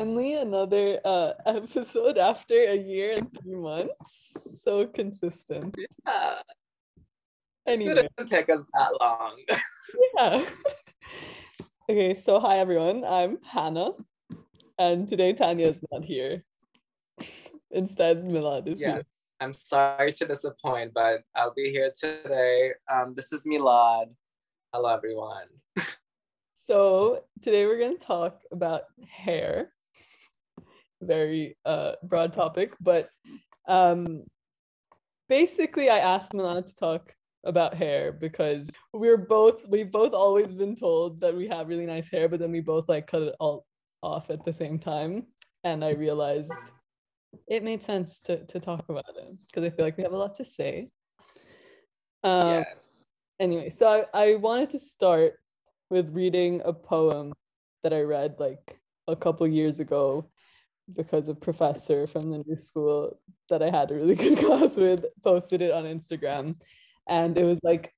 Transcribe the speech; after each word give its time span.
finally 0.00 0.34
another 0.36 0.98
uh 1.04 1.32
episode 1.46 2.16
after 2.16 2.54
a 2.54 2.74
year 2.74 3.12
and 3.18 3.28
three 3.36 3.54
months. 3.56 4.32
So 4.64 4.86
consistent. 4.86 5.76
Yeah, 6.06 6.40
it 7.66 7.72
Anyway, 7.72 8.08
didn't 8.16 8.28
take 8.28 8.48
us 8.48 8.64
that 8.72 8.92
long. 8.98 9.36
yeah. 10.16 10.44
okay, 11.90 12.14
so 12.14 12.40
hi 12.40 12.58
everyone. 12.58 13.04
I'm 13.04 13.38
Hannah, 13.44 13.92
and 14.78 15.06
today 15.06 15.34
Tanya 15.34 15.68
is 15.68 15.82
not 15.92 16.02
here. 16.04 16.44
Instead, 17.70 18.24
Milad 18.24 18.68
is 18.68 18.80
Yeah. 18.80 18.94
here. 18.94 19.02
I'm 19.40 19.52
sorry 19.52 20.12
to 20.14 20.26
disappoint, 20.26 20.92
but 20.94 21.20
I'll 21.36 21.54
be 21.54 21.70
here 21.70 21.92
today. 21.98 22.72
Um, 22.90 23.14
this 23.14 23.32
is 23.32 23.44
Milad. 23.44 24.08
Hello, 24.72 24.88
everyone. 24.88 25.48
So 26.54 27.24
today 27.42 27.66
we're 27.66 27.80
gonna 27.80 27.98
talk 27.98 28.40
about 28.50 28.84
hair. 29.06 29.72
Very 31.02 31.56
uh 31.64 31.92
broad 32.02 32.32
topic, 32.32 32.74
but 32.80 33.10
um 33.68 34.24
basically 35.28 35.88
I 35.88 35.98
asked 35.98 36.32
Milad 36.32 36.66
to 36.66 36.74
talk 36.74 37.14
about 37.44 37.74
hair 37.74 38.12
because 38.12 38.70
we're 38.92 39.16
both 39.16 39.66
we've 39.66 39.90
both 39.90 40.12
always 40.12 40.52
been 40.52 40.76
told 40.76 41.20
that 41.20 41.34
we 41.34 41.48
have 41.48 41.68
really 41.68 41.86
nice 41.86 42.10
hair, 42.10 42.28
but 42.28 42.40
then 42.40 42.52
we 42.52 42.60
both 42.60 42.88
like 42.88 43.06
cut 43.06 43.22
it 43.22 43.34
all 43.40 43.64
off 44.02 44.30
at 44.30 44.44
the 44.44 44.52
same 44.52 44.78
time. 44.78 45.26
And 45.64 45.84
I 45.84 45.92
realized 45.92 46.52
it 47.48 47.62
made 47.62 47.82
sense 47.82 48.20
to 48.20 48.44
to 48.46 48.60
talk 48.60 48.84
about 48.88 49.04
it 49.16 49.36
because 49.46 49.64
I 49.64 49.70
feel 49.70 49.84
like 49.84 49.96
we 49.96 50.02
have 50.02 50.12
a 50.12 50.18
lot 50.18 50.34
to 50.36 50.44
say. 50.44 50.90
Um 52.22 52.48
yes. 52.48 53.04
anyway, 53.38 53.70
so 53.70 54.04
I, 54.12 54.24
I 54.24 54.34
wanted 54.34 54.70
to 54.70 54.78
start 54.78 55.34
with 55.88 56.10
reading 56.14 56.60
a 56.64 56.72
poem 56.72 57.32
that 57.82 57.92
I 57.92 58.02
read 58.02 58.36
like 58.38 58.78
a 59.08 59.16
couple 59.16 59.46
years 59.46 59.80
ago 59.80 60.30
because 60.94 61.28
a 61.28 61.34
professor 61.34 62.06
from 62.06 62.30
the 62.30 62.42
new 62.46 62.58
school 62.58 63.18
that 63.48 63.62
I 63.62 63.70
had 63.70 63.90
a 63.90 63.94
really 63.94 64.14
good 64.24 64.38
class 64.38 64.76
with 64.76 65.04
posted 65.22 65.62
it 65.62 65.72
on 65.72 65.84
Instagram. 65.84 66.56
And 67.08 67.36
it 67.38 67.44
was 67.44 67.58
like, 67.62 67.92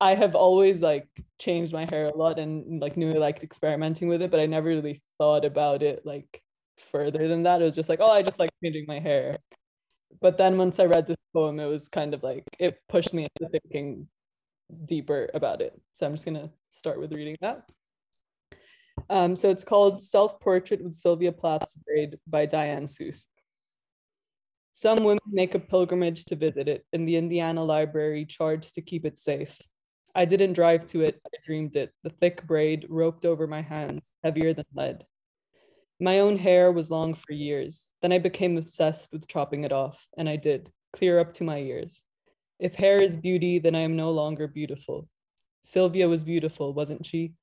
I 0.00 0.14
have 0.14 0.34
always 0.34 0.82
like 0.82 1.08
changed 1.38 1.72
my 1.72 1.86
hair 1.86 2.08
a 2.08 2.16
lot 2.16 2.38
and 2.38 2.80
like 2.80 2.96
knew 2.96 3.12
I 3.12 3.18
liked 3.18 3.42
experimenting 3.42 4.08
with 4.08 4.22
it, 4.22 4.30
but 4.30 4.40
I 4.40 4.46
never 4.46 4.68
really 4.68 5.02
thought 5.18 5.44
about 5.44 5.82
it 5.82 6.04
like 6.04 6.42
further 6.78 7.28
than 7.28 7.44
that. 7.44 7.62
It 7.62 7.64
was 7.64 7.74
just 7.74 7.88
like, 7.88 8.00
oh, 8.00 8.10
I 8.10 8.22
just 8.22 8.38
like 8.38 8.50
changing 8.62 8.86
my 8.86 8.98
hair. 8.98 9.38
But 10.20 10.38
then 10.38 10.58
once 10.58 10.78
I 10.80 10.84
read 10.86 11.06
this 11.06 11.16
poem, 11.32 11.60
it 11.60 11.66
was 11.66 11.88
kind 11.88 12.14
of 12.14 12.22
like 12.22 12.44
it 12.58 12.78
pushed 12.88 13.14
me 13.14 13.28
into 13.40 13.50
thinking 13.50 14.08
deeper 14.86 15.30
about 15.34 15.60
it. 15.60 15.80
So 15.92 16.06
I'm 16.06 16.14
just 16.14 16.24
gonna 16.24 16.50
start 16.70 17.00
with 17.00 17.12
reading 17.12 17.36
that. 17.40 17.68
Um, 19.10 19.36
so 19.36 19.50
it's 19.50 19.64
called 19.64 20.02
Self 20.02 20.40
Portrait 20.40 20.82
with 20.82 20.94
Sylvia 20.94 21.32
Plath's 21.32 21.74
Braid 21.74 22.18
by 22.26 22.46
Diane 22.46 22.86
Seuss. 22.86 23.26
Some 24.72 25.04
women 25.04 25.20
make 25.30 25.54
a 25.54 25.60
pilgrimage 25.60 26.24
to 26.26 26.36
visit 26.36 26.68
it 26.68 26.84
in 26.92 27.04
the 27.04 27.16
Indiana 27.16 27.62
Library, 27.62 28.24
charged 28.24 28.74
to 28.74 28.82
keep 28.82 29.04
it 29.04 29.18
safe. 29.18 29.56
I 30.16 30.24
didn't 30.24 30.54
drive 30.54 30.86
to 30.86 31.02
it, 31.02 31.20
I 31.26 31.38
dreamed 31.46 31.76
it, 31.76 31.92
the 32.02 32.10
thick 32.10 32.46
braid 32.46 32.86
roped 32.88 33.24
over 33.24 33.46
my 33.46 33.62
hands, 33.62 34.12
heavier 34.22 34.52
than 34.52 34.66
lead. 34.74 35.04
My 36.00 36.20
own 36.20 36.36
hair 36.36 36.72
was 36.72 36.90
long 36.90 37.14
for 37.14 37.32
years. 37.32 37.88
Then 38.02 38.12
I 38.12 38.18
became 38.18 38.58
obsessed 38.58 39.10
with 39.12 39.28
chopping 39.28 39.64
it 39.64 39.72
off, 39.72 40.06
and 40.18 40.28
I 40.28 40.36
did, 40.36 40.72
clear 40.92 41.20
up 41.20 41.32
to 41.34 41.44
my 41.44 41.58
ears. 41.58 42.02
If 42.58 42.74
hair 42.74 43.00
is 43.00 43.16
beauty, 43.16 43.58
then 43.58 43.74
I 43.74 43.80
am 43.80 43.96
no 43.96 44.10
longer 44.10 44.48
beautiful. 44.48 45.08
Sylvia 45.60 46.08
was 46.08 46.24
beautiful, 46.24 46.72
wasn't 46.72 47.06
she? 47.06 47.34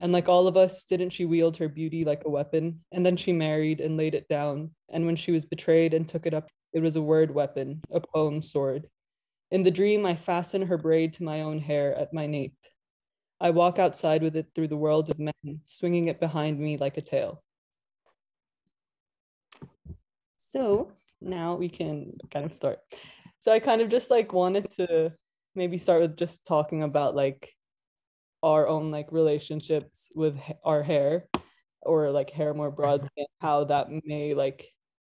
And 0.00 0.12
like 0.12 0.28
all 0.28 0.46
of 0.46 0.56
us, 0.56 0.84
didn't 0.84 1.10
she 1.10 1.24
wield 1.24 1.56
her 1.56 1.68
beauty 1.68 2.04
like 2.04 2.22
a 2.24 2.30
weapon? 2.30 2.80
And 2.92 3.04
then 3.04 3.16
she 3.16 3.32
married 3.32 3.80
and 3.80 3.96
laid 3.96 4.14
it 4.14 4.28
down. 4.28 4.70
And 4.90 5.06
when 5.06 5.16
she 5.16 5.32
was 5.32 5.44
betrayed 5.44 5.94
and 5.94 6.06
took 6.06 6.26
it 6.26 6.34
up, 6.34 6.48
it 6.72 6.80
was 6.80 6.96
a 6.96 7.02
word 7.02 7.32
weapon, 7.32 7.80
a 7.92 8.00
poem 8.00 8.42
sword. 8.42 8.88
In 9.50 9.62
the 9.62 9.70
dream, 9.70 10.04
I 10.04 10.16
fasten 10.16 10.66
her 10.66 10.76
braid 10.76 11.12
to 11.14 11.22
my 11.22 11.42
own 11.42 11.60
hair 11.60 11.94
at 11.94 12.12
my 12.12 12.26
nape. 12.26 12.56
I 13.40 13.50
walk 13.50 13.78
outside 13.78 14.22
with 14.22 14.36
it 14.36 14.46
through 14.54 14.68
the 14.68 14.76
world 14.76 15.10
of 15.10 15.18
men, 15.18 15.60
swinging 15.66 16.06
it 16.06 16.18
behind 16.20 16.58
me 16.58 16.76
like 16.76 16.96
a 16.96 17.02
tail. 17.02 17.42
So 20.38 20.92
now 21.20 21.54
we 21.54 21.68
can 21.68 22.16
kind 22.30 22.44
of 22.44 22.54
start. 22.54 22.80
So 23.40 23.52
I 23.52 23.58
kind 23.58 23.80
of 23.80 23.88
just 23.88 24.10
like 24.10 24.32
wanted 24.32 24.70
to 24.78 25.12
maybe 25.54 25.78
start 25.78 26.00
with 26.00 26.16
just 26.16 26.46
talking 26.46 26.82
about 26.82 27.14
like 27.14 27.52
our 28.44 28.68
own 28.68 28.90
like 28.90 29.08
relationships 29.10 30.10
with 30.14 30.36
our 30.64 30.82
hair 30.82 31.24
or 31.82 32.10
like 32.10 32.30
hair 32.30 32.52
more 32.54 32.70
broadly 32.70 33.08
and 33.16 33.26
how 33.40 33.64
that 33.64 33.88
may 34.04 34.34
like 34.34 34.68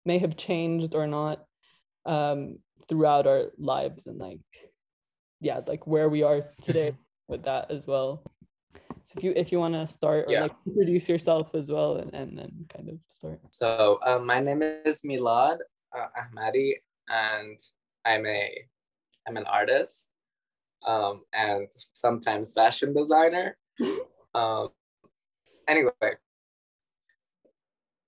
may 0.05 0.19
have 0.19 0.37
changed 0.37 0.95
or 0.95 1.07
not 1.07 1.45
um 2.05 2.59
throughout 2.89 3.27
our 3.27 3.51
lives 3.57 4.07
and 4.07 4.19
like 4.19 4.45
yeah 5.41 5.61
like 5.67 5.87
where 5.87 6.09
we 6.09 6.23
are 6.23 6.53
today 6.61 6.93
with 7.29 7.43
that 7.45 7.71
as 7.71 7.87
well. 7.87 8.23
So 9.05 9.17
if 9.17 9.25
you 9.25 9.33
if 9.37 9.53
you 9.53 9.59
want 9.59 9.75
to 9.75 9.87
start 9.87 10.27
or 10.29 10.33
Yeah. 10.33 10.43
like 10.43 10.57
introduce 10.67 11.09
yourself 11.09 11.55
as 11.55 11.71
well 11.71 11.97
and, 11.97 12.13
and 12.15 12.37
then 12.39 12.53
kind 12.69 12.89
of 12.89 12.99
start. 13.09 13.41
So, 13.51 13.99
um, 14.05 14.27
my 14.27 14.41
name 14.41 14.63
is 14.63 15.01
Milad 15.03 15.59
uh, 15.97 16.09
Ahmadi, 16.21 16.75
and 17.09 17.59
I'm 18.05 18.27
a 18.27 18.43
I'm 19.27 19.37
an 19.37 19.47
artist, 19.47 20.09
um, 20.87 21.23
and 21.33 21.69
sometimes 21.93 22.53
fashion 22.53 22.95
designer. 22.95 23.57
um, 24.35 24.69
anyway, 25.69 25.93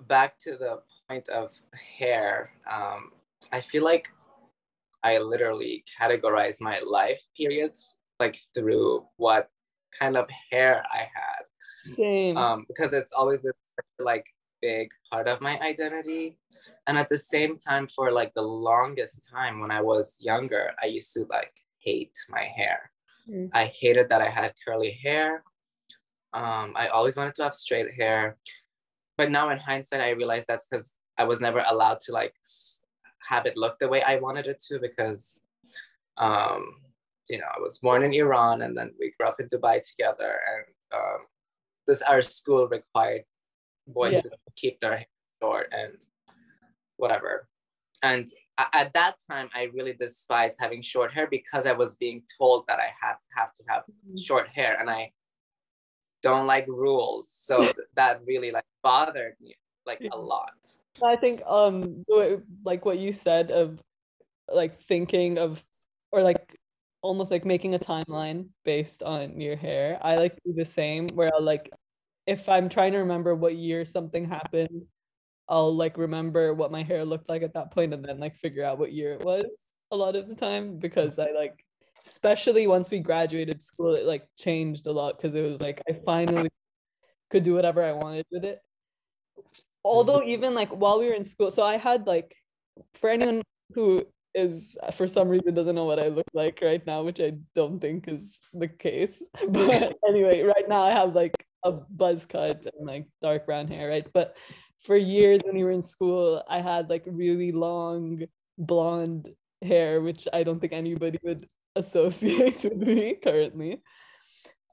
back 0.06 0.38
to 0.40 0.56
the 0.56 0.80
point 1.08 1.28
of 1.28 1.50
hair. 1.98 2.50
Um, 2.70 3.10
I 3.52 3.60
feel 3.60 3.84
like 3.84 4.08
I 5.02 5.18
literally 5.18 5.84
categorize 6.00 6.60
my 6.60 6.80
life 6.80 7.20
periods 7.36 7.98
like 8.18 8.38
through 8.54 9.06
what 9.16 9.48
kind 9.98 10.16
of 10.16 10.26
hair 10.50 10.82
I 10.92 10.98
had 10.98 11.46
same 11.94 12.36
um, 12.36 12.64
because 12.68 12.92
it's 12.92 13.12
always 13.12 13.40
been 13.40 13.52
like 13.98 14.26
big 14.60 14.88
part 15.10 15.28
of 15.28 15.40
my 15.40 15.58
identity. 15.60 16.38
And 16.86 16.98
at 16.98 17.08
the 17.08 17.18
same 17.18 17.58
time, 17.58 17.88
for 17.88 18.10
like 18.10 18.32
the 18.34 18.42
longest 18.42 19.28
time 19.30 19.60
when 19.60 19.70
I 19.70 19.80
was 19.80 20.16
younger, 20.20 20.72
I 20.82 20.86
used 20.86 21.12
to 21.14 21.26
like 21.30 21.52
hate 21.86 22.16
my 22.28 22.44
hair. 22.58 22.78
Mm. 23.30 23.48
I 23.60 23.64
hated 23.80 24.06
that 24.10 24.22
I 24.28 24.30
had 24.38 24.52
curly 24.64 24.92
hair. 25.04 25.28
Um, 26.40 26.68
I 26.82 26.88
always 26.88 27.16
wanted 27.16 27.34
to 27.36 27.44
have 27.44 27.54
straight 27.54 27.90
hair. 28.00 28.22
But 29.18 29.30
now 29.30 29.46
in 29.52 29.58
hindsight, 29.58 30.02
I 30.08 30.10
realize 30.10 30.44
that's 30.46 30.66
because 30.68 30.92
I 31.16 31.24
was 31.30 31.40
never 31.40 31.62
allowed 31.66 32.00
to 32.06 32.12
like 32.20 32.34
have 33.30 33.46
it 33.46 33.56
look 33.56 33.76
the 33.78 33.88
way 33.94 34.02
I 34.02 34.16
wanted 34.26 34.46
it 34.52 34.60
to 34.68 34.78
because, 34.78 35.22
um, 36.18 36.62
you 37.32 37.38
know, 37.38 37.50
I 37.56 37.60
was 37.66 37.78
born 37.78 38.02
in 38.06 38.12
Iran 38.12 38.56
and 38.62 38.76
then 38.76 38.88
we 39.00 39.14
grew 39.16 39.28
up 39.30 39.40
in 39.40 39.48
Dubai 39.48 39.76
together. 39.90 40.32
And 40.52 40.64
um, 41.00 41.20
this 41.86 42.02
our 42.02 42.22
school 42.22 42.68
required 42.68 43.24
boys 43.86 44.14
Yeah. 44.14 44.20
to 44.22 44.30
keep 44.60 44.80
their 44.80 44.96
hair 44.98 45.06
short 45.42 45.68
and 45.72 45.94
whatever. 46.96 47.48
And 48.02 48.28
at 48.58 48.92
that 48.94 49.16
time, 49.30 49.50
I 49.54 49.64
really 49.74 49.92
despised 49.92 50.58
having 50.60 50.82
short 50.82 51.12
hair 51.12 51.26
because 51.30 51.66
I 51.66 51.72
was 51.72 51.96
being 51.96 52.22
told 52.38 52.64
that 52.68 52.78
I 52.78 52.90
have 53.00 53.16
have 53.36 53.52
to 53.54 53.62
have 53.68 53.82
short 54.18 54.48
hair, 54.48 54.76
and 54.80 54.88
I 54.88 55.12
don't 56.22 56.46
like 56.46 56.66
rules. 56.66 57.30
So 57.32 57.70
that 57.94 58.20
really 58.26 58.50
like 58.50 58.64
bothered 58.82 59.34
me 59.40 59.56
like 59.84 60.02
a 60.12 60.18
lot. 60.18 60.52
I 61.04 61.16
think 61.16 61.42
um 61.46 62.04
like 62.64 62.84
what 62.84 62.98
you 62.98 63.12
said 63.12 63.50
of 63.50 63.80
like 64.52 64.80
thinking 64.82 65.38
of 65.38 65.62
or 66.12 66.22
like 66.22 66.56
almost 67.02 67.30
like 67.30 67.44
making 67.44 67.74
a 67.74 67.78
timeline 67.78 68.48
based 68.64 69.02
on 69.02 69.40
your 69.40 69.56
hair. 69.56 69.98
I 70.02 70.16
like 70.16 70.38
do 70.44 70.52
the 70.54 70.64
same 70.64 71.08
where 71.08 71.30
I'll 71.34 71.42
like 71.42 71.70
if 72.26 72.48
I'm 72.48 72.68
trying 72.68 72.92
to 72.92 72.98
remember 72.98 73.34
what 73.34 73.54
year 73.54 73.84
something 73.84 74.28
happened, 74.28 74.86
I'll 75.48 75.74
like 75.74 75.96
remember 75.96 76.54
what 76.54 76.72
my 76.72 76.82
hair 76.82 77.04
looked 77.04 77.28
like 77.28 77.42
at 77.42 77.54
that 77.54 77.70
point 77.70 77.94
and 77.94 78.04
then 78.04 78.18
like 78.18 78.36
figure 78.36 78.64
out 78.64 78.78
what 78.78 78.92
year 78.92 79.12
it 79.12 79.24
was 79.24 79.46
a 79.92 79.96
lot 79.96 80.16
of 80.16 80.28
the 80.28 80.34
time 80.34 80.72
mm. 80.72 80.80
because 80.80 81.18
I 81.18 81.30
like 81.30 81.64
especially 82.06 82.66
once 82.66 82.90
we 82.90 82.98
graduated 83.00 83.62
school 83.62 83.94
it 83.94 84.04
like 84.04 84.26
changed 84.38 84.86
a 84.86 84.92
lot 84.92 85.16
because 85.16 85.34
it 85.34 85.42
was 85.42 85.60
like 85.60 85.80
I 85.88 85.92
finally 86.04 86.50
could 87.30 87.42
do 87.42 87.54
whatever 87.54 87.82
I 87.82 87.92
wanted 87.92 88.26
with 88.30 88.44
it. 88.44 88.60
Although 89.84 90.20
mm-hmm. 90.20 90.30
even 90.30 90.54
like 90.54 90.70
while 90.70 90.98
we 90.98 91.06
were 91.06 91.14
in 91.14 91.24
school 91.24 91.50
so 91.50 91.62
i 91.62 91.76
had 91.76 92.06
like 92.06 92.34
for 92.94 93.10
anyone 93.10 93.42
who 93.74 94.04
is 94.34 94.76
for 94.92 95.06
some 95.06 95.28
reason 95.28 95.54
doesn't 95.54 95.74
know 95.74 95.86
what 95.86 96.02
i 96.02 96.08
look 96.08 96.26
like 96.34 96.58
right 96.60 96.86
now 96.86 97.02
which 97.02 97.20
i 97.20 97.32
don't 97.54 97.80
think 97.80 98.06
is 98.06 98.38
the 98.52 98.68
case 98.68 99.22
but 99.48 99.96
anyway 100.08 100.42
right 100.42 100.68
now 100.68 100.82
i 100.82 100.90
have 100.90 101.14
like 101.14 101.34
a 101.66 101.72
buzz 101.72 102.24
cut 102.26 102.64
and 102.78 102.86
like 102.86 103.06
dark 103.20 103.44
brown 103.44 103.66
hair 103.66 103.88
right? 103.88 104.06
But 104.12 104.36
for 104.84 104.96
years 104.96 105.40
when 105.44 105.56
we 105.56 105.64
were 105.64 105.70
in 105.70 105.82
school 105.82 106.42
i 106.48 106.60
had 106.60 106.88
like 106.88 107.04
really 107.06 107.52
long 107.52 108.22
blonde 108.58 109.30
hair 109.62 110.00
which 110.00 110.28
i 110.32 110.42
don't 110.42 110.60
think 110.60 110.72
anybody 110.72 111.18
would 111.22 111.46
associate 111.76 112.62
with 112.64 112.76
me 112.76 113.14
currently 113.22 113.82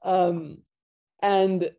um 0.04 0.58
and 1.22 1.70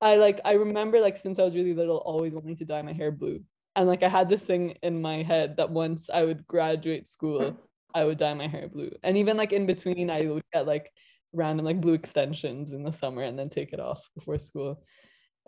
I 0.00 0.16
like 0.16 0.40
I 0.44 0.52
remember 0.52 1.00
like 1.00 1.16
since 1.16 1.38
I 1.38 1.42
was 1.42 1.54
really 1.54 1.74
little 1.74 1.98
always 1.98 2.34
wanting 2.34 2.56
to 2.56 2.64
dye 2.64 2.82
my 2.82 2.92
hair 2.92 3.10
blue. 3.10 3.42
And 3.76 3.88
like 3.88 4.02
I 4.02 4.08
had 4.08 4.28
this 4.28 4.46
thing 4.46 4.76
in 4.82 5.02
my 5.02 5.22
head 5.22 5.56
that 5.56 5.70
once 5.70 6.10
I 6.10 6.24
would 6.24 6.46
graduate 6.46 7.08
school, 7.08 7.56
I 7.94 8.04
would 8.04 8.18
dye 8.18 8.34
my 8.34 8.46
hair 8.48 8.68
blue. 8.68 8.90
And 9.02 9.16
even 9.16 9.36
like 9.36 9.52
in 9.52 9.66
between 9.66 10.10
I 10.10 10.26
would 10.26 10.42
get 10.52 10.66
like 10.66 10.92
random 11.32 11.66
like 11.66 11.80
blue 11.80 11.94
extensions 11.94 12.72
in 12.72 12.82
the 12.84 12.92
summer 12.92 13.22
and 13.22 13.38
then 13.38 13.48
take 13.48 13.72
it 13.72 13.80
off 13.80 14.02
before 14.14 14.38
school. 14.38 14.82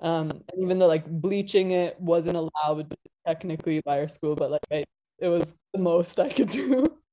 Um 0.01 0.31
and 0.31 0.63
even 0.63 0.79
though 0.79 0.87
like 0.87 1.07
bleaching 1.07 1.73
it 1.73 2.01
wasn't 2.01 2.37
allowed 2.37 2.95
technically 3.27 3.81
by 3.85 4.01
our 4.01 4.09
school, 4.09 4.35
but 4.35 4.51
like 4.51 4.61
I, 4.73 4.85
it 5.19 5.29
was 5.29 5.55
the 5.73 5.81
most 5.81 6.19
I 6.19 6.29
could 6.29 6.51
do. 6.51 6.97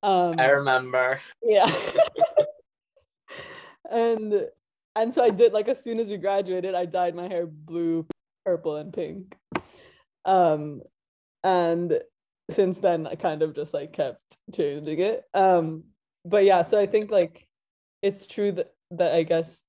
Um 0.00 0.38
I 0.38 0.46
remember. 0.50 1.18
Yeah. 1.42 1.68
and 3.90 4.48
and 4.94 5.14
so 5.14 5.24
I 5.24 5.30
did 5.30 5.52
like 5.52 5.68
as 5.68 5.82
soon 5.82 6.00
as 6.00 6.10
we 6.10 6.16
graduated, 6.16 6.74
I 6.74 6.84
dyed 6.84 7.14
my 7.14 7.28
hair 7.28 7.46
blue, 7.46 8.06
purple, 8.44 8.76
and 8.76 8.92
pink. 8.92 9.36
Um, 10.24 10.82
and 11.44 12.00
since 12.50 12.78
then 12.78 13.06
I 13.06 13.14
kind 13.14 13.42
of 13.42 13.54
just 13.54 13.72
like 13.72 13.92
kept 13.92 14.20
changing 14.54 14.98
it. 14.98 15.24
Um, 15.34 15.84
but 16.24 16.44
yeah, 16.44 16.62
so 16.62 16.80
I 16.80 16.86
think 16.86 17.10
like 17.10 17.46
it's 18.02 18.26
true 18.26 18.52
that 18.52 18.72
that 18.92 19.14
I 19.14 19.22
guess 19.22 19.60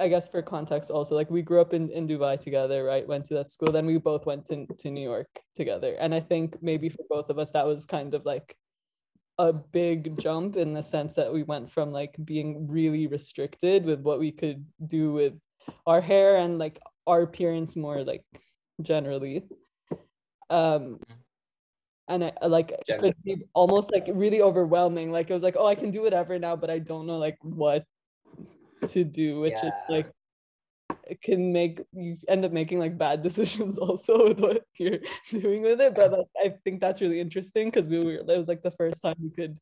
I 0.00 0.08
guess 0.08 0.28
for 0.28 0.42
context 0.42 0.90
also 0.90 1.14
like 1.14 1.30
we 1.30 1.42
grew 1.42 1.60
up 1.60 1.72
in, 1.72 1.88
in 1.90 2.08
Dubai 2.08 2.38
together, 2.38 2.84
right? 2.84 3.06
Went 3.06 3.24
to 3.26 3.34
that 3.34 3.52
school, 3.52 3.70
then 3.70 3.86
we 3.86 3.96
both 3.98 4.26
went 4.26 4.44
to, 4.46 4.66
to 4.66 4.90
New 4.90 5.00
York 5.02 5.28
together. 5.54 5.96
And 6.00 6.14
I 6.14 6.20
think 6.20 6.60
maybe 6.60 6.88
for 6.88 7.04
both 7.08 7.30
of 7.30 7.38
us 7.38 7.52
that 7.52 7.66
was 7.66 7.86
kind 7.86 8.12
of 8.14 8.26
like 8.26 8.56
a 9.38 9.52
big 9.52 10.18
jump 10.18 10.56
in 10.56 10.72
the 10.72 10.82
sense 10.82 11.14
that 11.14 11.32
we 11.32 11.42
went 11.42 11.70
from 11.70 11.92
like 11.92 12.14
being 12.24 12.66
really 12.68 13.06
restricted 13.06 13.84
with 13.84 14.00
what 14.00 14.18
we 14.18 14.30
could 14.30 14.64
do 14.86 15.12
with 15.12 15.34
our 15.86 16.00
hair 16.00 16.36
and 16.36 16.58
like 16.58 16.78
our 17.06 17.22
appearance 17.22 17.74
more 17.74 18.04
like 18.04 18.24
generally 18.82 19.44
um 20.50 21.00
and 22.08 22.24
I 22.24 22.46
like 22.46 22.72
it 22.88 23.48
almost 23.54 23.92
like 23.92 24.04
really 24.12 24.42
overwhelming 24.42 25.10
like 25.10 25.30
it 25.30 25.34
was 25.34 25.42
like 25.42 25.56
oh 25.58 25.66
I 25.66 25.74
can 25.74 25.90
do 25.90 26.02
whatever 26.02 26.38
now 26.38 26.54
but 26.54 26.70
I 26.70 26.78
don't 26.78 27.06
know 27.06 27.18
like 27.18 27.38
what 27.42 27.84
to 28.86 29.04
do 29.04 29.40
which 29.40 29.54
yeah. 29.62 29.68
is 29.68 29.74
like 29.88 30.10
it 31.06 31.20
can 31.20 31.52
make 31.52 31.80
you 31.92 32.16
end 32.28 32.44
up 32.44 32.52
making 32.52 32.78
like 32.78 32.96
bad 32.96 33.22
decisions 33.28 33.78
also 33.78 34.28
with 34.28 34.40
what 34.40 34.62
you're 34.78 34.98
doing 35.30 35.62
with 35.62 35.80
it 35.80 35.94
but 35.94 36.12
like, 36.12 36.26
i 36.44 36.54
think 36.64 36.80
that's 36.80 37.00
really 37.00 37.20
interesting 37.20 37.70
because 37.70 37.86
we 37.86 38.02
were 38.02 38.12
it 38.12 38.26
was 38.26 38.48
like 38.48 38.62
the 38.62 38.70
first 38.72 39.02
time 39.02 39.16
we 39.22 39.30
could 39.30 39.58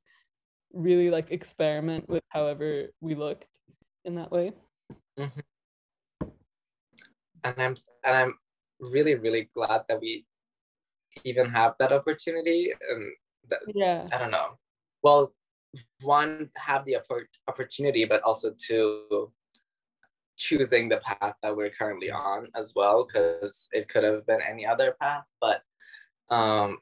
really 0.72 1.10
like 1.10 1.30
experiment 1.30 2.08
with 2.08 2.22
however 2.28 2.86
we 3.00 3.14
looked 3.14 3.58
in 4.04 4.14
that 4.14 4.30
way 4.30 4.52
mm-hmm. 5.18 6.26
and 7.44 7.54
i'm 7.58 7.76
and 8.04 8.16
i'm 8.16 8.34
really 8.80 9.14
really 9.14 9.48
glad 9.54 9.82
that 9.88 10.00
we 10.00 10.24
even 11.24 11.48
have 11.48 11.74
that 11.78 11.92
opportunity 11.92 12.72
and 12.90 13.12
that, 13.50 13.60
yeah 13.74 14.06
i 14.12 14.18
don't 14.18 14.30
know 14.30 14.58
well 15.02 15.32
one 16.00 16.50
have 16.56 16.84
the 16.84 16.96
opportunity 17.48 18.04
but 18.04 18.22
also 18.22 18.52
to 18.58 19.32
choosing 20.36 20.88
the 20.88 20.98
path 20.98 21.34
that 21.42 21.56
we're 21.56 21.70
currently 21.70 22.10
on 22.10 22.48
as 22.56 22.72
well 22.74 23.06
because 23.06 23.68
it 23.72 23.88
could 23.88 24.04
have 24.04 24.26
been 24.26 24.40
any 24.42 24.66
other 24.66 24.96
path 25.00 25.24
but 25.40 25.62
um 26.30 26.78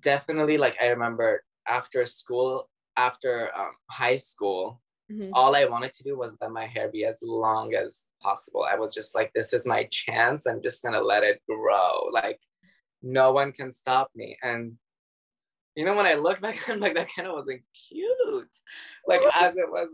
definitely 0.00 0.58
like 0.58 0.76
i 0.80 0.86
remember 0.86 1.42
after 1.66 2.06
school 2.06 2.68
after 2.96 3.50
um, 3.56 3.72
high 3.90 4.16
school 4.16 4.80
mm-hmm. 5.10 5.30
all 5.32 5.56
i 5.56 5.64
wanted 5.64 5.92
to 5.92 6.04
do 6.04 6.16
was 6.16 6.36
let 6.40 6.50
my 6.50 6.66
hair 6.66 6.88
be 6.88 7.04
as 7.04 7.18
long 7.22 7.74
as 7.74 8.08
possible. 8.20 8.66
I 8.70 8.76
was 8.76 8.94
just 8.94 9.14
like 9.14 9.32
this 9.32 9.52
is 9.52 9.66
my 9.66 9.88
chance. 9.90 10.46
I'm 10.46 10.62
just 10.62 10.82
gonna 10.82 11.00
let 11.00 11.22
it 11.22 11.40
grow. 11.48 12.08
Like 12.12 12.40
no 13.02 13.32
one 13.32 13.52
can 13.52 13.72
stop 13.72 14.10
me. 14.14 14.36
And 14.42 14.74
you 15.78 15.84
know 15.86 15.94
when 15.94 16.06
i 16.06 16.14
look 16.14 16.40
back 16.46 16.68
i'm 16.68 16.80
like 16.80 16.94
that 16.94 17.08
kind 17.14 17.28
of 17.28 17.34
wasn't 17.34 17.62
cute 17.88 18.56
like 19.06 19.20
as 19.34 19.56
it 19.56 19.70
was 19.70 19.88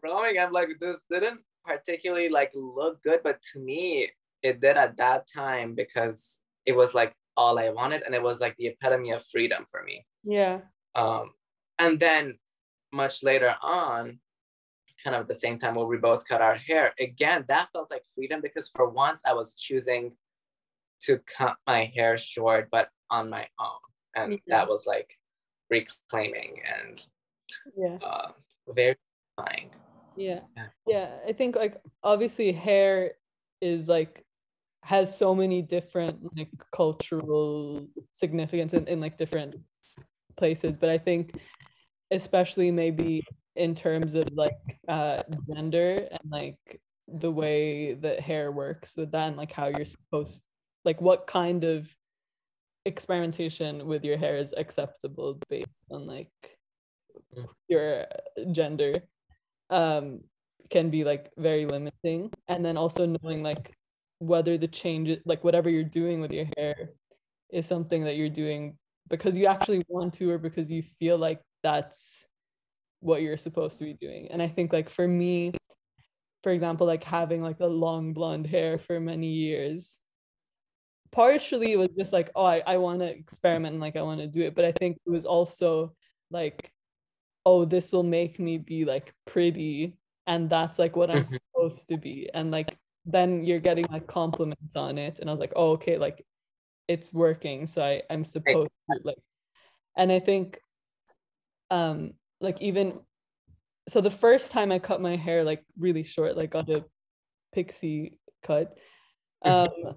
growing 0.00 0.38
i'm 0.38 0.52
like 0.52 0.68
this 0.80 0.98
didn't 1.10 1.40
particularly 1.68 2.28
like 2.28 2.50
look 2.54 3.02
good, 3.02 3.20
but 3.22 3.40
to 3.52 3.60
me, 3.60 4.10
it 4.42 4.60
did 4.60 4.76
at 4.76 4.96
that 4.96 5.28
time 5.32 5.74
because 5.74 6.38
it 6.66 6.72
was 6.72 6.94
like 6.94 7.14
all 7.36 7.58
I 7.58 7.70
wanted 7.70 8.02
and 8.02 8.14
it 8.14 8.22
was 8.22 8.40
like 8.40 8.56
the 8.56 8.68
epitome 8.68 9.10
of 9.10 9.24
freedom 9.24 9.64
for 9.70 9.82
me. 9.84 10.06
Yeah. 10.24 10.60
Um, 10.94 11.32
and 11.78 12.00
then 12.00 12.38
much 12.92 13.22
later 13.22 13.54
on, 13.62 14.18
kind 15.04 15.14
of 15.14 15.22
at 15.22 15.28
the 15.28 15.34
same 15.34 15.58
time 15.58 15.76
where 15.76 15.86
we 15.86 15.98
both 15.98 16.26
cut 16.26 16.40
our 16.40 16.56
hair, 16.56 16.92
again, 16.98 17.44
that 17.48 17.68
felt 17.72 17.90
like 17.90 18.02
freedom 18.14 18.40
because 18.40 18.68
for 18.68 18.88
once 18.88 19.22
I 19.24 19.34
was 19.34 19.54
choosing 19.54 20.12
to 21.02 21.20
cut 21.36 21.56
my 21.66 21.92
hair 21.94 22.18
short, 22.18 22.68
but 22.72 22.88
on 23.10 23.30
my 23.30 23.46
own. 23.60 23.87
And 24.24 24.32
yeah. 24.46 24.58
that 24.58 24.68
was 24.68 24.86
like 24.86 25.10
reclaiming 25.70 26.60
and 26.78 27.06
yeah. 27.76 27.98
uh, 28.02 28.32
very 28.68 28.96
satisfying 29.38 29.70
yeah 30.16 30.40
yeah 30.86 31.10
i 31.26 31.32
think 31.32 31.54
like 31.54 31.80
obviously 32.02 32.52
hair 32.52 33.12
is 33.60 33.88
like 33.88 34.24
has 34.82 35.16
so 35.16 35.34
many 35.34 35.62
different 35.62 36.18
like 36.36 36.50
cultural 36.72 37.86
significance 38.12 38.74
in, 38.74 38.86
in 38.88 39.00
like 39.00 39.16
different 39.16 39.54
places 40.36 40.76
but 40.76 40.88
i 40.88 40.98
think 40.98 41.34
especially 42.10 42.70
maybe 42.70 43.22
in 43.56 43.74
terms 43.74 44.14
of 44.14 44.28
like 44.32 44.58
uh 44.88 45.22
gender 45.52 46.08
and 46.10 46.30
like 46.30 46.80
the 47.06 47.30
way 47.30 47.94
that 47.94 48.20
hair 48.20 48.50
works 48.52 48.96
with 48.96 49.10
that 49.12 49.28
and 49.28 49.36
like 49.36 49.52
how 49.52 49.68
you're 49.68 49.84
supposed 49.84 50.42
like 50.84 51.00
what 51.00 51.26
kind 51.26 51.64
of 51.64 51.88
experimentation 52.88 53.86
with 53.86 54.04
your 54.04 54.16
hair 54.16 54.36
is 54.36 54.52
acceptable 54.56 55.38
based 55.48 55.86
on 55.90 56.06
like 56.06 56.32
mm. 57.36 57.46
your 57.68 58.06
gender 58.50 59.02
um, 59.70 60.20
can 60.70 60.90
be 60.90 61.04
like 61.04 61.30
very 61.36 61.66
limiting. 61.66 62.32
And 62.48 62.64
then 62.64 62.76
also 62.76 63.06
knowing 63.06 63.42
like 63.42 63.72
whether 64.18 64.58
the 64.58 64.68
change, 64.68 65.20
like 65.24 65.44
whatever 65.44 65.70
you're 65.70 65.84
doing 65.84 66.20
with 66.20 66.32
your 66.32 66.46
hair, 66.56 66.90
is 67.50 67.66
something 67.66 68.04
that 68.04 68.16
you're 68.16 68.28
doing 68.28 68.76
because 69.08 69.36
you 69.36 69.46
actually 69.46 69.82
want 69.88 70.14
to 70.14 70.30
or 70.30 70.38
because 70.38 70.70
you 70.70 70.82
feel 70.98 71.16
like 71.16 71.40
that's 71.62 72.26
what 73.00 73.22
you're 73.22 73.38
supposed 73.38 73.78
to 73.78 73.84
be 73.84 73.94
doing. 73.94 74.28
And 74.30 74.42
I 74.42 74.48
think 74.48 74.72
like 74.72 74.88
for 74.88 75.06
me, 75.06 75.52
for 76.42 76.52
example, 76.52 76.86
like 76.86 77.04
having 77.04 77.42
like 77.42 77.58
the 77.58 77.68
long 77.68 78.12
blonde 78.12 78.46
hair 78.46 78.78
for 78.78 79.00
many 79.00 79.28
years, 79.28 80.00
partially 81.10 81.72
it 81.72 81.78
was 81.78 81.88
just 81.96 82.12
like, 82.12 82.30
oh, 82.34 82.44
I, 82.44 82.62
I 82.66 82.76
want 82.76 83.00
to 83.00 83.06
experiment 83.06 83.72
and 83.72 83.80
like 83.80 83.96
I 83.96 84.02
want 84.02 84.20
to 84.20 84.26
do 84.26 84.42
it. 84.42 84.54
But 84.54 84.64
I 84.64 84.72
think 84.72 84.98
it 85.06 85.10
was 85.10 85.24
also 85.24 85.94
like 86.30 86.72
oh 87.48 87.64
this 87.64 87.92
will 87.92 88.02
make 88.02 88.38
me 88.38 88.58
be 88.58 88.84
like 88.84 89.14
pretty 89.26 89.96
and 90.26 90.50
that's 90.50 90.78
like 90.78 90.96
what 90.96 91.10
i'm 91.10 91.22
mm-hmm. 91.22 91.36
supposed 91.54 91.88
to 91.88 91.96
be 91.96 92.28
and 92.34 92.50
like 92.50 92.76
then 93.06 93.42
you're 93.42 93.58
getting 93.58 93.86
like 93.90 94.06
compliments 94.06 94.76
on 94.76 94.98
it 94.98 95.18
and 95.18 95.30
i 95.30 95.32
was 95.32 95.40
like 95.40 95.54
oh 95.56 95.70
okay 95.70 95.96
like 95.96 96.22
it's 96.88 97.10
working 97.12 97.66
so 97.66 97.82
i 97.82 98.02
i'm 98.10 98.24
supposed 98.24 98.68
to 98.90 98.98
like 99.02 99.16
and 99.96 100.12
i 100.12 100.18
think 100.18 100.58
um 101.70 102.12
like 102.40 102.60
even 102.60 103.00
so 103.88 104.02
the 104.02 104.10
first 104.10 104.50
time 104.50 104.70
i 104.70 104.78
cut 104.78 105.00
my 105.00 105.16
hair 105.16 105.42
like 105.42 105.64
really 105.78 106.02
short 106.02 106.36
like 106.36 106.54
on 106.54 106.70
a 106.70 106.84
pixie 107.54 108.18
cut 108.42 108.76
mm-hmm. 109.42 109.86
um 109.86 109.94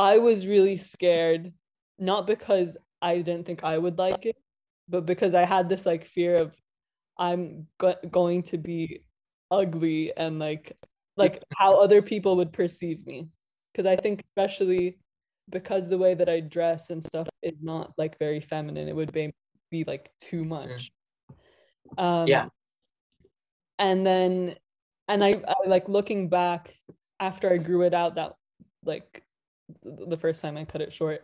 i 0.00 0.18
was 0.18 0.46
really 0.46 0.76
scared 0.76 1.52
not 1.98 2.26
because 2.26 2.76
i 3.02 3.16
didn't 3.16 3.46
think 3.46 3.62
i 3.64 3.76
would 3.76 3.98
like 3.98 4.26
it 4.26 4.36
but 4.90 5.06
because 5.06 5.34
I 5.34 5.44
had 5.44 5.68
this 5.68 5.86
like 5.86 6.04
fear 6.04 6.36
of 6.36 6.54
I'm 7.16 7.66
go- 7.78 8.02
going 8.10 8.42
to 8.44 8.58
be 8.58 9.02
ugly 9.50 10.12
and 10.16 10.38
like 10.38 10.72
like 11.16 11.42
how 11.54 11.80
other 11.80 12.02
people 12.02 12.36
would 12.36 12.52
perceive 12.52 13.06
me. 13.06 13.28
Because 13.72 13.86
I 13.86 13.96
think 13.96 14.22
especially 14.28 14.98
because 15.48 15.88
the 15.88 15.98
way 15.98 16.14
that 16.14 16.28
I 16.28 16.40
dress 16.40 16.90
and 16.90 17.02
stuff 17.02 17.28
is 17.42 17.54
not 17.62 17.92
like 17.96 18.18
very 18.18 18.40
feminine 18.40 18.88
it 18.88 18.96
would 18.96 19.12
be, 19.12 19.32
be 19.70 19.84
like 19.84 20.10
too 20.20 20.44
much. 20.44 20.90
Um 21.96 22.26
yeah. 22.26 22.48
and 23.78 24.04
then 24.04 24.56
and 25.08 25.24
I, 25.24 25.42
I 25.46 25.68
like 25.68 25.88
looking 25.88 26.28
back 26.28 26.74
after 27.20 27.52
I 27.52 27.58
grew 27.58 27.82
it 27.82 27.94
out 27.94 28.16
that 28.16 28.34
like 28.84 29.22
the 29.82 30.16
first 30.16 30.42
time 30.42 30.56
I 30.56 30.64
cut 30.64 30.80
it 30.80 30.92
short 30.92 31.22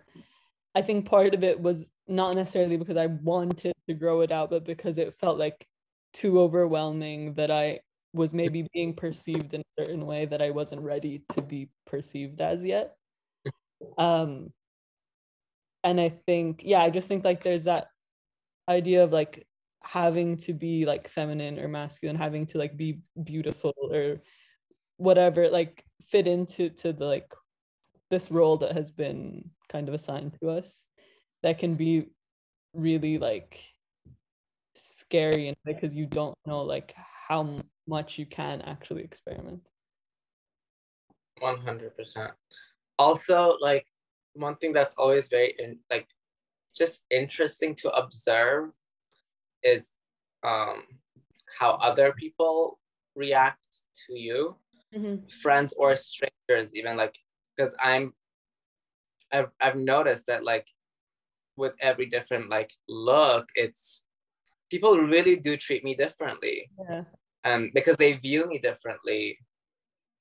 I 0.77 0.83
think 0.83 1.07
part 1.07 1.35
of 1.35 1.43
it 1.43 1.59
was 1.59 1.91
not 2.07 2.35
necessarily 2.35 2.77
because 2.77 2.99
I 2.99 3.07
wanted 3.07 3.73
to 3.89 3.95
grow 3.95 4.21
it 4.21 4.31
out, 4.31 4.51
but 4.51 4.67
because 4.67 4.99
it 4.99 5.19
felt 5.19 5.39
like 5.39 5.67
too 6.13 6.39
overwhelming 6.39 7.33
that 7.35 7.51
I 7.51 7.81
was 8.13 8.35
maybe 8.35 8.69
being 8.75 8.93
perceived 8.93 9.55
in 9.55 9.63
a 9.63 9.73
certain 9.73 10.05
way 10.05 10.27
that 10.27 10.43
I 10.43 10.51
wasn't 10.51 10.83
ready 10.83 11.23
to 11.33 11.41
be 11.41 11.71
perceived 11.87 12.43
as 12.43 12.63
yet. 12.63 12.95
Um, 13.97 14.53
and 15.83 15.99
I 15.99 16.11
think, 16.11 16.61
yeah, 16.63 16.83
I 16.83 16.91
just 16.91 17.09
think 17.09 17.25
like 17.25 17.43
there's 17.43 17.65
that 17.65 17.87
idea 18.69 19.03
of 19.03 19.13
like 19.13 19.47
having 19.83 20.37
to 20.39 20.53
be 20.53 20.85
like 20.85 21.09
feminine 21.09 21.59
or 21.59 21.69
masculine, 21.69 22.17
having 22.17 22.45
to 22.49 22.59
like 22.59 22.77
be 22.77 23.01
beautiful 23.25 23.73
or 23.91 24.21
whatever 24.99 25.49
like 25.49 25.85
fit 26.07 26.27
into 26.27 26.69
to 26.71 26.93
the 26.93 27.05
like 27.07 27.33
this 28.11 28.31
role 28.31 28.57
that 28.59 28.73
has 28.73 28.91
been 28.91 29.51
kind 29.69 29.89
of 29.89 29.95
assigned 29.95 30.37
to 30.41 30.51
us 30.51 30.87
that 31.43 31.59
can 31.59 31.75
be 31.75 32.07
really 32.73 33.19
like 33.19 33.61
scary 34.75 35.49
and 35.49 35.57
because 35.65 35.95
you 35.95 36.07
don't 36.07 36.37
know 36.47 36.63
like 36.63 36.95
how 37.29 37.61
much 37.87 38.19
you 38.19 38.27
can 38.27 38.61
actually 38.63 39.03
experiment. 39.03 39.61
100% 41.43 42.31
also 42.99 43.57
like 43.61 43.87
one 44.35 44.57
thing 44.57 44.73
that's 44.73 44.95
always 44.95 45.29
very 45.29 45.55
in, 45.59 45.79
like 45.91 46.09
just 46.75 47.05
interesting 47.11 47.75
to 47.75 47.91
observe 47.91 48.71
is 49.63 49.93
um 50.43 50.83
how 51.59 51.73
other 51.73 52.13
people 52.13 52.79
react 53.15 53.67
to 54.07 54.15
you. 54.15 54.57
Mm-hmm. 54.95 55.27
friends 55.43 55.75
or 55.77 55.97
strangers 55.97 56.73
even 56.73 56.97
like 56.97 57.19
because 57.57 57.75
i'm 57.81 58.13
I've, 59.33 59.51
I've 59.61 59.77
noticed 59.77 60.27
that 60.27 60.45
like 60.45 60.67
with 61.57 61.73
every 61.81 62.07
different 62.07 62.49
like 62.49 62.73
look 62.89 63.49
it's 63.55 64.03
people 64.71 64.99
really 64.99 65.37
do 65.37 65.57
treat 65.57 65.85
me 65.85 65.95
differently. 65.95 66.71
Yeah. 66.89 67.05
And 67.45 67.71
because 67.73 67.97
they 67.97 68.15
view 68.15 68.47
me 68.47 68.59
differently. 68.59 69.39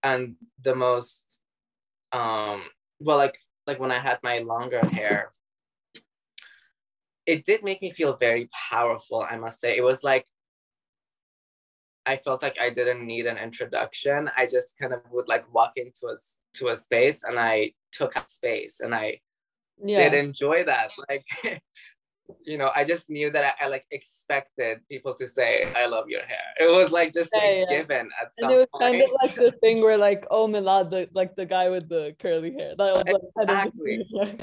And 0.04 0.36
the 0.62 0.76
most 0.76 1.42
um 2.12 2.62
well 3.00 3.18
like 3.18 3.40
like 3.66 3.80
when 3.80 3.92
i 3.92 3.98
had 3.98 4.20
my 4.22 4.38
longer 4.38 4.80
hair 4.90 5.32
it 7.26 7.44
did 7.44 7.64
make 7.64 7.82
me 7.82 7.90
feel 7.90 8.16
very 8.16 8.48
powerful 8.70 9.26
i 9.30 9.36
must 9.36 9.60
say. 9.60 9.76
It 9.76 9.84
was 9.84 10.04
like 10.04 10.26
i 12.06 12.18
felt 12.18 12.42
like 12.42 12.58
i 12.60 12.70
didn't 12.70 13.06
need 13.06 13.26
an 13.26 13.38
introduction. 13.38 14.30
I 14.38 14.46
just 14.46 14.78
kind 14.80 14.94
of 14.94 15.02
would 15.12 15.28
like 15.28 15.52
walk 15.54 15.74
into 15.76 16.08
a 16.08 16.18
to 16.56 16.70
a 16.70 16.76
space 16.76 17.24
and 17.24 17.40
i 17.40 17.72
took 17.92 18.16
up 18.18 18.30
space 18.30 18.80
and 18.82 18.94
i 18.94 19.20
yeah. 19.84 20.10
did 20.10 20.14
enjoy 20.14 20.64
that. 20.66 20.92
Like 21.10 21.62
you 22.44 22.58
know 22.58 22.72
i 22.76 22.84
just 22.84 23.08
knew 23.08 23.30
that 23.30 23.44
I, 23.44 23.66
I, 23.66 23.68
like 23.68 23.86
expected 23.92 24.80
people 24.90 25.14
to 25.14 25.28
say 25.28 25.72
i 25.76 25.86
love 25.86 26.10
your 26.10 26.22
hair. 26.22 26.48
It 26.60 26.72
was 26.72 26.92
like 26.92 27.14
just 27.14 27.30
Yeah, 27.34 27.42
like, 27.42 27.68
yeah. 27.70 27.78
given 27.78 28.10
at 28.20 28.34
some 28.34 28.50
and 28.50 28.54
it 28.54 28.58
was 28.58 28.68
point 28.72 28.84
kind 28.84 29.02
of 29.04 29.10
like 29.22 29.36
the 29.36 29.52
thing 29.62 29.82
where 29.82 29.98
like 29.98 30.26
oh 30.32 30.48
Milad 30.48 30.90
the 30.90 31.08
like 31.14 31.36
the 31.36 31.46
guy 31.46 31.70
with 31.70 31.88
the 31.88 32.16
curly 32.20 32.52
hair. 32.54 32.74
That 32.78 32.94
was 32.96 33.04
like 33.06 33.48
Exactly. 33.48 34.08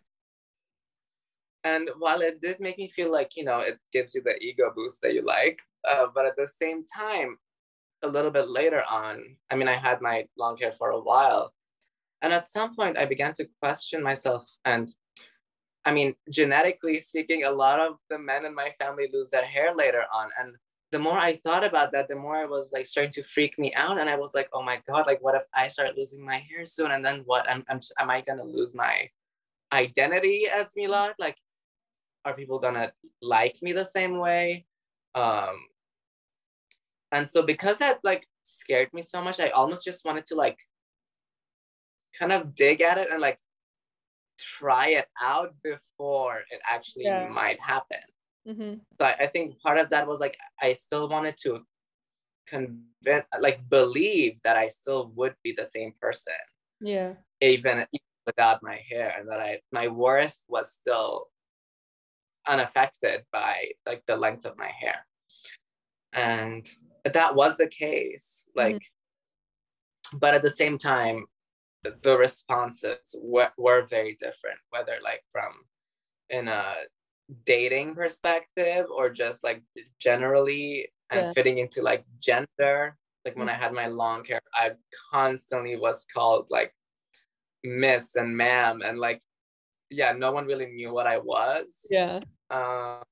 and 1.65 1.91
while 1.99 2.21
it 2.21 2.41
did 2.41 2.61
make 2.61 2.79
me 2.79 2.89
feel 2.89 3.11
like 3.11 3.33
you 3.37 3.45
know 3.45 3.61
it 3.61 3.79
gives 3.93 4.15
you 4.15 4.23
the 4.23 4.37
ego 4.39 4.73
boost 4.75 5.01
that 5.03 5.15
you 5.15 5.23
like 5.25 5.59
uh, 5.89 6.07
but 6.15 6.27
at 6.27 6.37
the 6.37 6.47
same 6.47 6.85
time 6.87 7.37
a 8.03 8.09
little 8.09 8.31
bit 8.31 8.49
later 8.49 8.83
on. 8.89 9.37
I 9.51 9.57
mean 9.57 9.69
i 9.69 9.77
had 9.77 10.01
my 10.01 10.27
long 10.37 10.57
hair 10.59 10.73
for 10.73 10.91
a 10.91 11.01
while. 11.01 11.53
And 12.23 12.33
at 12.33 12.47
some 12.47 12.75
point 12.75 12.99
i 12.99 13.05
began 13.05 13.33
to 13.35 13.49
question 13.61 14.03
myself. 14.03 14.47
And 14.65 14.93
i 15.85 15.93
mean 15.93 16.15
genetically 16.31 16.99
speaking 16.99 17.45
a 17.45 17.51
lot 17.51 17.81
of 17.81 17.97
the 18.11 18.19
men 18.19 18.45
in 18.45 18.55
my 18.55 18.71
family 18.79 19.09
lose 19.13 19.31
their 19.31 19.45
hair 19.45 19.75
later 19.75 20.05
on. 20.13 20.29
And 20.39 20.57
the 20.91 20.99
more 20.99 21.19
i 21.19 21.35
thought 21.35 21.65
about 21.65 21.93
that 21.93 22.09
the 22.09 22.17
more 22.17 22.43
it 22.43 22.51
was 22.51 22.71
like 22.73 22.87
starting 22.87 23.13
to 23.13 23.23
freak 23.23 23.59
me 23.59 23.73
out. 23.75 23.99
And 23.99 24.09
i 24.09 24.17
was 24.17 24.35
like 24.35 24.49
oh 24.53 24.63
my 24.63 24.81
god 24.89 25.07
like 25.07 25.23
what 25.23 25.35
if 25.35 25.45
i 25.55 25.69
start 25.69 25.97
losing 25.97 26.25
my 26.25 26.39
hair 26.39 26.65
soon? 26.67 26.91
And 26.91 27.05
then 27.05 27.23
what? 27.25 27.49
Am, 27.49 27.65
am, 27.69 27.81
am 27.99 28.11
i 28.11 28.21
gonna 28.21 28.45
lose 28.45 28.75
my 28.75 29.09
identity 29.73 30.49
as 30.53 30.75
milad? 30.79 31.13
Like 31.19 31.37
are 32.25 32.35
people 32.35 32.59
gonna 32.59 32.93
like 33.21 33.57
me 33.63 33.73
the 33.73 33.85
same 33.85 34.19
way? 34.19 34.67
Um 35.15 35.57
and 37.13 37.29
so 37.29 37.43
because 37.43 37.79
that 37.79 37.99
like 38.03 38.27
scared 38.43 38.93
me 38.93 39.03
so 39.03 39.23
much 39.23 39.39
i 39.39 39.49
almost 39.51 39.85
just 39.85 40.05
wanted 40.05 40.25
to 40.25 40.35
like 40.35 40.59
kind 42.19 42.33
of 42.33 42.55
dig 42.55 42.81
at 42.81 42.99
it 42.99 43.09
and 43.11 43.21
like 43.21 43.39
try 44.39 44.89
it 44.89 45.07
out 45.21 45.55
before 45.63 46.39
it 46.51 46.61
actually 46.69 47.05
Yeah. 47.05 47.29
might 47.29 47.61
happen 47.61 48.03
Mhm. 48.47 48.81
so 48.99 49.07
I, 49.07 49.13
I 49.25 49.27
think 49.29 49.61
part 49.61 49.79
of 49.79 49.91
that 49.91 50.07
was 50.09 50.19
like 50.21 50.37
i 50.61 50.73
still 50.73 51.09
wanted 51.09 51.37
to 51.45 51.61
convince 52.49 53.25
like 53.41 53.69
believe 53.69 54.41
that 54.43 54.57
i 54.57 54.69
still 54.69 55.13
would 55.15 55.37
be 55.45 55.53
the 55.57 55.67
same 55.67 55.93
person 56.01 56.43
yeah 56.81 57.15
even 57.41 57.87
without 58.27 58.63
my 58.63 58.77
hair 58.91 59.15
and 59.17 59.29
that 59.29 59.41
i 59.41 59.61
my 59.71 59.87
worth 59.89 60.43
was 60.49 60.73
still 60.73 61.29
unaffected 62.49 63.25
by 63.33 63.71
like 63.87 64.03
the 64.07 64.17
length 64.17 64.45
of 64.45 64.59
my 64.59 64.69
hair 64.69 65.07
and 66.13 66.69
that 67.05 67.35
was 67.35 67.57
the 67.57 67.67
case 67.67 68.49
like 68.55 68.81
but 70.13 70.35
at 70.35 70.43
the 70.43 70.51
same 70.51 70.79
time 70.79 71.25
the- 71.85 72.17
responses 72.17 73.15
were, 73.21 73.51
were 73.59 73.83
very 73.83 74.17
different 74.21 74.59
whether 74.71 74.99
like 75.03 75.23
from 75.33 75.53
in 76.31 76.49
a 76.49 76.75
dating 77.45 77.95
perspective 77.95 78.87
or 78.95 79.11
just 79.11 79.43
like 79.43 79.63
generally 79.99 80.89
and 81.11 81.21
Yeah. 81.27 81.33
fitting 81.33 81.59
into 81.59 81.83
like 81.83 82.05
gender. 82.21 82.97
Like 83.25 83.37
when 83.37 83.49
i 83.49 83.55
had 83.55 83.73
my 83.73 83.87
long 83.87 84.25
hair 84.25 84.41
i 84.55 84.73
constantly 85.13 85.77
was 85.77 86.05
called 86.13 86.47
like 86.51 86.75
miss 87.63 88.17
and 88.17 88.37
ma'am 88.37 88.83
and 88.83 88.99
like 88.99 89.21
yeah 89.91 90.13
no 90.13 90.33
one 90.33 90.47
really 90.47 90.67
knew 90.67 90.93
what 90.93 91.07
i 91.07 91.19
was. 91.19 91.69
Yeah. 91.91 92.21
Um, 92.51 93.03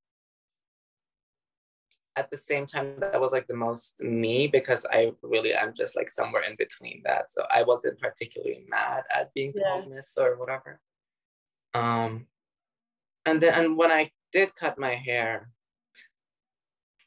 at 2.16 2.30
the 2.30 2.36
same 2.36 2.66
time 2.66 2.94
that 2.98 3.20
was 3.20 3.32
like 3.32 3.46
the 3.46 3.54
most 3.56 4.00
me 4.00 4.46
because 4.48 4.84
i 4.90 5.12
really 5.22 5.52
am 5.54 5.72
just 5.76 5.96
like 5.96 6.10
somewhere 6.10 6.42
in 6.42 6.56
between 6.56 7.00
that. 7.04 7.30
So 7.30 7.44
i 7.54 7.62
wasn't 7.62 8.00
particularly 8.00 8.64
mad 8.68 9.04
at 9.14 9.32
being 9.34 9.52
Yeah. 9.54 9.62
called 9.80 9.90
miss 9.90 10.16
or 10.18 10.36
whatever. 10.36 10.80
Um 11.74 12.26
and 13.26 13.40
then 13.40 13.54
and 13.54 13.76
when 13.76 13.90
i 13.92 14.10
did 14.32 14.54
cut 14.56 14.78
my 14.78 14.94
hair 14.94 15.50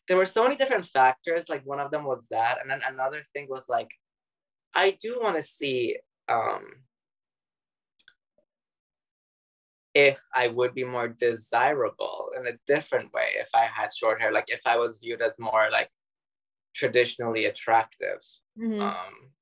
there 0.08 0.18
were 0.18 0.26
so 0.26 0.44
many 0.44 0.58
different 0.58 0.86
factors. 0.86 1.48
Like 1.48 1.66
one 1.66 1.80
of 1.80 1.90
them 1.90 2.04
was 2.04 2.28
that 2.30 2.60
and 2.62 2.70
then 2.70 2.82
another 2.86 3.24
thing 3.34 3.48
was 3.50 3.70
like 3.70 3.90
i 4.76 4.92
do 5.02 5.20
want 5.22 5.36
to 5.36 5.42
see 5.42 5.98
um 6.30 6.64
if 9.96 10.20
I 10.34 10.48
would 10.48 10.74
be 10.74 10.84
more 10.84 11.08
desirable 11.08 12.32
in 12.38 12.48
a 12.48 12.58
different 12.66 13.14
way 13.14 13.34
if 13.36 13.50
I 13.54 13.66
had 13.66 13.94
short 13.94 14.20
hair, 14.22 14.32
like 14.32 14.46
if 14.48 14.62
I 14.66 14.78
was 14.78 15.00
viewed 15.00 15.22
as 15.22 15.40
more 15.40 15.70
like 15.72 15.90
traditionally 16.74 17.46
attractive. 17.46 18.22
Mhm. 18.58 18.82
Um, 18.82 19.34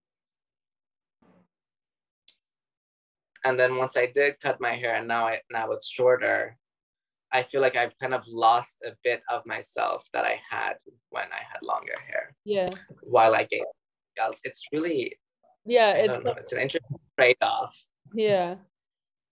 and 3.43 3.59
then 3.59 3.77
once 3.77 3.95
I 3.97 4.07
did 4.07 4.39
cut 4.41 4.59
my 4.59 4.75
hair 4.75 4.95
and 4.95 5.07
now 5.07 5.27
I 5.27 5.41
now 5.49 5.71
it's 5.71 5.87
shorter, 5.87 6.57
I 7.31 7.43
feel 7.43 7.61
like 7.61 7.77
I've 7.77 7.97
kind 7.97 8.13
of 8.13 8.27
lost 8.27 8.77
a 8.85 8.91
bit 9.03 9.23
of 9.29 9.45
myself 9.45 10.07
that 10.13 10.25
I 10.25 10.41
had 10.49 10.75
when 11.09 11.31
I 11.31 11.41
had 11.51 11.61
longer 11.61 11.95
hair 12.07 12.35
yeah 12.43 12.69
while 13.03 13.33
I 13.35 13.43
gained 13.45 13.65
else. 14.17 14.41
It's 14.43 14.67
really 14.73 15.17
yeah 15.65 15.93
I 15.95 15.99
it's 15.99 16.07
don't 16.07 16.23
know, 16.25 16.33
it's 16.33 16.51
an 16.51 16.59
interesting 16.59 16.99
trade-off. 17.17 17.75
Yeah. 18.13 18.57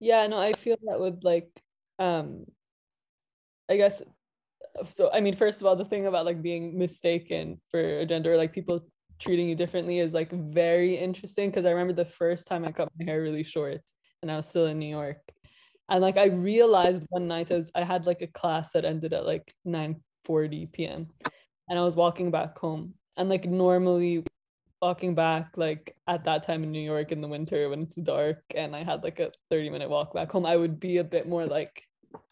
Yeah, 0.00 0.26
no, 0.26 0.38
I 0.38 0.52
feel 0.52 0.76
that 0.86 1.00
would 1.00 1.24
like 1.24 1.50
um 1.98 2.46
I 3.70 3.76
guess 3.76 4.02
so 4.90 5.10
I 5.12 5.20
mean 5.20 5.34
first 5.34 5.60
of 5.60 5.66
all 5.66 5.76
the 5.76 5.84
thing 5.84 6.06
about 6.06 6.26
like 6.26 6.42
being 6.42 6.78
mistaken 6.78 7.60
for 7.70 7.80
a 7.80 8.06
gender 8.06 8.36
like 8.36 8.52
people 8.52 8.86
treating 9.18 9.48
you 9.48 9.54
differently 9.56 9.98
is 9.98 10.14
like 10.14 10.30
very 10.32 10.96
interesting 10.96 11.50
because 11.50 11.64
I 11.66 11.70
remember 11.70 11.92
the 11.92 12.04
first 12.10 12.46
time 12.46 12.64
I 12.64 12.72
cut 12.72 12.90
my 12.98 13.04
hair 13.04 13.22
really 13.22 13.42
short 13.44 13.82
and 14.22 14.30
I 14.30 14.36
was 14.36 14.48
still 14.48 14.66
in 14.66 14.78
New 14.78 14.88
York 14.90 15.18
and 15.88 16.00
like 16.02 16.16
I 16.16 16.26
realized 16.26 17.04
one 17.10 17.28
night 17.28 17.50
I 17.52 17.56
was 17.56 17.70
I 17.74 17.84
had 17.84 18.06
like 18.06 18.22
a 18.22 18.28
class 18.28 18.72
that 18.72 18.84
ended 18.84 19.12
at 19.12 19.26
like 19.26 19.52
9:40 19.64 20.66
p.m. 20.72 21.08
and 21.68 21.78
I 21.78 21.82
was 21.82 21.96
walking 21.96 22.30
back 22.30 22.58
home 22.58 22.94
and 23.16 23.28
like 23.28 23.46
normally 23.46 24.24
walking 24.80 25.14
back 25.14 25.56
like 25.56 25.96
at 26.06 26.24
that 26.24 26.44
time 26.44 26.62
in 26.62 26.70
New 26.70 26.80
York 26.80 27.10
in 27.10 27.20
the 27.20 27.28
winter 27.28 27.68
when 27.68 27.82
it's 27.82 27.96
dark 27.96 28.42
and 28.54 28.76
I 28.76 28.84
had 28.84 29.02
like 29.02 29.18
a 29.18 29.32
30 29.50 29.70
minute 29.70 29.90
walk 29.90 30.14
back 30.14 30.30
home, 30.30 30.46
I 30.46 30.56
would 30.56 30.78
be 30.78 30.98
a 30.98 31.04
bit 31.04 31.28
more 31.28 31.46
like, 31.46 31.82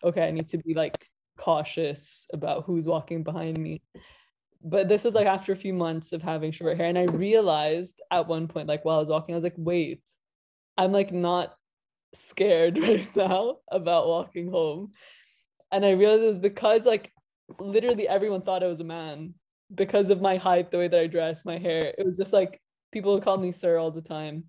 okay, 0.04 0.26
I 0.26 0.30
need 0.30 0.48
to 0.50 0.58
be 0.58 0.74
like 0.74 1.08
cautious 1.38 2.26
about 2.32 2.64
who's 2.64 2.86
walking 2.86 3.22
behind 3.22 3.58
me. 3.58 3.82
But 4.62 4.88
this 4.88 5.04
was 5.04 5.14
like 5.14 5.26
after 5.26 5.52
a 5.52 5.56
few 5.56 5.72
months 5.72 6.12
of 6.12 6.22
having 6.22 6.50
short 6.50 6.76
hair. 6.76 6.88
And 6.88 6.98
I 6.98 7.04
realized 7.04 8.00
at 8.10 8.26
one 8.26 8.48
point, 8.48 8.68
like 8.68 8.84
while 8.84 8.96
I 8.96 9.00
was 9.00 9.08
walking, 9.08 9.34
I 9.34 9.36
was 9.36 9.44
like, 9.44 9.54
wait, 9.56 10.02
I'm 10.78 10.92
like 10.92 11.12
not 11.12 11.54
scared 12.14 12.78
right 12.82 13.08
now 13.14 13.58
about 13.70 14.08
walking 14.08 14.50
home. 14.50 14.92
And 15.70 15.84
I 15.84 15.90
realized 15.90 16.22
it 16.22 16.28
was 16.28 16.38
because 16.38 16.86
like 16.86 17.12
literally 17.60 18.08
everyone 18.08 18.42
thought 18.42 18.62
I 18.62 18.68
was 18.68 18.80
a 18.80 18.84
man 18.84 19.34
because 19.74 20.10
of 20.10 20.20
my 20.20 20.36
height, 20.36 20.70
the 20.70 20.78
way 20.78 20.88
that 20.88 21.00
I 21.00 21.06
dress, 21.06 21.44
my 21.44 21.58
hair. 21.58 21.94
It 21.98 22.06
was 22.06 22.16
just 22.16 22.32
like 22.32 22.60
people 22.92 23.14
would 23.14 23.24
call 23.24 23.36
me 23.36 23.52
sir 23.52 23.78
all 23.78 23.90
the 23.90 24.02
time. 24.02 24.44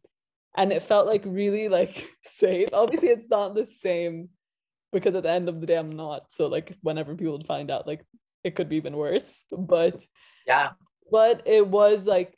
And 0.55 0.71
it 0.71 0.81
felt 0.83 1.07
like 1.07 1.23
really 1.25 1.69
like 1.69 2.09
safe. 2.23 2.69
Obviously, 2.73 3.09
it's 3.09 3.29
not 3.29 3.55
the 3.55 3.65
same 3.65 4.29
because 4.91 5.15
at 5.15 5.23
the 5.23 5.29
end 5.31 5.49
of 5.49 5.59
the 5.59 5.67
day, 5.67 5.77
I'm 5.77 5.91
not. 5.95 6.31
So 6.31 6.47
like 6.47 6.75
whenever 6.81 7.15
people 7.15 7.33
would 7.37 7.47
find 7.47 7.69
out, 7.69 7.87
like 7.87 8.05
it 8.43 8.55
could 8.55 8.69
be 8.69 8.77
even 8.77 8.95
worse. 8.95 9.43
But 9.51 10.05
Yeah. 10.45 10.71
but 11.11 11.43
it 11.45 11.67
was 11.67 12.05
like 12.05 12.35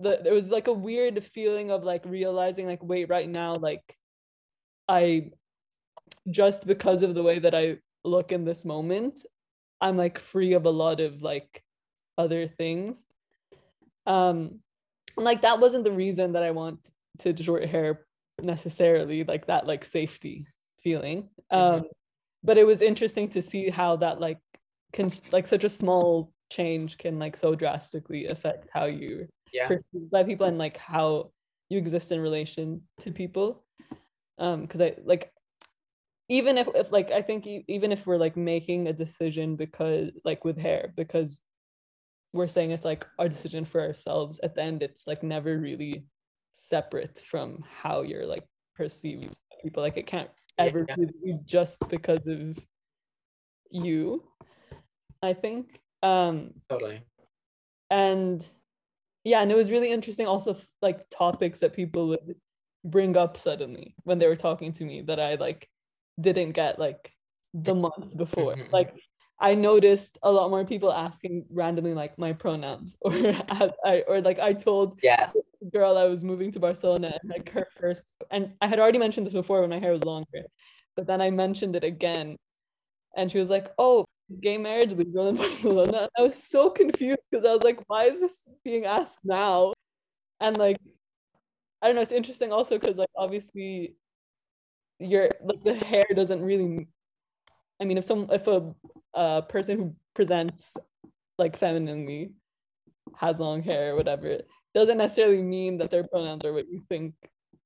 the 0.00 0.20
there 0.22 0.34
was 0.34 0.50
like 0.50 0.66
a 0.66 0.72
weird 0.72 1.24
feeling 1.24 1.70
of 1.70 1.84
like 1.84 2.04
realizing 2.04 2.66
like 2.66 2.82
wait 2.82 3.08
right 3.08 3.28
now 3.28 3.56
like 3.56 3.96
I 4.88 5.30
just 6.30 6.66
because 6.66 7.02
of 7.02 7.14
the 7.14 7.22
way 7.22 7.38
that 7.38 7.54
I 7.54 7.78
look 8.04 8.32
in 8.32 8.44
this 8.44 8.64
moment, 8.64 9.24
I'm 9.80 9.96
like 9.96 10.18
free 10.18 10.52
of 10.54 10.66
a 10.66 10.70
lot 10.70 11.00
of 11.00 11.22
like 11.22 11.62
other 12.18 12.48
things. 12.48 13.02
Um 14.06 14.60
like 15.16 15.42
that 15.42 15.60
wasn't 15.60 15.84
the 15.84 15.92
reason 15.92 16.32
that 16.32 16.42
I 16.42 16.50
want 16.50 16.90
to 17.20 17.36
short 17.42 17.64
hair 17.64 18.06
necessarily, 18.42 19.24
like 19.24 19.46
that 19.46 19.66
like 19.66 19.84
safety 19.84 20.46
feeling. 20.82 21.28
Um 21.50 21.60
mm-hmm. 21.60 21.86
but 22.44 22.58
it 22.58 22.66
was 22.66 22.82
interesting 22.82 23.28
to 23.30 23.42
see 23.42 23.70
how 23.70 23.96
that 23.96 24.20
like 24.20 24.38
can 24.92 25.10
like 25.32 25.46
such 25.46 25.64
a 25.64 25.68
small 25.68 26.32
change 26.50 26.98
can 26.98 27.18
like 27.18 27.36
so 27.36 27.54
drastically 27.54 28.26
affect 28.26 28.68
how 28.72 28.84
you 28.84 29.26
yeah. 29.52 29.68
perceived 29.68 30.10
by 30.10 30.22
people 30.22 30.46
and 30.46 30.58
like 30.58 30.76
how 30.76 31.30
you 31.68 31.78
exist 31.78 32.12
in 32.12 32.20
relation 32.20 32.80
to 33.00 33.10
people 33.10 33.64
um 34.38 34.62
because 34.62 34.80
i 34.80 34.94
like 35.04 35.30
even 36.28 36.58
if, 36.58 36.68
if 36.74 36.90
like 36.92 37.10
i 37.10 37.22
think 37.22 37.46
even 37.68 37.92
if 37.92 38.06
we're 38.06 38.16
like 38.16 38.36
making 38.36 38.88
a 38.88 38.92
decision 38.92 39.56
because 39.56 40.10
like 40.24 40.44
with 40.44 40.58
hair 40.58 40.92
because 40.96 41.40
we're 42.32 42.48
saying 42.48 42.70
it's 42.70 42.84
like 42.84 43.06
our 43.18 43.28
decision 43.28 43.64
for 43.64 43.80
ourselves 43.80 44.40
at 44.42 44.54
the 44.54 44.62
end 44.62 44.82
it's 44.82 45.06
like 45.06 45.22
never 45.22 45.58
really 45.58 46.04
separate 46.52 47.22
from 47.24 47.62
how 47.82 48.02
you're 48.02 48.26
like 48.26 48.44
perceived 48.74 49.36
people 49.62 49.82
like 49.82 49.96
it 49.96 50.06
can't 50.06 50.30
ever 50.58 50.86
yeah. 50.88 50.96
be 50.96 51.38
just 51.44 51.78
because 51.88 52.26
of 52.26 52.58
you 53.70 54.22
i 55.22 55.32
think 55.32 55.80
um 56.02 56.50
totally 56.68 57.02
and 57.90 58.46
yeah 59.24 59.42
and 59.42 59.50
it 59.50 59.56
was 59.56 59.70
really 59.70 59.90
interesting 59.90 60.26
also 60.26 60.56
like 60.82 61.08
topics 61.08 61.60
that 61.60 61.74
people 61.74 62.08
would 62.08 62.34
bring 62.84 63.16
up 63.16 63.36
suddenly 63.36 63.94
when 64.04 64.18
they 64.18 64.26
were 64.26 64.36
talking 64.36 64.72
to 64.72 64.84
me 64.84 65.02
that 65.02 65.20
i 65.20 65.34
like 65.34 65.68
didn't 66.20 66.52
get 66.52 66.78
like 66.78 67.12
the 67.54 67.74
month 67.74 68.16
before 68.16 68.54
mm-hmm. 68.54 68.72
like 68.72 68.94
i 69.40 69.54
noticed 69.54 70.18
a 70.22 70.30
lot 70.30 70.50
more 70.50 70.64
people 70.64 70.92
asking 70.92 71.44
randomly 71.50 71.94
like 71.94 72.18
my 72.18 72.32
pronouns 72.32 72.96
or 73.00 73.12
I, 73.84 74.02
or 74.08 74.20
like 74.20 74.38
i 74.38 74.52
told 74.52 74.98
yeah 75.02 75.30
girl 75.72 75.96
i 75.98 76.04
was 76.04 76.24
moving 76.24 76.50
to 76.52 76.60
barcelona 76.60 77.18
and 77.20 77.30
like 77.30 77.50
her 77.50 77.66
first 77.78 78.12
and 78.30 78.52
i 78.60 78.66
had 78.66 78.78
already 78.78 78.98
mentioned 78.98 79.26
this 79.26 79.34
before 79.34 79.60
when 79.60 79.70
my 79.70 79.78
hair 79.78 79.92
was 79.92 80.04
longer 80.04 80.44
but 80.94 81.06
then 81.06 81.20
i 81.20 81.30
mentioned 81.30 81.76
it 81.76 81.84
again 81.84 82.36
and 83.16 83.30
she 83.30 83.38
was 83.38 83.50
like 83.50 83.72
oh 83.78 84.06
gay 84.40 84.58
marriage 84.58 84.92
legal 84.92 85.28
in 85.28 85.36
Barcelona. 85.46 85.98
And 86.02 86.10
I 86.18 86.22
was 86.22 86.42
so 86.42 86.70
confused 86.70 87.20
because 87.30 87.44
I 87.44 87.52
was 87.52 87.62
like, 87.62 87.80
why 87.86 88.04
is 88.04 88.20
this 88.20 88.42
being 88.64 88.84
asked 88.84 89.18
now? 89.24 89.72
And 90.40 90.56
like, 90.56 90.78
I 91.82 91.86
don't 91.86 91.96
know, 91.96 92.02
it's 92.02 92.12
interesting 92.12 92.52
also 92.52 92.78
because 92.78 92.96
like 92.96 93.10
obviously 93.16 93.94
your 94.98 95.28
like 95.42 95.62
the 95.62 95.74
hair 95.74 96.06
doesn't 96.14 96.40
really 96.40 96.88
I 97.80 97.84
mean 97.84 97.98
if 97.98 98.04
some 98.04 98.28
if 98.30 98.46
a 98.46 98.74
uh, 99.16 99.40
person 99.40 99.78
who 99.78 99.96
presents 100.14 100.76
like 101.38 101.56
femininely 101.56 102.32
has 103.16 103.40
long 103.40 103.62
hair 103.62 103.92
or 103.92 103.96
whatever, 103.96 104.38
doesn't 104.74 104.98
necessarily 104.98 105.42
mean 105.42 105.78
that 105.78 105.90
their 105.90 106.04
pronouns 106.04 106.44
are 106.44 106.52
what 106.52 106.68
you 106.70 106.82
think 106.88 107.14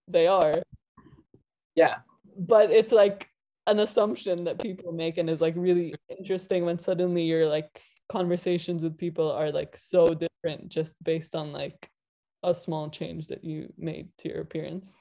they 0.09 0.27
are. 0.27 0.63
Yeah. 1.75 1.97
But 2.39 2.71
it's 2.71 2.93
like 2.93 3.29
an 3.67 3.81
assumption 3.81 4.45
that 4.45 4.61
people 4.61 4.93
make 4.93 5.19
and 5.19 5.29
is 5.29 5.41
like 5.41 5.55
really 5.57 5.95
interesting 6.09 6.65
when 6.65 6.79
suddenly 6.79 7.25
your 7.25 7.47
like 7.47 7.83
conversations 8.09 8.83
with 8.83 8.97
people 8.97 9.31
are 9.31 9.53
like 9.53 9.77
so 9.77 10.09
different 10.09 10.69
just 10.69 10.97
based 11.03 11.37
on 11.37 11.53
like 11.53 11.89
a 12.43 12.55
small 12.55 12.89
change 12.89 13.29
that 13.29 13.45
you 13.45 13.73
made 13.77 14.09
to 14.19 14.29
your 14.29 14.41
appearance. 14.41 14.93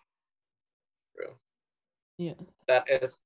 True. 1.16 1.34
Yeah. 2.18 2.34
That 2.68 2.86
is 2.90 3.20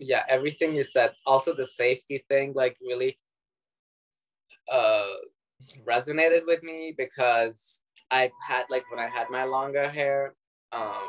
yeah, 0.00 0.22
everything 0.28 0.74
you 0.74 0.82
said. 0.82 1.12
Also 1.26 1.54
the 1.54 1.66
safety 1.66 2.24
thing 2.28 2.52
like 2.54 2.76
really 2.80 3.18
uh 4.72 5.06
resonated 5.86 6.46
with 6.46 6.62
me 6.62 6.94
because 6.96 7.80
i've 8.10 8.30
had 8.46 8.64
like 8.70 8.82
when 8.90 8.98
I 8.98 9.08
had 9.08 9.28
my 9.30 9.44
longer 9.44 9.88
hair, 9.88 10.34
um 10.72 11.06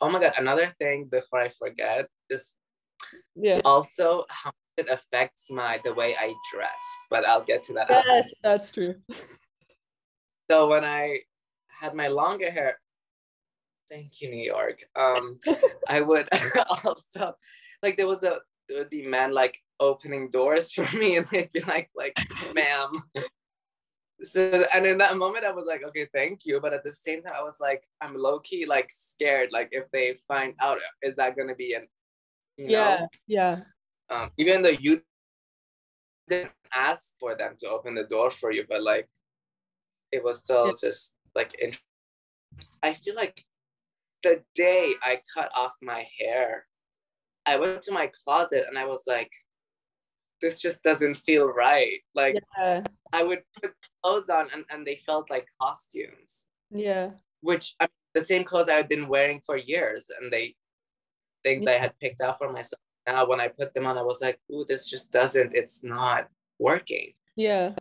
oh 0.00 0.10
my 0.10 0.20
god, 0.20 0.32
another 0.36 0.68
thing 0.78 1.08
before 1.10 1.40
I 1.40 1.48
forget 1.48 2.08
is 2.28 2.56
yeah 3.36 3.60
also 3.64 4.24
how 4.28 4.50
it 4.76 4.88
affects 4.90 5.50
my 5.50 5.80
the 5.84 5.94
way 5.94 6.16
I 6.18 6.34
dress. 6.52 6.84
But 7.10 7.26
I'll 7.26 7.44
get 7.44 7.62
to 7.64 7.74
that. 7.74 7.86
Yes, 7.90 8.34
that's 8.42 8.70
true. 8.70 8.96
so 10.50 10.68
when 10.68 10.84
I 10.84 11.20
had 11.68 11.94
my 11.94 12.08
longer 12.08 12.50
hair, 12.50 12.78
thank 13.92 14.20
you, 14.20 14.30
New 14.30 14.44
York. 14.44 14.84
Um, 14.96 15.38
I 15.88 16.00
would 16.00 16.28
also 16.84 17.36
like 17.82 17.96
there 17.96 18.06
was 18.06 18.22
a 18.22 18.38
there 18.68 18.78
would 18.78 18.90
be 18.90 19.06
men 19.06 19.34
like 19.34 19.58
opening 19.80 20.30
doors 20.30 20.72
for 20.72 20.88
me, 20.96 21.16
and 21.16 21.26
they'd 21.26 21.52
be 21.52 21.60
like, 21.60 21.90
like, 21.94 22.16
ma'am. 22.54 23.02
So 24.22 24.64
and 24.72 24.86
in 24.86 24.98
that 24.98 25.16
moment, 25.16 25.44
I 25.44 25.50
was 25.50 25.66
like, 25.66 25.82
okay, 25.84 26.08
thank 26.14 26.46
you. 26.46 26.60
But 26.60 26.72
at 26.72 26.84
the 26.84 26.92
same 26.92 27.22
time, 27.22 27.34
I 27.36 27.42
was 27.42 27.58
like, 27.60 27.82
I'm 28.00 28.16
low 28.16 28.38
key 28.38 28.66
like 28.66 28.90
scared. 28.90 29.50
Like 29.52 29.68
if 29.72 29.90
they 29.90 30.16
find 30.28 30.54
out, 30.60 30.78
is 31.02 31.16
that 31.16 31.36
gonna 31.36 31.56
be 31.56 31.74
an 31.74 31.86
yeah 32.58 33.00
know? 33.00 33.08
yeah 33.26 33.60
um, 34.10 34.30
even 34.36 34.62
though 34.62 34.68
you 34.68 35.00
didn't 36.28 36.50
ask 36.74 37.14
for 37.18 37.34
them 37.34 37.54
to 37.58 37.68
open 37.68 37.94
the 37.94 38.04
door 38.04 38.30
for 38.30 38.52
you 38.52 38.64
but 38.68 38.82
like 38.82 39.08
it 40.10 40.22
was 40.22 40.40
still 40.40 40.66
yeah. 40.66 40.72
just 40.80 41.14
like 41.34 41.54
in- 41.58 41.72
i 42.82 42.92
feel 42.92 43.14
like 43.14 43.42
the 44.22 44.42
day 44.54 44.92
i 45.02 45.18
cut 45.34 45.50
off 45.54 45.72
my 45.82 46.06
hair 46.18 46.66
i 47.46 47.56
went 47.56 47.82
to 47.82 47.92
my 47.92 48.10
closet 48.24 48.64
and 48.68 48.78
i 48.78 48.84
was 48.84 49.04
like 49.06 49.30
this 50.40 50.60
just 50.60 50.82
doesn't 50.82 51.16
feel 51.16 51.46
right 51.46 52.00
like 52.14 52.36
yeah. 52.58 52.82
i 53.12 53.22
would 53.22 53.42
put 53.60 53.72
clothes 54.02 54.28
on 54.28 54.48
and, 54.52 54.64
and 54.70 54.86
they 54.86 55.00
felt 55.06 55.30
like 55.30 55.46
costumes 55.60 56.46
yeah 56.70 57.10
which 57.40 57.74
I 57.80 57.84
mean, 57.84 57.90
the 58.14 58.20
same 58.22 58.44
clothes 58.44 58.68
i 58.68 58.74
had 58.74 58.88
been 58.88 59.08
wearing 59.08 59.40
for 59.44 59.56
years 59.56 60.06
and 60.20 60.32
they 60.32 60.54
things 61.42 61.64
yeah. 61.64 61.72
I 61.72 61.78
had 61.78 61.98
picked 62.00 62.20
out 62.20 62.38
for 62.38 62.52
myself. 62.52 62.80
Now 63.06 63.26
when 63.26 63.40
I 63.40 63.48
put 63.48 63.74
them 63.74 63.86
on, 63.86 63.98
I 63.98 64.02
was 64.02 64.20
like, 64.20 64.38
ooh, 64.50 64.64
this 64.68 64.88
just 64.88 65.12
doesn't, 65.12 65.54
it's 65.54 65.82
not 65.82 66.28
working. 66.58 67.12
Yeah. 67.36 67.72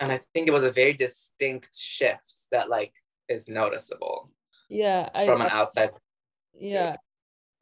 And 0.00 0.12
I 0.12 0.20
think 0.32 0.48
it 0.48 0.52
was 0.52 0.64
a 0.64 0.72
very 0.72 0.92
distinct 0.92 1.76
shift 1.76 2.46
that 2.52 2.68
like 2.68 2.92
is 3.28 3.48
noticeable. 3.48 4.30
Yeah. 4.68 5.08
I, 5.14 5.26
from 5.26 5.42
an 5.42 5.50
outside. 5.50 5.90
Yeah. 6.54 6.96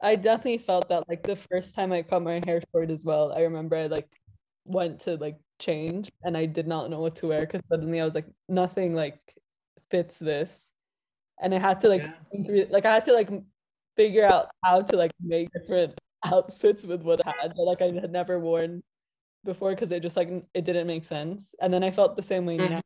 I 0.01 0.15
definitely 0.15 0.57
felt 0.57 0.89
that 0.89 1.07
like 1.07 1.23
the 1.23 1.35
first 1.35 1.75
time 1.75 1.93
I 1.93 2.01
cut 2.01 2.21
my 2.21 2.41
hair 2.45 2.61
short 2.73 2.91
as 2.91 3.05
well. 3.05 3.31
I 3.31 3.41
remember 3.41 3.75
I 3.75 3.87
like 3.87 4.09
went 4.65 4.99
to 5.01 5.15
like 5.15 5.37
change 5.59 6.11
and 6.23 6.37
I 6.37 6.45
did 6.45 6.67
not 6.67 6.89
know 6.89 6.99
what 6.99 7.15
to 7.17 7.27
wear 7.27 7.41
because 7.41 7.61
suddenly 7.69 8.01
I 8.01 8.05
was 8.05 8.15
like, 8.15 8.27
nothing 8.49 8.95
like 8.95 9.19
fits 9.89 10.19
this. 10.19 10.69
And 11.41 11.55
I 11.55 11.59
had 11.59 11.81
to 11.81 11.89
like 11.89 12.03
yeah. 12.33 12.65
like 12.69 12.85
I 12.85 12.93
had 12.93 13.05
to 13.05 13.13
like 13.13 13.29
figure 13.95 14.25
out 14.25 14.49
how 14.63 14.81
to 14.81 14.97
like 14.97 15.11
make 15.21 15.49
different 15.53 15.97
outfits 16.25 16.85
with 16.85 17.01
what 17.01 17.25
I 17.25 17.33
had 17.41 17.55
that 17.55 17.61
like 17.61 17.81
I 17.81 17.91
had 17.91 18.11
never 18.11 18.39
worn 18.39 18.81
before 19.45 19.71
because 19.71 19.91
it 19.91 20.01
just 20.01 20.17
like 20.17 20.29
it 20.53 20.65
didn't 20.65 20.87
make 20.87 21.05
sense. 21.05 21.55
And 21.61 21.73
then 21.73 21.83
I 21.83 21.91
felt 21.91 22.15
the 22.15 22.23
same 22.23 22.45
way 22.45 22.57
mm-hmm. 22.57 22.73
now 22.73 22.81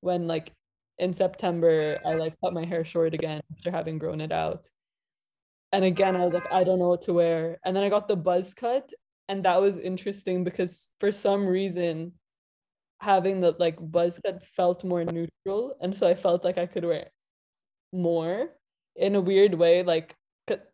when 0.00 0.26
like 0.26 0.52
in 0.98 1.12
September 1.12 1.98
I 2.04 2.14
like 2.14 2.34
cut 2.42 2.52
my 2.52 2.64
hair 2.64 2.84
short 2.84 3.14
again 3.14 3.42
after 3.52 3.70
having 3.70 3.98
grown 3.98 4.20
it 4.20 4.32
out. 4.32 4.68
And 5.72 5.84
again 5.84 6.16
I 6.16 6.24
was 6.24 6.34
like 6.34 6.50
I 6.52 6.64
don't 6.64 6.78
know 6.78 6.88
what 6.88 7.02
to 7.02 7.12
wear. 7.12 7.58
And 7.64 7.76
then 7.76 7.84
I 7.84 7.88
got 7.88 8.08
the 8.08 8.16
buzz 8.16 8.54
cut 8.54 8.92
and 9.28 9.44
that 9.44 9.60
was 9.60 9.78
interesting 9.78 10.44
because 10.44 10.88
for 11.00 11.10
some 11.12 11.46
reason 11.46 12.12
having 13.00 13.40
the 13.40 13.54
like 13.58 13.76
buzz 13.80 14.20
cut 14.24 14.46
felt 14.46 14.84
more 14.84 15.04
neutral 15.04 15.76
and 15.80 15.96
so 15.96 16.06
I 16.06 16.14
felt 16.14 16.44
like 16.44 16.58
I 16.58 16.66
could 16.66 16.84
wear 16.84 17.08
more 17.92 18.48
in 18.96 19.14
a 19.14 19.20
weird 19.20 19.54
way 19.54 19.82
like 19.82 20.14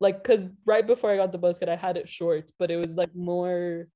like 0.00 0.22
because 0.22 0.46
right 0.66 0.86
before 0.86 1.10
I 1.10 1.16
got 1.16 1.32
the 1.32 1.38
buzz 1.38 1.58
cut, 1.58 1.68
I 1.68 1.76
had 1.76 1.96
it 1.96 2.08
short, 2.08 2.50
but 2.58 2.70
it 2.70 2.76
was 2.76 2.96
like 2.96 3.14
more 3.14 3.86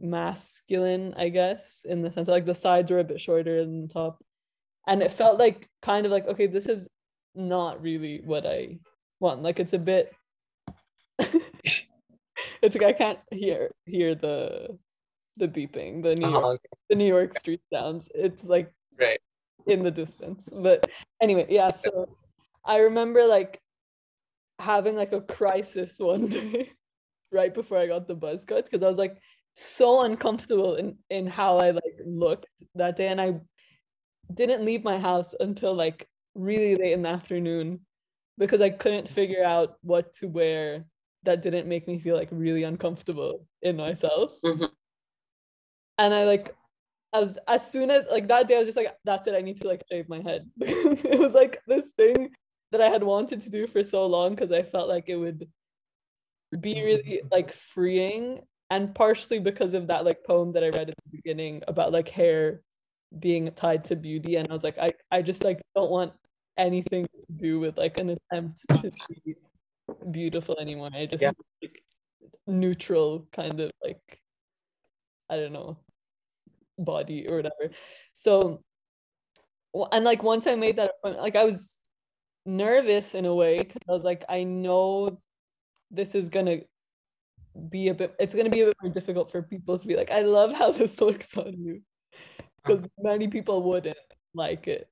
masculine, 0.00 1.14
I 1.16 1.28
guess, 1.28 1.84
in 1.88 2.02
the 2.02 2.10
sense 2.10 2.28
like 2.28 2.44
the 2.44 2.54
sides 2.54 2.90
were 2.90 2.98
a 2.98 3.04
bit 3.04 3.20
shorter 3.20 3.60
than 3.64 3.82
the 3.82 3.92
top, 3.92 4.22
and 4.86 5.02
it 5.02 5.10
felt 5.10 5.38
like 5.38 5.68
kind 5.82 6.06
of 6.06 6.12
like 6.12 6.26
okay, 6.26 6.46
this 6.46 6.66
is 6.66 6.88
not 7.34 7.82
really 7.82 8.20
what 8.24 8.46
I 8.46 8.78
want. 9.20 9.42
Like 9.42 9.60
it's 9.60 9.72
a 9.72 9.78
bit. 9.78 10.12
it's 11.18 12.74
like 12.74 12.82
I 12.82 12.92
can't 12.92 13.18
hear 13.30 13.70
hear 13.86 14.14
the 14.14 14.78
the 15.36 15.48
beeping, 15.48 16.02
the 16.02 16.14
New 16.14 16.30
York, 16.30 16.44
uh-huh. 16.44 16.76
the 16.88 16.96
New 16.96 17.06
York 17.06 17.38
street 17.38 17.60
sounds. 17.72 18.08
It's 18.14 18.44
like 18.44 18.72
right 18.98 19.20
in 19.66 19.82
the 19.82 19.90
distance. 19.90 20.48
But 20.52 20.90
anyway, 21.22 21.46
yeah. 21.48 21.70
So 21.70 22.08
I 22.64 22.78
remember 22.78 23.26
like 23.26 23.60
having 24.58 24.96
like 24.96 25.12
a 25.12 25.20
crisis 25.20 25.96
one 25.98 26.28
day 26.28 26.70
right 27.32 27.54
before 27.54 27.78
I 27.78 27.86
got 27.86 28.06
the 28.06 28.14
buzz 28.14 28.44
cut 28.44 28.64
because 28.64 28.82
I 28.82 28.88
was 28.88 28.98
like 28.98 29.16
so 29.54 30.04
uncomfortable 30.04 30.76
in 30.76 30.96
in 31.10 31.26
how 31.26 31.58
I 31.58 31.70
like 31.70 31.98
looked 32.04 32.46
that 32.74 32.96
day 32.96 33.08
and 33.08 33.20
I 33.20 33.40
didn't 34.34 34.64
leave 34.64 34.84
my 34.84 34.98
house 34.98 35.34
until 35.40 35.74
like 35.74 36.08
really 36.34 36.76
late 36.76 36.92
in 36.92 37.02
the 37.02 37.08
afternoon 37.08 37.80
because 38.38 38.60
I 38.60 38.70
couldn't 38.70 39.08
figure 39.08 39.44
out 39.44 39.76
what 39.82 40.12
to 40.14 40.26
wear 40.26 40.84
that 41.24 41.42
didn't 41.42 41.68
make 41.68 41.86
me 41.86 41.98
feel 41.98 42.16
like 42.16 42.28
really 42.30 42.62
uncomfortable 42.62 43.46
in 43.62 43.76
myself. 43.76 44.32
Mhm. 44.42 44.70
And 45.98 46.14
I 46.14 46.24
like 46.24 46.54
I 47.12 47.20
was 47.20 47.38
as 47.48 47.70
soon 47.70 47.90
as 47.90 48.06
like 48.10 48.28
that 48.28 48.48
day 48.48 48.56
I 48.56 48.58
was 48.60 48.68
just 48.68 48.76
like 48.76 48.96
that's 49.04 49.26
it 49.26 49.34
I 49.34 49.40
need 49.40 49.58
to 49.58 49.68
like 49.68 49.82
shave 49.90 50.08
my 50.08 50.20
head 50.20 50.48
because 50.56 51.04
it 51.04 51.18
was 51.18 51.34
like 51.34 51.60
this 51.66 51.90
thing 51.90 52.30
that 52.72 52.80
I 52.80 52.88
had 52.88 53.02
wanted 53.02 53.40
to 53.40 53.50
do 53.50 53.66
for 53.66 53.82
so 53.82 54.06
long 54.06 54.34
because 54.34 54.52
I 54.52 54.62
felt 54.62 54.88
like 54.88 55.08
it 55.08 55.16
would 55.16 55.48
be 56.60 56.82
really 56.82 57.20
like 57.30 57.52
freeing 57.52 58.40
and 58.70 58.94
partially 58.94 59.40
because 59.40 59.74
of 59.74 59.88
that 59.88 60.04
like 60.04 60.24
poem 60.24 60.52
that 60.52 60.64
I 60.64 60.68
read 60.68 60.90
at 60.90 60.96
the 60.96 61.16
beginning 61.16 61.62
about 61.68 61.92
like 61.92 62.08
hair 62.08 62.62
being 63.18 63.50
tied 63.52 63.84
to 63.86 63.96
beauty 63.96 64.36
and 64.36 64.48
I 64.50 64.54
was 64.54 64.62
like 64.62 64.78
I 64.78 64.92
I 65.10 65.22
just 65.22 65.42
like 65.42 65.60
don't 65.74 65.90
want 65.90 66.12
anything 66.56 67.06
to 67.06 67.32
do 67.34 67.58
with 67.58 67.76
like 67.76 67.98
an 67.98 68.10
attempt 68.10 68.64
to 68.82 68.92
be 69.24 69.34
beautiful 70.10 70.58
anymore. 70.60 70.90
I 70.94 71.06
just 71.06 71.22
Yeah. 71.22 71.32
like 71.62 71.82
neutral 72.46 73.26
kind 73.32 73.58
of 73.60 73.70
like 73.82 74.20
I 75.28 75.36
don't 75.36 75.52
know 75.52 75.78
body 76.78 77.26
or 77.28 77.36
whatever. 77.36 77.74
So 78.12 78.62
and 79.92 80.04
like 80.04 80.22
once 80.22 80.46
I 80.46 80.54
made 80.54 80.76
that 80.76 80.92
appointment, 80.98 81.22
like 81.22 81.36
I 81.36 81.44
was 81.44 81.78
nervous 82.46 83.14
in 83.14 83.24
a 83.26 83.34
way 83.34 83.58
because 83.58 83.82
I 83.88 83.92
was 83.92 84.02
like, 84.02 84.24
I 84.28 84.44
know 84.44 85.20
this 85.90 86.14
is 86.14 86.28
gonna 86.28 86.60
be 87.68 87.88
a 87.88 87.94
bit 87.94 88.14
it's 88.20 88.34
gonna 88.34 88.50
be 88.50 88.62
a 88.62 88.66
bit 88.66 88.76
more 88.82 88.92
difficult 88.92 89.30
for 89.30 89.42
people 89.42 89.78
to 89.78 89.86
be 89.86 89.96
like, 89.96 90.10
I 90.10 90.22
love 90.22 90.52
how 90.52 90.72
this 90.72 91.00
looks 91.00 91.36
on 91.36 91.54
you. 91.58 91.82
Uh-huh. 92.64 92.74
Because 92.74 92.88
many 92.98 93.28
people 93.28 93.62
wouldn't 93.62 93.96
like 94.34 94.68
it. 94.68 94.88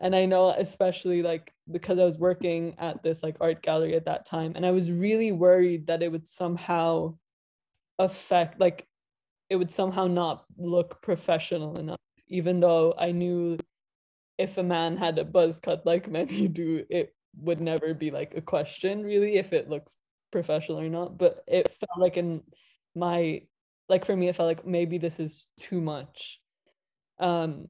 And 0.00 0.14
I 0.14 0.26
know 0.26 0.50
especially 0.50 1.22
like 1.22 1.52
because 1.70 1.98
I 1.98 2.04
was 2.04 2.18
working 2.18 2.74
at 2.78 3.02
this 3.02 3.22
like 3.22 3.36
art 3.40 3.62
gallery 3.62 3.94
at 3.94 4.04
that 4.06 4.26
time 4.26 4.52
and 4.56 4.66
I 4.66 4.70
was 4.70 4.90
really 4.90 5.32
worried 5.32 5.86
that 5.86 6.02
it 6.02 6.10
would 6.10 6.28
somehow 6.28 7.16
affect 7.98 8.60
like 8.60 8.86
it 9.48 9.56
would 9.56 9.70
somehow 9.70 10.06
not 10.06 10.44
look 10.58 11.00
professional 11.00 11.78
enough 11.78 12.00
even 12.28 12.60
though 12.60 12.94
I 12.98 13.12
knew 13.12 13.56
if 14.36 14.58
a 14.58 14.62
man 14.62 14.96
had 14.96 15.18
a 15.18 15.24
buzz 15.24 15.60
cut 15.60 15.86
like 15.86 16.10
many 16.10 16.48
do 16.60 16.84
it 16.90 17.14
would 17.38 17.60
never 17.60 17.94
be 17.94 18.10
like 18.10 18.34
a 18.36 18.40
question 18.40 19.04
really 19.04 19.36
if 19.36 19.52
it 19.52 19.68
looks 19.68 19.96
professional 20.32 20.80
or 20.80 20.88
not. 20.88 21.16
But 21.16 21.44
it 21.46 21.68
felt 21.68 21.98
like 21.98 22.16
in 22.16 22.42
my 22.94 23.42
like 23.88 24.04
for 24.04 24.16
me 24.16 24.28
it 24.28 24.36
felt 24.36 24.48
like 24.48 24.66
maybe 24.66 24.98
this 24.98 25.20
is 25.20 25.46
too 25.56 25.80
much 25.80 26.40
um 27.20 27.68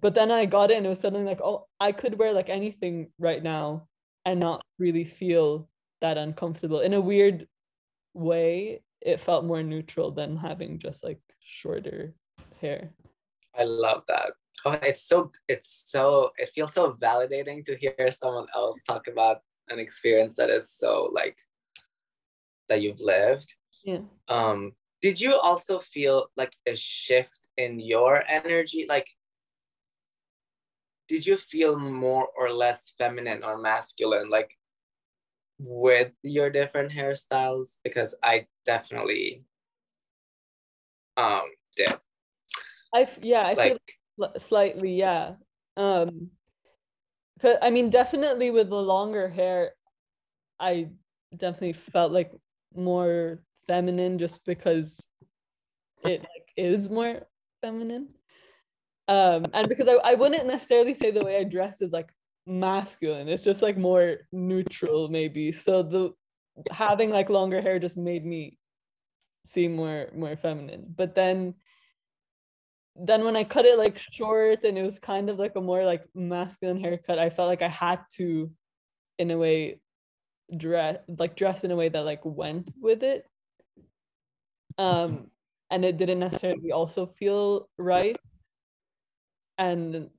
but 0.00 0.14
then 0.14 0.30
I 0.30 0.46
got 0.46 0.70
it 0.70 0.76
and 0.76 0.86
it 0.86 0.88
was 0.88 1.00
suddenly 1.00 1.26
like 1.26 1.40
oh 1.40 1.66
I 1.78 1.92
could 1.92 2.18
wear 2.18 2.32
like 2.32 2.48
anything 2.48 3.10
right 3.18 3.42
now 3.42 3.88
and 4.24 4.40
not 4.40 4.62
really 4.78 5.04
feel 5.04 5.68
that 6.00 6.18
uncomfortable 6.18 6.80
in 6.80 6.94
a 6.94 7.00
weird 7.00 7.46
way 8.14 8.82
it 9.00 9.20
felt 9.20 9.44
more 9.44 9.62
neutral 9.62 10.10
than 10.10 10.36
having 10.36 10.78
just 10.78 11.04
like 11.04 11.20
shorter 11.40 12.14
hair 12.60 12.90
I 13.58 13.64
love 13.64 14.04
that. 14.08 14.32
Oh, 14.64 14.72
it's 14.82 15.02
so 15.02 15.30
it's 15.48 15.84
so 15.86 16.30
it 16.38 16.50
feels 16.54 16.72
so 16.72 16.92
validating 16.94 17.64
to 17.64 17.76
hear 17.76 18.10
someone 18.10 18.46
else 18.54 18.82
talk 18.84 19.08
about 19.08 19.40
an 19.68 19.78
experience 19.78 20.36
that 20.36 20.50
is 20.50 20.70
so 20.70 21.10
like 21.12 21.36
that 22.68 22.80
you've 22.80 23.00
lived. 23.00 23.52
yeah 23.84 23.98
Um, 24.28 24.72
did 25.02 25.20
you 25.20 25.34
also 25.34 25.80
feel 25.80 26.28
like 26.36 26.54
a 26.66 26.76
shift 26.76 27.48
in 27.58 27.80
your 27.80 28.22
energy? 28.26 28.86
Like, 28.88 29.10
did 31.08 31.26
you 31.26 31.36
feel 31.36 31.76
more 31.76 32.28
or 32.38 32.50
less 32.50 32.94
feminine 32.96 33.42
or 33.42 33.58
masculine, 33.58 34.30
like 34.30 34.56
with 35.58 36.12
your 36.22 36.48
different 36.50 36.92
hairstyles? 36.92 37.78
Because 37.82 38.14
I 38.22 38.46
definitely 38.64 39.44
um 41.16 41.50
did. 41.76 41.92
I 42.94 43.08
yeah 43.20 43.44
I 43.44 43.54
feel 43.54 43.76
Like, 44.16 44.38
slightly 44.38 44.94
yeah 44.94 45.34
um 45.76 46.30
but 47.40 47.58
i 47.64 47.70
mean 47.70 47.88
definitely 47.88 48.50
with 48.50 48.68
the 48.68 48.76
longer 48.76 49.26
hair 49.26 49.72
i 50.60 50.88
definitely 51.34 51.72
felt 51.72 52.12
like 52.12 52.30
more 52.76 53.40
feminine 53.66 54.18
just 54.18 54.44
because 54.44 55.04
it 56.04 56.20
like 56.20 56.52
is 56.56 56.90
more 56.90 57.22
feminine. 57.62 58.08
Um 59.08 59.46
and 59.52 59.68
because 59.68 59.88
I, 59.88 60.12
I 60.12 60.14
wouldn't 60.14 60.46
necessarily 60.46 60.94
say 60.94 61.10
the 61.10 61.24
way 61.24 61.38
i 61.38 61.44
dress 61.44 61.82
is 61.82 61.92
like 61.92 62.10
masculine. 62.46 63.28
It's 63.28 63.44
just 63.44 63.62
like 63.62 63.76
more 63.76 64.18
neutral 64.32 65.08
maybe. 65.08 65.52
So 65.52 65.82
the 65.82 66.12
having 66.70 67.10
like 67.10 67.30
longer 67.30 67.60
hair 67.60 67.78
just 67.78 67.96
made 67.96 68.24
me 68.24 68.58
seem 69.44 69.74
more 69.74 70.08
more 70.14 70.36
feminine. 70.36 70.86
But 70.96 71.14
then 71.14 71.54
then 72.96 73.24
when 73.24 73.36
I 73.36 73.44
cut 73.44 73.64
it 73.64 73.78
like 73.78 73.98
short 73.98 74.64
and 74.64 74.76
it 74.76 74.82
was 74.82 74.98
kind 74.98 75.30
of 75.30 75.38
like 75.38 75.56
a 75.56 75.60
more 75.60 75.84
like 75.84 76.04
masculine 76.14 76.80
haircut, 76.80 77.18
I 77.18 77.30
felt 77.30 77.48
like 77.48 77.62
I 77.62 77.68
had 77.68 78.00
to, 78.14 78.50
in 79.18 79.30
a 79.30 79.38
way, 79.38 79.80
dress 80.54 80.98
like 81.18 81.34
dress 81.34 81.64
in 81.64 81.70
a 81.70 81.76
way 81.76 81.88
that 81.88 82.04
like 82.04 82.20
went 82.24 82.70
with 82.80 83.02
it. 83.02 83.24
Um, 84.78 85.30
and 85.70 85.84
it 85.84 85.96
didn't 85.96 86.18
necessarily 86.20 86.72
also 86.72 87.06
feel 87.06 87.68
right. 87.78 88.16
And 89.58 90.10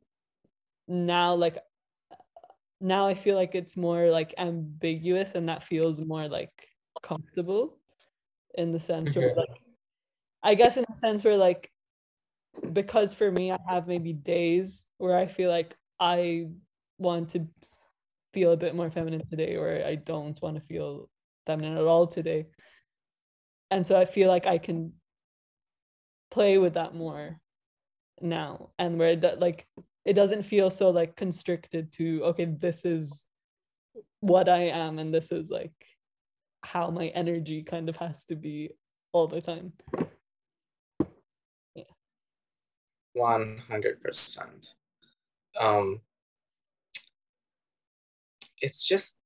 now 0.88 1.36
like 1.36 1.58
now 2.80 3.08
I 3.08 3.14
feel 3.14 3.36
like 3.36 3.56
it's 3.56 3.78
more 3.78 4.10
like 4.10 4.34
ambiguous 4.38 5.36
and 5.36 5.48
that 5.50 5.64
feels 5.64 6.00
more 6.02 6.28
like 6.28 6.68
comfortable 7.02 7.80
in 8.56 8.72
the 8.72 8.80
sense 8.80 9.16
where 9.16 9.34
Mhm. 9.34 9.38
like 9.38 9.64
I 10.44 10.56
guess 10.56 10.78
in 10.78 10.86
the 10.90 10.98
sense 10.98 11.24
where 11.24 11.38
like 11.38 11.72
because 12.74 13.14
for 13.14 13.32
me 13.32 13.52
I 13.52 13.58
have 13.68 13.88
maybe 13.88 14.14
days 14.14 14.88
where 14.98 15.18
I 15.18 15.28
feel 15.28 15.50
like 15.50 15.78
I 16.00 16.50
want 16.98 17.30
to 17.32 17.48
feel 18.34 18.52
a 18.52 18.58
bit 18.58 18.76
more 18.76 18.90
feminine 18.90 19.28
today 19.30 19.56
or 19.56 19.84
I 19.86 19.96
don't 19.96 20.42
want 20.42 20.58
to 20.58 20.62
feel 20.64 21.10
feminine 21.46 21.78
at 21.78 21.86
all 21.86 22.08
today. 22.08 22.48
And 23.74 23.88
so 23.88 24.00
I 24.00 24.06
feel 24.06 24.28
like 24.28 24.46
I 24.46 24.60
can 24.60 24.94
play 26.30 26.60
with 26.60 26.76
that 26.76 26.94
more 26.94 27.40
now 28.22 28.70
and 28.78 29.00
where 29.00 29.16
like 29.16 29.66
it 30.06 30.14
doesn't 30.14 30.44
feel 30.44 30.70
so 30.70 30.92
like 30.92 31.16
constricted 31.16 31.92
to 31.94 32.24
okay 32.24 32.46
this 32.46 32.86
is 32.86 33.26
what 34.20 34.48
I 34.48 34.66
am 34.68 35.00
and 35.00 35.12
this 35.12 35.32
is 35.32 35.50
like 35.50 35.74
how 36.64 36.92
my 36.92 37.08
energy 37.08 37.64
kind 37.64 37.90
of 37.90 37.98
has 37.98 38.24
to 38.26 38.36
be 38.36 38.70
all 39.12 39.26
the 39.26 39.42
time. 39.42 39.74
yeah 41.74 41.84
100%. 43.18 44.74
Um, 45.60 46.02
it's 48.62 48.88
just, 48.88 49.18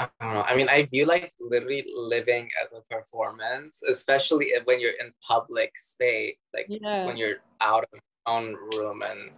I 0.00 0.08
don't 0.20 0.34
know. 0.34 0.42
I 0.42 0.56
mean, 0.56 0.68
I 0.70 0.84
view 0.86 1.04
like 1.04 1.34
literally 1.40 1.84
living 1.94 2.48
as 2.62 2.68
a 2.72 2.80
performance, 2.94 3.82
especially 3.86 4.46
if- 4.46 4.64
when 4.64 4.80
you're 4.80 4.96
in 4.98 5.12
public 5.20 5.76
space, 5.76 6.38
like 6.54 6.66
Yeah. 6.68 7.04
when 7.06 7.16
you're 7.18 7.40
out 7.60 7.84
of 7.84 7.90
your 7.92 8.34
own 8.34 8.54
room 8.74 9.02
and 9.02 9.32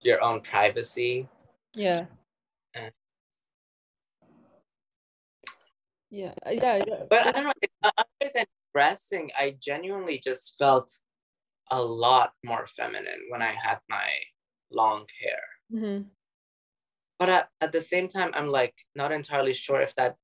your 0.00 0.22
own 0.22 0.40
privacy. 0.42 1.28
Yeah. 1.74 2.06
Uh. 2.76 2.90
Yeah, 6.10 6.34
uh, 6.46 6.50
yeah, 6.50 6.76
yeah. 6.86 7.02
But 7.10 7.26
I 7.26 7.32
don't 7.32 7.44
know, 7.44 7.90
other 7.98 8.30
than 8.32 8.46
dressing, 8.72 9.32
I 9.36 9.56
genuinely 9.60 10.18
just 10.20 10.56
felt 10.56 10.92
a 11.72 11.82
lot 11.82 12.32
more 12.44 12.68
feminine 12.68 13.26
when 13.30 13.42
I 13.42 13.52
had 13.52 13.80
my 13.88 14.08
long 14.70 15.06
hair. 15.20 15.42
Mhm. 15.72 16.10
But 17.18 17.28
at, 17.28 17.48
at 17.60 17.72
the 17.72 17.80
same 17.80 18.08
time 18.08 18.30
i'm 18.34 18.48
like 18.48 18.74
not 18.94 19.12
entirely 19.12 19.54
sure 19.54 19.80
if 19.80 19.94
that 19.94 20.16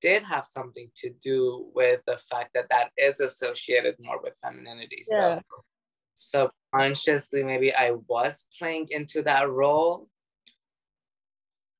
did 0.00 0.22
have 0.22 0.46
something 0.46 0.88
to 0.94 1.10
do 1.22 1.68
with 1.74 2.00
the 2.06 2.18
fact 2.30 2.50
that 2.54 2.66
that 2.70 2.90
is 2.96 3.18
associated 3.18 3.96
more 3.98 4.20
with 4.22 4.34
femininity. 4.40 5.02
Yeah. 5.10 5.40
so 6.14 6.50
subconsciously 6.72 7.42
maybe 7.42 7.74
i 7.74 7.92
was 8.06 8.46
playing 8.58 8.86
into 8.90 9.22
that 9.22 9.50
role. 9.50 10.08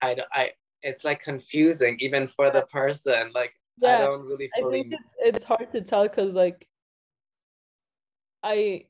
I, 0.00 0.16
I 0.32 0.50
it's 0.82 1.04
like 1.04 1.20
confusing 1.20 1.96
even 2.00 2.28
for 2.28 2.50
the 2.50 2.62
person. 2.62 3.32
Like 3.34 3.52
i 3.84 3.98
don't 3.98 4.26
really 4.26 4.48
I 4.56 4.70
think 4.70 4.92
it's 4.92 5.12
it's 5.18 5.44
hard 5.44 5.72
to 5.72 5.80
tell 5.80 6.04
because 6.04 6.34
like 6.34 6.68
I 8.42 8.86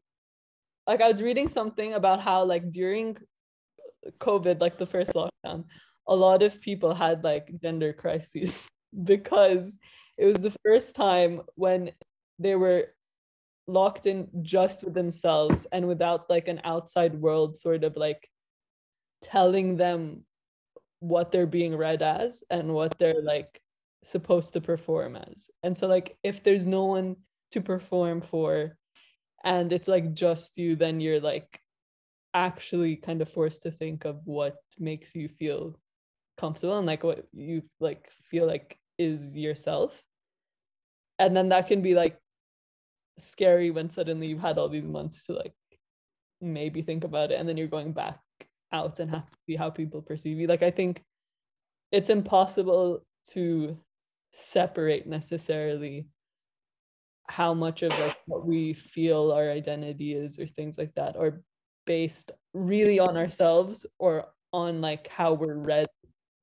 like 0.87 1.01
I 1.01 1.09
was 1.09 1.23
reading 1.23 1.49
something 1.49 1.95
about 1.95 2.21
how 2.21 2.45
like 2.45 2.71
during 2.71 3.17
COVID, 4.19 4.61
like 4.61 4.79
the 4.79 4.87
first 4.87 5.13
lockdown, 5.13 5.65
a 6.07 6.15
lot 6.15 6.43
of 6.43 6.61
people 6.61 6.95
had 6.95 7.25
like 7.25 7.51
gender 7.63 7.93
crises 7.93 8.67
because 9.05 9.77
it 10.17 10.27
was 10.27 10.43
the 10.43 10.57
first 10.65 10.97
time 10.97 11.43
when 11.55 11.93
they 12.39 12.57
were 12.57 12.87
locked 13.67 14.07
in 14.07 14.29
just 14.43 14.83
with 14.83 14.95
themselves 14.95 15.67
and 15.73 15.87
without 15.87 16.31
like 16.31 16.49
an 16.49 16.61
outside 16.65 17.15
world 17.15 17.57
sort 17.57 17.85
of 17.85 17.97
like 17.97 18.29
telling 19.23 19.77
them 19.77 20.25
what 21.01 21.31
they're 21.31 21.47
being 21.47 21.77
read 21.77 22.03
as 22.03 22.43
and 22.51 22.73
what 22.73 22.99
they're 22.99 23.23
like 23.23 23.61
supposed 24.03 24.55
to 24.55 24.61
perform 24.61 25.17
as. 25.17 25.51
And 25.63 25.77
so 25.77 25.87
like 25.87 26.17
if 26.23 26.43
there's 26.43 26.67
no 26.67 26.87
one 26.87 27.17
to 27.53 27.61
perform 27.61 28.23
for 28.23 28.77
and 29.45 29.73
it's 29.73 29.89
like 29.89 30.15
just 30.15 30.59
you 30.59 30.77
then 30.77 31.01
you're 31.01 31.21
like 31.21 31.61
actually 32.35 32.97
kind 32.97 33.23
of 33.23 33.29
forced 33.29 33.63
to 33.63 33.71
think 33.71 34.05
of 34.05 34.21
what 34.25 34.57
makes 34.79 35.15
you 35.15 35.29
feel 35.29 35.79
comfortable 36.37 36.79
and 36.79 36.87
like 36.87 37.03
what 37.03 37.27
you 37.33 37.63
like 37.81 38.11
feel 38.31 38.47
like 38.47 38.79
is 38.99 39.37
yourself. 39.37 40.03
And 41.19 41.37
then 41.37 41.49
that 41.49 41.67
can 41.67 41.83
be 41.83 41.95
like 41.95 42.19
scary 43.19 43.71
when 43.71 43.91
suddenly 43.91 44.29
you've 44.29 44.41
had 44.41 44.59
all 44.59 44.69
these 44.69 44.87
months 44.87 45.27
to 45.27 45.33
like 45.33 45.55
maybe 46.41 46.83
think 46.83 47.05
about 47.05 47.33
it 47.33 47.35
and 47.41 47.49
then 47.49 47.57
you're 47.57 47.67
going 47.67 47.93
back 47.93 48.21
out 48.73 49.01
and 49.01 49.11
have 49.11 49.27
to 49.27 49.37
see 49.47 49.57
how 49.57 49.71
people 49.71 50.03
perceive 50.03 50.39
you. 50.39 50.47
Like 50.47 50.63
i 50.63 50.71
think 50.71 51.03
it's 51.91 52.11
impossible 52.11 53.05
to 53.31 53.79
separate 54.33 55.07
necessarily 55.07 56.07
how 57.29 57.53
much 57.55 57.83
of 57.83 57.91
like 57.99 58.17
what 58.27 58.47
we 58.47 58.73
feel 58.73 59.33
our 59.33 59.51
identity 59.51 60.15
is 60.15 60.39
or 60.39 60.47
things 60.47 60.79
like 60.79 60.93
that 60.95 61.17
are 61.17 61.43
based 61.89 62.33
really 62.53 62.99
on 63.01 63.17
ourselves 63.17 63.87
or 63.99 64.27
on 64.53 64.83
like 64.83 65.09
how 65.09 65.33
we're 65.33 65.57
read 65.57 65.89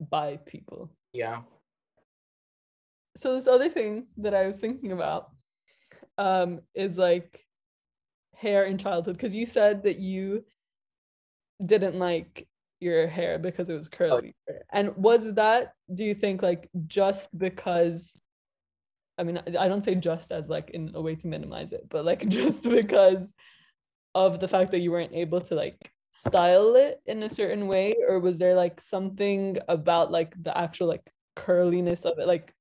by 0.00 0.38
people. 0.44 0.90
Yeah. 1.12 1.42
so 3.16 3.34
this 3.34 3.46
other 3.46 3.70
thing 3.70 4.08
that 4.18 4.34
I 4.34 4.46
was 4.46 4.58
thinking 4.58 4.92
about 4.92 5.30
um 6.18 6.60
is 6.74 6.98
like 6.98 7.30
hair 8.34 8.64
in 8.64 8.76
childhood 8.76 9.16
because 9.16 9.34
you 9.34 9.46
said 9.46 9.84
that 9.84 9.98
you 9.98 10.44
didn't 11.64 11.98
like 11.98 12.46
your 12.80 13.06
hair 13.06 13.38
because 13.38 13.70
it 13.70 13.78
was 13.80 13.88
curly. 13.88 14.34
And 14.72 14.94
was 14.96 15.32
that 15.34 15.72
do 15.94 16.04
you 16.04 16.14
think 16.14 16.42
like 16.42 16.68
just 16.86 17.24
because 17.38 17.98
I 19.16 19.22
mean 19.24 19.38
I 19.58 19.68
don't 19.68 19.86
say 19.88 19.94
just 19.94 20.32
as 20.32 20.48
like 20.56 20.68
in 20.70 20.90
a 20.94 21.00
way 21.00 21.14
to 21.14 21.28
minimize 21.28 21.72
it 21.72 21.84
but 21.88 22.04
like 22.04 22.28
just 22.40 22.64
because 22.64 23.32
of 24.16 24.40
the 24.40 24.48
fact 24.48 24.70
that 24.70 24.80
you 24.80 24.90
weren't 24.90 25.12
able 25.12 25.42
to 25.42 25.54
like 25.54 25.92
style 26.10 26.74
it 26.74 27.02
in 27.04 27.22
a 27.22 27.30
certain 27.30 27.68
way? 27.68 27.94
Or 28.08 28.18
was 28.18 28.38
there 28.38 28.54
like 28.54 28.80
something 28.80 29.58
about 29.68 30.10
like 30.10 30.32
the 30.42 30.56
actual 30.56 30.88
like 30.88 31.04
curliness 31.36 32.04
of 32.06 32.18
it? 32.18 32.26
Like 32.26 32.54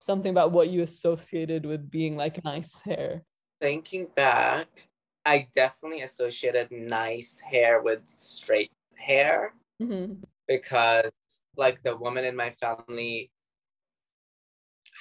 something 0.00 0.30
about 0.30 0.52
what 0.52 0.70
you 0.70 0.82
associated 0.82 1.66
with 1.66 1.90
being 1.90 2.16
like 2.16 2.42
nice 2.42 2.80
hair? 2.80 3.22
Thinking 3.60 4.08
back, 4.16 4.88
I 5.26 5.48
definitely 5.54 6.02
associated 6.02 6.70
nice 6.70 7.38
hair 7.38 7.82
with 7.82 8.08
straight 8.08 8.72
hair 8.94 9.52
Mhm. 9.80 10.22
because 10.48 11.12
like 11.56 11.82
the 11.82 11.96
women 11.96 12.24
in 12.24 12.34
my 12.34 12.50
family 12.52 13.30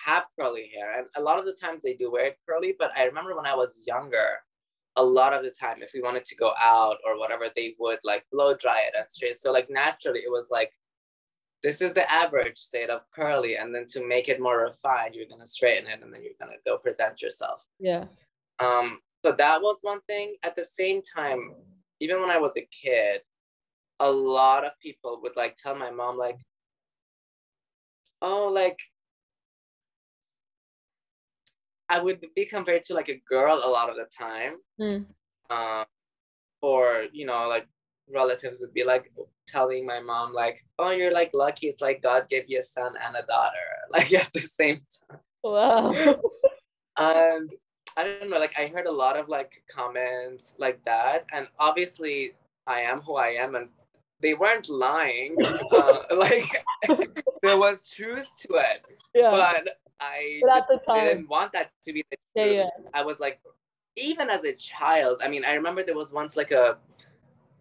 have 0.06 0.26
curly 0.38 0.70
hair 0.76 1.00
and 1.00 1.08
a 1.16 1.22
lot 1.22 1.40
of 1.40 1.46
the 1.46 1.54
times 1.54 1.82
they 1.82 1.94
do 1.94 2.12
wear 2.12 2.28
it 2.28 2.38
curly 2.48 2.76
but 2.78 2.92
i 2.96 3.04
remember 3.04 3.36
when 3.36 3.46
i 3.46 3.56
was 3.56 3.84
younger 3.88 4.40
a 4.98 5.04
lot 5.04 5.34
of 5.34 5.44
the 5.44 5.52
time 5.52 5.82
if 5.82 5.92
we 5.94 6.02
wanted 6.02 6.26
to 6.26 6.36
go 6.36 6.52
out 6.60 6.98
or 7.06 7.18
whatever 7.18 7.46
they 7.56 7.76
would 7.80 8.00
like 8.04 8.26
blow 8.32 8.56
dry 8.56 8.82
it 8.82 8.94
and 8.98 9.10
straight 9.10 9.38
so 9.38 9.52
like 9.52 9.70
naturally 9.70 10.20
it 10.20 10.32
was 10.32 10.50
like 10.52 10.72
this 11.64 11.82
is 11.82 11.94
the 11.94 12.12
average 12.12 12.58
state 12.58 12.90
of 12.90 13.02
curly 13.14 13.58
and 13.58 13.74
then 13.74 13.86
to 13.88 14.06
make 14.06 14.30
it 14.30 14.40
more 14.40 14.60
refined 14.60 15.16
you're 15.16 15.28
going 15.28 15.42
to 15.42 15.48
straighten 15.48 15.90
it 15.90 16.00
and 16.02 16.14
then 16.14 16.22
you're 16.22 16.34
going 16.40 16.52
to 16.52 16.70
go 16.70 16.78
present 16.78 17.22
yourself. 17.22 17.64
Yeah. 17.80 18.06
Um, 18.60 19.00
so 19.26 19.34
that 19.38 19.62
was 19.62 19.80
one 19.82 20.02
thing. 20.08 20.36
At 20.44 20.56
the 20.56 20.64
same 20.64 21.02
time, 21.02 21.56
even 22.00 22.22
when 22.22 22.30
I 22.30 22.38
was 22.38 22.54
a 22.58 22.68
kid, 22.72 23.22
a 24.00 24.10
lot 24.10 24.66
of 24.66 24.72
people 24.82 25.20
would 25.24 25.36
like 25.36 25.56
tell 25.56 25.76
my 25.76 25.90
mom, 25.90 26.18
like, 26.18 26.38
oh, 28.22 28.48
like 28.48 28.80
I 31.90 32.02
would 32.02 32.26
be 32.36 32.46
compared 32.46 32.84
to 32.84 32.94
like 32.94 33.10
a 33.10 33.22
girl 33.30 33.62
a 33.64 33.70
lot 33.70 33.90
of 33.90 33.96
the 33.96 34.06
time. 34.16 34.56
Mm. 34.80 35.06
Um, 35.50 35.86
or 36.62 37.06
you 37.12 37.26
know, 37.26 37.48
like 37.48 37.68
relatives 38.14 38.60
would 38.62 38.74
be 38.74 38.84
like 38.84 39.12
telling 39.48 39.86
my 39.86 40.00
mom, 40.00 40.34
like, 40.34 40.64
oh, 40.80 40.92
you're 40.92 41.14
like 41.14 41.32
lucky. 41.34 41.68
It's 41.68 41.82
like 41.82 42.02
God 42.02 42.28
gave 42.30 42.46
you 42.48 42.60
a 42.60 42.64
son 42.64 42.94
and 43.06 43.16
a 43.16 43.26
daughter, 43.26 43.68
like 43.92 44.14
at 44.14 44.32
the 44.34 44.42
same 44.42 44.82
time 45.10 45.20
wow 45.48 45.92
and 46.98 47.50
I 47.96 48.04
don't 48.04 48.30
know, 48.30 48.38
like 48.38 48.54
I 48.58 48.68
heard 48.68 48.86
a 48.86 48.92
lot 48.92 49.18
of 49.18 49.28
like 49.28 49.64
comments 49.72 50.54
like 50.60 50.80
that, 50.86 51.26
and 51.34 51.48
obviously 51.60 52.34
I 52.68 52.82
am 52.82 53.02
who 53.02 53.16
I 53.16 53.30
am, 53.30 53.56
and 53.56 53.70
they 54.22 54.36
weren't 54.36 54.70
lying. 54.70 55.36
uh, 55.72 56.04
like 56.16 56.64
there 57.42 57.58
was 57.58 57.90
truth 57.90 58.30
to 58.42 58.54
it, 58.54 58.86
yeah 59.16 59.32
but 59.32 59.78
I 60.00 60.42
But 60.42 60.70
at 60.72 60.86
time- 60.86 61.06
didn't 61.08 61.30
want 61.30 61.52
that 61.54 61.72
to 61.86 61.94
be 61.94 62.04
the 62.12 62.18
yeah 62.36 62.44
truth. 62.46 62.56
yeah 62.56 62.70
I 62.94 63.04
was 63.04 63.20
like, 63.20 63.40
even 63.96 64.30
as 64.30 64.44
a 64.44 64.54
child, 64.54 65.22
I 65.24 65.28
mean, 65.28 65.44
I 65.46 65.54
remember 65.54 65.84
there 65.84 65.96
was 65.96 66.14
once 66.14 66.38
like 66.38 66.52
a 66.52 66.78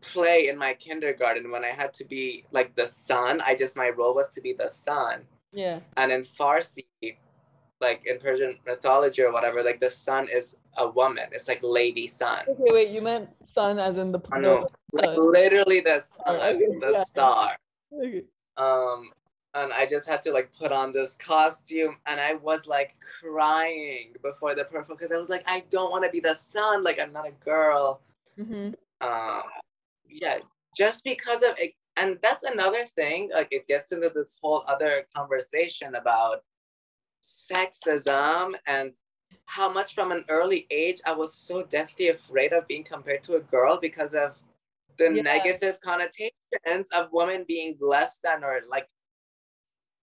play 0.02 0.48
in 0.48 0.56
my 0.58 0.74
kindergarten 0.74 1.50
when 1.50 1.64
I 1.64 1.70
had 1.70 1.92
to 1.94 2.04
be 2.04 2.44
like 2.52 2.74
the 2.76 2.86
sun. 2.86 3.40
I 3.40 3.54
just 3.54 3.76
my 3.76 3.88
role 3.90 4.14
was 4.14 4.30
to 4.30 4.40
be 4.40 4.52
the 4.52 4.68
sun 4.68 5.22
yeah 5.52 5.80
and 5.96 6.12
in 6.12 6.22
Farsi, 6.22 6.84
like 7.80 8.02
in 8.06 8.18
Persian 8.18 8.58
mythology 8.66 9.22
or 9.22 9.32
whatever, 9.32 9.62
like 9.62 9.80
the 9.80 9.90
sun 9.90 10.28
is 10.28 10.56
a 10.76 10.88
woman. 10.88 11.24
It's 11.32 11.48
like 11.48 11.60
Lady 11.62 12.06
Sun. 12.08 12.40
okay 12.48 12.72
wait 12.72 12.90
you 12.90 13.00
meant 13.00 13.30
sun 13.42 13.78
as 13.78 13.96
in 13.96 14.12
the 14.12 14.20
I 14.32 14.38
know, 14.40 14.68
like 14.92 15.16
literally 15.16 15.80
the 15.80 16.00
sun, 16.00 16.36
okay, 16.36 16.66
the 16.80 16.90
yeah. 16.92 17.04
star. 17.04 17.56
okay. 17.92 18.22
Um, 18.58 19.10
and 19.56 19.72
I 19.72 19.86
just 19.86 20.06
had 20.06 20.20
to 20.22 20.32
like 20.32 20.48
put 20.54 20.70
on 20.72 20.92
this 20.92 21.16
costume, 21.16 21.96
and 22.06 22.20
I 22.20 22.34
was 22.34 22.66
like 22.66 22.90
crying 23.20 24.14
before 24.22 24.54
the 24.54 24.64
performance 24.64 24.88
because 25.00 25.12
I 25.12 25.18
was 25.18 25.28
like, 25.28 25.44
I 25.46 25.64
don't 25.70 25.90
want 25.90 26.04
to 26.04 26.10
be 26.10 26.20
the 26.20 26.34
sun. 26.34 26.84
Like 26.84 26.98
I'm 27.00 27.12
not 27.12 27.26
a 27.26 27.32
girl. 27.44 28.00
Mhm. 28.38 28.74
um 29.00 29.42
yeah 30.22 30.38
just 30.76 31.02
because 31.04 31.42
of 31.48 31.52
it 31.64 31.72
and 31.96 32.18
that's 32.22 32.44
another 32.44 32.84
thing 32.98 33.30
like 33.38 33.48
it 33.50 33.66
gets 33.66 33.92
into 33.92 34.10
this 34.14 34.36
whole 34.42 34.62
other 34.68 35.06
conversation 35.16 35.94
about 35.96 36.36
sexism 37.22 38.54
and 38.66 38.94
how 39.46 39.68
much 39.72 39.94
from 39.94 40.12
an 40.12 40.24
early 40.28 40.66
age 40.70 41.00
i 41.06 41.12
was 41.12 41.34
so 41.34 41.62
deathly 41.62 42.08
afraid 42.08 42.52
of 42.52 42.66
being 42.66 42.84
compared 42.84 43.22
to 43.22 43.36
a 43.36 43.40
girl 43.40 43.78
because 43.88 44.14
of 44.14 44.30
the 44.98 45.08
Yeah. 45.10 45.22
negative 45.22 45.80
connotations 45.80 46.88
of 46.98 47.12
women 47.12 47.44
being 47.48 47.76
less 47.80 48.18
than 48.24 48.44
or 48.44 48.60
like 48.68 48.88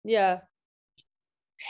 yeah. 0.05 0.39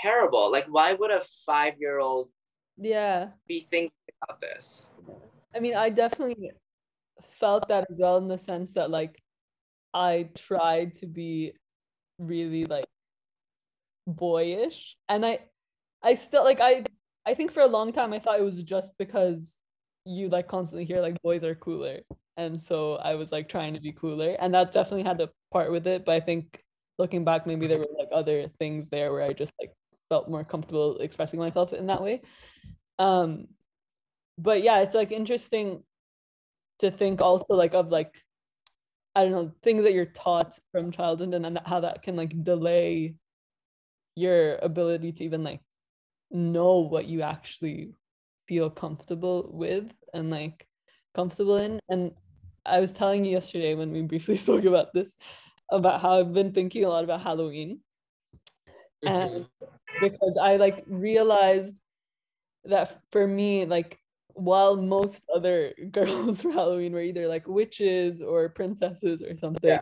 Terrible. 0.03 0.51
Like 0.51 0.67
why 0.69 0.93
would 0.93 1.11
a 1.11 1.23
five 1.47 1.75
year 1.79 1.99
old 1.99 2.31
yeah. 2.77 3.29
be 3.47 3.67
thinking 3.71 3.93
about 4.23 4.41
this? 4.41 4.91
I 5.55 5.61
mean, 5.61 5.75
I 5.75 5.89
definitely 5.89 6.53
felt 7.41 7.69
that 7.69 7.87
as 7.91 7.99
well 7.99 8.19
in 8.19 8.29
the 8.29 8.39
sense 8.39 8.75
that 8.75 8.91
like 8.91 9.21
I 9.95 10.29
tried 10.35 10.95
to 10.95 11.07
be 11.07 11.53
really 12.19 12.67
like 12.67 12.87
boyish. 14.07 14.97
And 15.09 15.25
I 15.25 15.41
I 16.03 16.15
still 16.15 16.45
like 16.45 16.61
I 16.61 16.85
I 17.27 17.35
think 17.35 17.53
for 17.53 17.61
a 17.61 17.67
long 17.67 17.93
time 17.93 18.13
I 18.13 18.19
thought 18.19 18.39
it 18.39 18.45
was 18.45 18.63
just 18.63 18.95
because 18.99 19.57
you 20.05 20.29
like 20.29 20.49
constantly 20.49 20.85
hear 20.85 21.01
like 21.01 21.21
boys 21.23 21.45
are 21.45 21.55
cooler. 21.55 22.01
And 22.37 22.61
so 22.61 22.97
I 22.97 23.15
was 23.15 23.33
like 23.33 23.49
trying 23.49 23.75
to 23.75 23.81
be 23.81 23.93
cooler. 23.93 24.37
And 24.39 24.55
that 24.55 24.73
definitely 24.73 25.03
had 25.03 25.21
a 25.21 25.31
part 25.53 25.73
with 25.73 25.87
it. 25.87 26.05
But 26.05 26.15
I 26.15 26.21
think 26.21 26.63
looking 26.99 27.25
back 27.25 27.47
maybe 27.47 27.67
there 27.67 27.79
were 27.79 27.89
like 27.97 28.09
other 28.13 28.49
things 28.59 28.89
there 28.89 29.13
where 29.13 29.23
I 29.23 29.33
just 29.33 29.53
like 29.61 29.73
felt 30.09 30.29
more 30.29 30.45
comfortable 30.45 30.99
expressing 30.99 31.39
myself 31.39 31.73
in 31.73 31.87
that 31.87 32.03
way. 32.03 32.23
Um 32.99 33.49
but 34.39 34.63
yeah 34.63 34.81
it's 34.81 34.95
like 34.95 35.11
interesting 35.13 35.83
to 36.79 36.91
think 36.91 37.21
also 37.21 37.55
like 37.55 37.75
of 37.75 37.91
like 37.91 38.15
i 39.15 39.23
don't 39.23 39.33
know 39.33 39.53
things 39.63 39.83
that 39.83 39.93
you're 39.93 40.07
taught 40.07 40.59
from 40.71 40.93
childhood 40.93 41.35
and 41.35 41.45
then 41.45 41.59
how 41.67 41.81
that 41.81 42.03
can 42.03 42.17
like 42.17 42.43
delay 42.45 43.15
your 44.15 44.57
ability 44.57 45.13
to 45.13 45.25
even 45.25 45.43
like 45.43 45.61
know 46.31 46.79
what 46.79 47.07
you 47.07 47.23
actually 47.23 47.93
feel 48.47 48.71
comfortable 48.71 49.51
with 49.53 49.93
and 50.15 50.31
like 50.31 50.67
comfortable 51.15 51.57
in. 51.57 51.81
And 51.89 52.13
i 52.65 52.81
was 52.81 52.93
telling 52.93 53.25
you 53.25 53.33
yesterday 53.33 53.75
when 53.75 53.93
we 53.93 54.03
briefly 54.13 54.37
spoke 54.37 54.65
about 54.65 54.95
this 54.95 55.17
about 55.71 56.01
how 56.01 56.19
i've 56.19 56.33
been 56.33 56.53
thinking 56.53 56.85
a 56.85 56.89
lot 56.89 57.05
about 57.05 57.21
halloween 57.21 57.81
mm-hmm. 59.05 59.09
and 59.09 59.47
because 60.01 60.39
I 60.41 60.57
like 60.57 60.85
realized 60.87 61.79
that 62.65 63.01
for 63.11 63.27
me, 63.27 63.65
like 63.65 63.99
while 64.35 64.77
most 64.77 65.25
other 65.35 65.75
girls 65.91 66.43
for 66.43 66.53
Halloween 66.53 66.93
were 66.93 67.01
either 67.01 67.27
like 67.27 67.49
witches 67.49 68.23
or 68.23 68.49
princesses 68.49 69.23
or 69.23 69.37
something, 69.37 69.69
Yeah. 69.69 69.81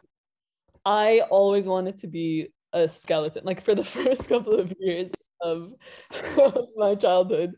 I 0.84 1.22
always 1.30 1.66
wanted 1.66 1.98
to 1.98 2.06
be 2.06 2.48
a 2.72 2.88
skeleton. 2.88 3.44
Like 3.44 3.60
for 3.60 3.74
the 3.74 3.84
first 3.96 4.28
couple 4.28 4.58
of 4.58 4.72
years, 4.78 5.12
of, 5.40 5.72
of 6.38 6.68
my 6.76 6.94
childhood. 6.94 7.54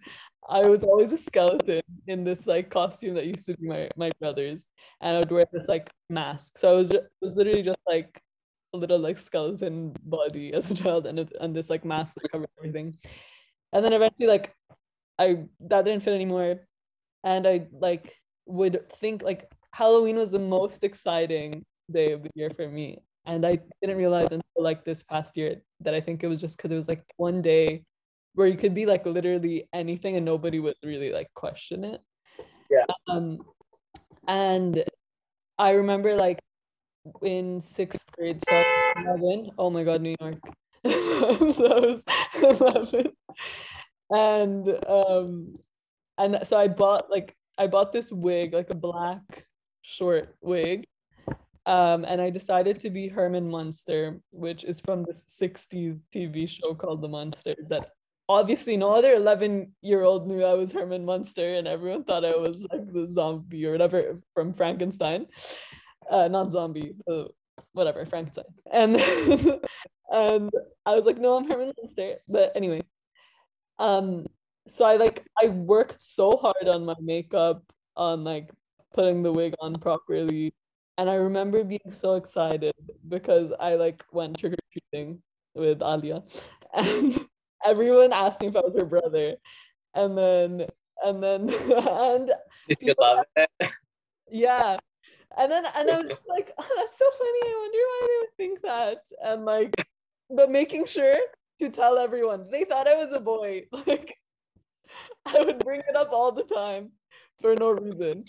I 0.48 0.62
was 0.66 0.82
always 0.82 1.12
a 1.12 1.18
skeleton 1.18 1.82
in 2.08 2.24
this 2.24 2.46
like 2.46 2.70
costume 2.70 3.14
that 3.14 3.26
used 3.26 3.46
to 3.46 3.56
be 3.56 3.66
my 3.68 3.88
my 3.96 4.10
brother's, 4.20 4.66
and 5.00 5.16
I 5.16 5.20
would 5.20 5.30
wear 5.30 5.46
this 5.52 5.68
like 5.68 5.90
mask. 6.10 6.58
So 6.58 6.70
I 6.70 6.72
was 6.72 6.92
was 7.20 7.36
literally 7.36 7.62
just 7.62 7.78
like 7.86 8.20
a 8.74 8.76
little 8.76 8.98
like 8.98 9.18
skeleton 9.18 9.94
body 10.02 10.52
as 10.54 10.70
a 10.70 10.74
child, 10.74 11.06
and 11.06 11.30
and 11.40 11.54
this 11.54 11.70
like 11.70 11.84
mask 11.84 12.16
that 12.16 12.32
covered 12.32 12.48
everything. 12.58 12.98
And 13.72 13.84
then 13.84 13.92
eventually, 13.92 14.26
like, 14.26 14.54
I 15.18 15.44
that 15.68 15.84
didn't 15.84 16.02
fit 16.02 16.14
anymore, 16.14 16.60
and 17.24 17.46
I 17.46 17.66
like 17.72 18.14
would 18.46 18.90
think 18.96 19.22
like 19.22 19.50
Halloween 19.72 20.16
was 20.16 20.30
the 20.30 20.38
most 20.38 20.84
exciting 20.84 21.64
day 21.90 22.12
of 22.12 22.22
the 22.22 22.30
year 22.34 22.50
for 22.56 22.68
me, 22.68 23.02
and 23.26 23.46
I 23.46 23.60
didn't 23.82 23.98
realize 23.98 24.28
until 24.32 24.42
like 24.58 24.84
this 24.84 25.02
past 25.02 25.36
year 25.36 25.56
that 25.80 25.94
I 25.94 26.00
think 26.00 26.24
it 26.24 26.28
was 26.28 26.40
just 26.40 26.56
because 26.56 26.72
it 26.72 26.76
was 26.76 26.88
like 26.88 27.04
one 27.16 27.42
day 27.42 27.84
where 28.38 28.46
you 28.46 28.56
could 28.56 28.72
be 28.72 28.86
like 28.86 29.04
literally 29.04 29.68
anything 29.72 30.14
and 30.14 30.24
nobody 30.24 30.60
would 30.60 30.76
really 30.84 31.10
like 31.10 31.26
question 31.34 31.82
it. 31.82 32.00
Yeah. 32.70 32.84
Um, 33.08 33.40
and 34.28 34.84
I 35.58 35.72
remember 35.72 36.14
like 36.14 36.38
in 37.20 37.60
sixth 37.60 38.06
grade, 38.12 38.40
so 38.48 38.62
11. 38.98 39.50
Oh 39.58 39.70
my 39.70 39.82
god, 39.82 40.02
New 40.02 40.14
York. 40.20 40.38
so 40.86 41.66
I 41.66 41.80
was 41.80 42.04
11. 42.40 43.10
And 44.10 44.86
um 44.86 45.58
and 46.16 46.38
so 46.44 46.56
I 46.56 46.68
bought 46.68 47.10
like 47.10 47.34
I 47.58 47.66
bought 47.66 47.92
this 47.92 48.12
wig, 48.12 48.54
like 48.54 48.70
a 48.70 48.76
black 48.76 49.46
short 49.82 50.36
wig. 50.40 50.86
Um, 51.66 52.04
and 52.04 52.20
I 52.20 52.30
decided 52.30 52.80
to 52.82 52.88
be 52.88 53.08
Herman 53.08 53.50
Munster, 53.50 54.20
which 54.30 54.64
is 54.64 54.80
from 54.80 55.02
the 55.02 55.12
60s 55.12 56.00
TV 56.14 56.48
show 56.48 56.74
called 56.74 57.02
The 57.02 57.08
Munsters 57.08 57.68
that 57.68 57.90
obviously 58.28 58.76
no 58.76 58.92
other 58.92 59.12
11 59.14 59.72
year 59.82 60.02
old 60.02 60.26
knew 60.26 60.44
I 60.44 60.54
was 60.54 60.72
Herman 60.72 61.04
Munster 61.04 61.54
and 61.54 61.66
everyone 61.66 62.04
thought 62.04 62.24
I 62.24 62.36
was 62.36 62.64
like 62.70 62.92
the 62.92 63.06
zombie 63.10 63.66
or 63.66 63.72
whatever 63.72 64.20
from 64.34 64.52
Frankenstein. 64.52 65.26
Uh, 66.10 66.28
not 66.28 66.52
zombie, 66.52 66.94
uh, 67.10 67.24
whatever, 67.72 68.04
Frankenstein. 68.06 68.46
And 68.70 68.96
and 70.12 70.50
I 70.86 70.94
was 70.94 71.06
like, 71.06 71.18
no, 71.18 71.36
I'm 71.36 71.48
Herman 71.48 71.72
Munster. 71.80 72.16
But 72.28 72.52
anyway, 72.54 72.82
um, 73.78 74.26
so 74.68 74.84
I 74.84 74.96
like 74.96 75.24
I 75.42 75.48
worked 75.48 76.02
so 76.02 76.36
hard 76.36 76.68
on 76.68 76.84
my 76.84 76.94
makeup, 77.00 77.62
on 77.96 78.24
like 78.24 78.50
putting 78.94 79.22
the 79.22 79.32
wig 79.32 79.54
on 79.60 79.78
properly. 79.78 80.54
And 80.98 81.08
I 81.08 81.14
remember 81.14 81.62
being 81.64 81.90
so 81.90 82.14
excited 82.16 82.74
because 83.08 83.52
I 83.60 83.76
like 83.76 84.04
went 84.12 84.38
trick 84.38 84.54
or 84.54 84.56
treating 84.72 85.22
with 85.54 85.82
Alia. 85.82 86.22
And 86.74 87.18
everyone 87.68 88.12
asked 88.12 88.40
me 88.40 88.48
if 88.48 88.56
I 88.56 88.60
was 88.60 88.76
her 88.76 88.84
brother, 88.84 89.36
and 89.94 90.16
then 90.16 90.66
and 91.04 91.22
then 91.22 91.40
and 91.50 92.32
Did 92.68 92.78
you 92.80 92.94
love 93.00 93.24
it? 93.36 93.50
yeah, 94.30 94.78
and 95.36 95.52
then 95.52 95.64
and 95.76 95.90
I 95.90 96.00
was 96.00 96.08
just 96.08 96.22
like, 96.28 96.52
oh, 96.58 96.74
that's 96.76 96.98
so 96.98 97.10
funny. 97.18 97.40
I 97.44 97.56
wonder 97.58 97.78
why 97.78 98.06
they 98.06 98.18
would 98.20 98.36
think 98.36 98.62
that, 98.62 98.98
and 99.22 99.44
like, 99.44 99.74
but 100.30 100.50
making 100.50 100.86
sure 100.86 101.16
to 101.60 101.70
tell 101.70 101.98
everyone 101.98 102.48
they 102.50 102.64
thought 102.64 102.88
I 102.88 102.94
was 102.94 103.12
a 103.12 103.20
boy. 103.20 103.64
Like, 103.86 104.14
I 105.26 105.42
would 105.44 105.58
bring 105.58 105.80
it 105.80 105.96
up 105.96 106.12
all 106.12 106.32
the 106.32 106.44
time 106.44 106.92
for 107.42 107.54
no 107.54 107.72
reason. 107.72 108.24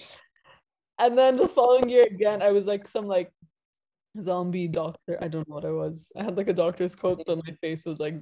And 0.99 1.17
then 1.17 1.37
the 1.37 1.47
following 1.47 1.89
year 1.89 2.03
again, 2.03 2.41
I 2.41 2.51
was 2.51 2.65
like 2.65 2.85
some 2.87 3.07
like 3.07 3.31
zombie 4.21 4.67
doctor. 4.67 5.17
I 5.21 5.29
don't 5.29 5.47
know 5.47 5.55
what 5.55 5.65
I 5.65 5.71
was. 5.71 6.11
I 6.17 6.23
had 6.23 6.35
like 6.35 6.49
a 6.49 6.53
doctor's 6.53 6.95
coat, 6.95 7.23
but 7.25 7.37
my 7.37 7.53
face 7.61 7.85
was 7.85 7.99
like 7.99 8.17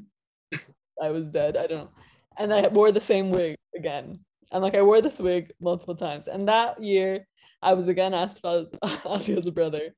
I 1.01 1.09
was 1.11 1.25
dead. 1.25 1.57
I 1.57 1.67
don't 1.67 1.85
know. 1.85 1.89
And 2.37 2.53
I 2.53 2.67
wore 2.67 2.91
the 2.91 3.01
same 3.01 3.29
wig 3.31 3.55
again. 3.75 4.19
And 4.51 4.63
like 4.63 4.75
I 4.75 4.81
wore 4.81 5.01
this 5.01 5.19
wig 5.19 5.51
multiple 5.59 5.95
times. 5.95 6.27
And 6.27 6.47
that 6.47 6.81
year 6.81 7.27
I 7.61 7.73
was 7.73 7.87
again 7.87 8.13
asked 8.13 8.39
if 8.39 8.45
I 8.45 8.55
was 8.55 8.73
Alia's 9.05 9.49
brother. 9.49 9.93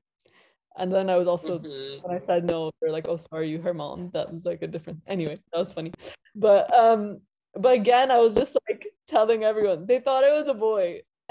And 0.76 0.92
then 0.92 1.10
I 1.10 1.16
was 1.16 1.28
also 1.28 1.58
Mhm. 1.58 2.02
when 2.02 2.16
I 2.16 2.18
said 2.18 2.44
no, 2.44 2.70
they're 2.80 2.92
like, 2.92 3.06
oh 3.08 3.16
sorry, 3.16 3.50
you 3.50 3.60
her 3.60 3.74
mom. 3.74 4.10
That 4.14 4.30
was 4.32 4.46
like 4.46 4.62
a 4.62 4.66
different 4.66 5.00
anyway, 5.06 5.36
that 5.52 5.58
was 5.58 5.72
funny. 5.72 5.92
But 6.34 6.72
um 6.74 7.20
but 7.54 7.74
again, 7.74 8.10
I 8.10 8.18
was 8.18 8.34
just 8.34 8.56
like 8.68 8.86
telling 9.08 9.44
everyone 9.44 9.86
they 9.86 9.98
thought 10.00 10.24
I 10.24 10.30
was 10.32 10.48
a 10.48 10.54
boy. 10.54 11.02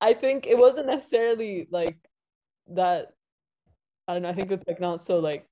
I 0.00 0.14
think 0.14 0.46
it 0.46 0.58
wasn't 0.58 0.86
necessarily 0.86 1.68
like 1.70 1.96
that. 2.68 3.12
I 4.08 4.14
don't 4.14 4.22
know. 4.22 4.28
I 4.30 4.34
think 4.34 4.50
it's 4.50 4.64
like 4.66 4.80
not 4.80 5.02
so 5.02 5.20
like 5.20 5.51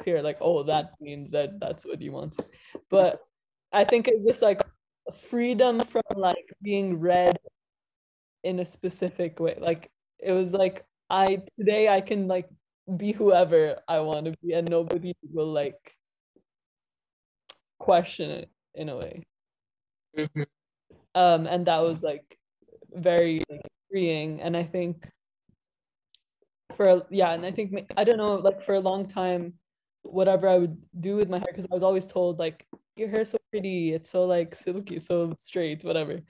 clear, 0.00 0.22
like, 0.22 0.38
oh, 0.40 0.62
that 0.64 0.92
means 1.00 1.30
that 1.30 1.60
that's 1.60 1.86
what 1.86 2.00
you 2.00 2.12
want. 2.12 2.36
But 2.88 3.20
I 3.72 3.84
think 3.84 4.08
it's 4.08 4.26
just 4.26 4.42
like 4.42 4.62
freedom 5.28 5.80
from 5.84 6.02
like 6.16 6.48
being 6.62 6.98
read 6.98 7.38
in 8.42 8.60
a 8.60 8.64
specific 8.64 9.38
way. 9.40 9.56
Like 9.60 9.90
it 10.18 10.32
was 10.32 10.52
like 10.52 10.84
I 11.08 11.42
today 11.54 11.88
I 11.88 12.00
can 12.00 12.28
like 12.28 12.48
be 12.96 13.12
whoever 13.12 13.76
I 13.88 14.00
want 14.00 14.26
to 14.26 14.34
be 14.42 14.52
and 14.52 14.68
nobody 14.68 15.14
will 15.32 15.52
like 15.52 15.94
question 17.78 18.30
it 18.30 18.50
in 18.74 18.88
a 18.88 18.96
way. 18.96 19.22
Mhm. 20.16 20.46
Um 21.14 21.46
and 21.46 21.66
that 21.66 21.80
was 21.80 22.02
like 22.02 22.38
very 22.92 23.42
like, 23.48 23.62
freeing 23.90 24.40
and 24.40 24.56
I 24.56 24.64
think 24.64 25.08
for 26.74 27.06
yeah 27.10 27.32
and 27.32 27.44
I 27.44 27.50
think 27.50 27.92
I 27.96 28.04
don't 28.04 28.18
know 28.18 28.36
like 28.36 28.62
for 28.64 28.74
a 28.74 28.80
long 28.80 29.06
time 29.06 29.54
whatever 30.02 30.48
I 30.48 30.58
would 30.58 30.76
do 31.00 31.16
with 31.16 31.28
my 31.28 31.38
hair 31.38 31.48
because 31.48 31.66
I 31.70 31.74
was 31.74 31.82
always 31.82 32.06
told 32.06 32.38
like 32.38 32.66
your 32.96 33.08
hair's 33.08 33.30
so 33.30 33.38
pretty 33.50 33.92
it's 33.94 34.10
so 34.10 34.24
like 34.24 34.54
silky 34.54 35.00
so 35.00 35.34
straight 35.36 35.84
whatever. 35.84 36.20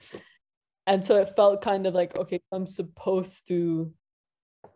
And 0.87 1.03
so 1.03 1.17
it 1.17 1.35
felt 1.35 1.61
kind 1.61 1.87
of 1.87 1.93
like 1.93 2.17
okay 2.17 2.41
I'm 2.51 2.67
supposed 2.67 3.47
to 3.47 3.93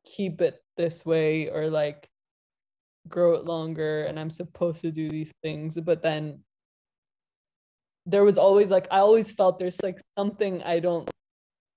keep 0.06 0.42
it 0.42 0.62
this 0.78 1.06
way 1.06 1.50
or 1.50 1.70
like 1.70 2.08
grow 3.08 3.34
it 3.36 3.46
longer 3.46 4.06
and 4.06 4.20
I'm 4.20 4.30
supposed 4.30 4.82
to 4.82 4.92
do 4.92 5.10
these 5.10 5.32
things 5.44 5.78
but 5.84 6.02
then 6.02 6.40
there 8.06 8.24
was 8.24 8.38
always 8.38 8.72
like 8.72 8.88
I 8.92 9.00
always 9.00 9.32
felt 9.32 9.60
there's 9.60 9.82
like 9.82 10.00
something 10.18 10.62
I 10.64 10.80
don't 10.80 11.10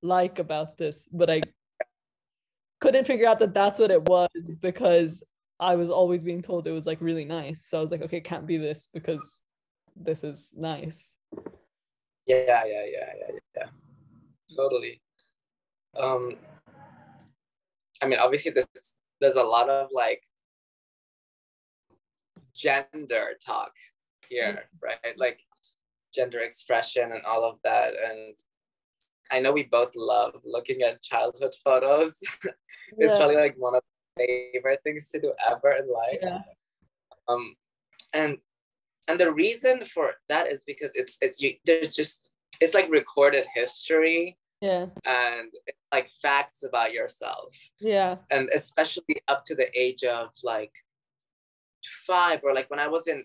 like 0.02 0.38
about 0.38 0.76
this 0.76 1.08
but 1.12 1.30
I 1.30 1.42
couldn't 2.80 3.06
figure 3.06 3.26
out 3.28 3.38
that 3.40 3.54
that's 3.54 3.78
what 3.78 3.90
it 3.90 4.02
was 4.08 4.28
because 4.60 5.22
I 5.60 5.74
was 5.76 5.90
always 5.90 6.22
being 6.22 6.42
told 6.42 6.66
it 6.66 6.72
was 6.72 6.86
like 6.86 7.00
really 7.00 7.24
nice 7.24 7.66
so 7.66 7.78
I 7.78 7.82
was 7.82 7.90
like 7.90 8.02
okay 8.02 8.18
it 8.18 8.24
can't 8.24 8.46
be 8.46 8.56
this 8.58 8.88
because 8.92 9.40
this 9.96 10.22
is 10.24 10.50
nice 10.56 11.12
Yeah, 12.26 12.64
yeah, 12.64 12.84
yeah, 12.84 13.12
yeah, 13.20 13.38
yeah. 13.56 13.66
Totally. 14.54 15.00
Um, 15.96 16.36
I 18.02 18.06
mean, 18.06 18.18
obviously, 18.18 18.52
this 18.52 18.66
there's 19.20 19.36
a 19.36 19.42
lot 19.42 19.68
of 19.70 19.88
like 19.92 20.22
gender 22.54 23.30
talk 23.44 23.72
here, 24.28 24.64
right? 24.82 25.16
Like 25.16 25.40
gender 26.14 26.40
expression 26.40 27.12
and 27.12 27.24
all 27.24 27.44
of 27.44 27.58
that. 27.64 27.94
And 27.94 28.34
I 29.30 29.40
know 29.40 29.52
we 29.52 29.64
both 29.64 29.92
love 29.96 30.34
looking 30.44 30.82
at 30.82 31.02
childhood 31.02 31.54
photos. 31.64 32.18
it's 32.44 32.54
Yeah. 32.98 33.16
probably 33.16 33.36
like 33.36 33.54
one 33.56 33.74
of 33.74 33.82
favorite 34.18 34.80
things 34.84 35.08
to 35.10 35.20
do 35.20 35.32
ever 35.50 35.72
in 35.72 35.90
life. 35.92 36.18
yeah. 36.22 36.40
Um 37.28 37.54
and 38.14 38.38
and 39.08 39.18
the 39.18 39.32
reason 39.32 39.84
for 39.86 40.12
that 40.28 40.50
is 40.52 40.62
because 40.66 40.90
it's 40.94 41.18
it's 41.20 41.40
you, 41.40 41.54
there's 41.64 41.94
just 41.94 42.32
it's 42.60 42.74
like 42.74 42.90
recorded 42.90 43.46
history 43.54 44.36
yeah. 44.60 44.86
and 45.04 45.52
like 45.92 46.08
facts 46.08 46.64
about 46.64 46.92
yourself. 46.92 47.54
Yeah. 47.80 48.16
And 48.30 48.48
especially 48.54 49.22
up 49.28 49.44
to 49.44 49.54
the 49.54 49.68
age 49.78 50.02
of 50.02 50.30
like 50.42 50.72
five 52.06 52.40
or 52.42 52.54
like 52.54 52.68
when 52.70 52.80
i 52.80 52.88
was 52.88 53.06
in 53.06 53.24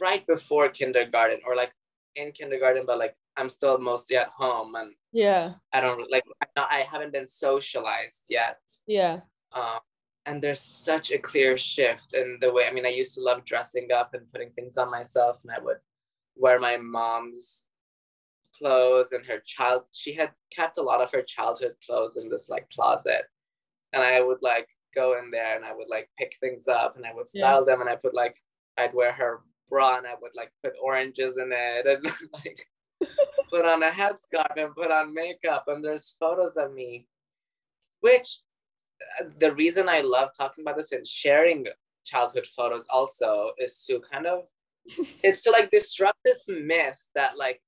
right 0.00 0.26
before 0.26 0.68
kindergarten 0.68 1.40
or 1.46 1.56
like 1.56 1.72
in 2.16 2.32
kindergarten 2.32 2.84
but 2.86 2.98
like 2.98 3.14
i'm 3.36 3.48
still 3.48 3.78
mostly 3.78 4.16
at 4.16 4.28
home 4.28 4.74
and 4.74 4.94
yeah. 5.12 5.54
I 5.72 5.80
don't 5.80 6.10
like 6.10 6.24
i 6.56 6.84
haven't 6.88 7.12
been 7.12 7.26
socialized 7.26 8.26
yet. 8.28 8.58
Yeah 8.86 9.20
um, 9.52 9.80
and 10.26 10.42
there's 10.42 10.60
such 10.60 11.10
a 11.12 11.18
clear 11.18 11.56
shift 11.56 12.14
in 12.14 12.38
the 12.40 12.52
way 12.52 12.66
i 12.66 12.72
mean 12.72 12.86
i 12.86 12.90
used 12.90 13.14
to 13.14 13.22
love 13.22 13.44
dressing 13.44 13.88
up 13.92 14.14
and 14.14 14.30
putting 14.32 14.50
things 14.50 14.76
on 14.76 14.90
myself 14.90 15.40
and 15.42 15.52
i 15.52 15.58
would 15.62 15.78
wear 16.36 16.60
my 16.60 16.76
mom's 16.76 17.66
clothes 18.56 19.12
and 19.12 19.24
her 19.24 19.40
child 19.46 19.82
she 19.92 20.12
had 20.12 20.30
kept 20.54 20.78
a 20.78 20.82
lot 20.82 21.00
of 21.00 21.10
her 21.12 21.22
childhood 21.22 21.72
clothes 21.86 22.16
in 22.16 22.28
this 22.28 22.48
like 22.48 22.68
closet 22.70 23.22
and 23.92 24.02
i 24.02 24.20
would 24.20 24.38
like 24.42 24.68
go 24.94 25.18
in 25.18 25.30
there 25.30 25.56
and 25.56 25.64
i 25.64 25.72
would 25.74 25.88
like 25.88 26.08
pick 26.18 26.34
things 26.40 26.66
up 26.68 26.96
and 26.96 27.06
i 27.06 27.14
would 27.14 27.26
Yeah. 27.32 27.46
style 27.46 27.64
them 27.64 27.80
and 27.80 27.88
i 27.88 27.96
put 27.96 28.14
like 28.14 28.36
i'd 28.78 28.94
wear 28.94 29.12
her 29.12 29.40
bra 29.68 29.98
and 29.98 30.06
i 30.06 30.14
would 30.20 30.32
like 30.34 30.50
put 30.64 30.74
oranges 30.82 31.38
in 31.38 31.50
it 31.52 31.86
and 31.86 32.04
like 32.32 32.66
put 33.50 33.64
on 33.64 33.82
a 33.82 33.90
headscarf 33.90 34.56
and 34.56 34.74
put 34.74 34.90
on 34.90 35.14
makeup 35.14 35.64
and 35.68 35.84
there's 35.84 36.16
photos 36.18 36.56
of 36.56 36.72
me 36.74 37.06
which 38.00 38.40
the 39.38 39.52
reason 39.54 39.88
I 39.88 40.00
love 40.00 40.30
talking 40.36 40.62
about 40.62 40.76
this 40.76 40.92
and 40.92 41.06
sharing 41.06 41.66
childhood 42.04 42.46
photos 42.46 42.86
also 42.90 43.52
is 43.58 43.84
to 43.86 44.00
kind 44.00 44.26
of 44.26 44.44
it's 45.22 45.42
to 45.42 45.50
like 45.50 45.70
disrupt 45.70 46.18
this 46.24 46.44
myth 46.48 47.08
that 47.14 47.36
like 47.36 47.60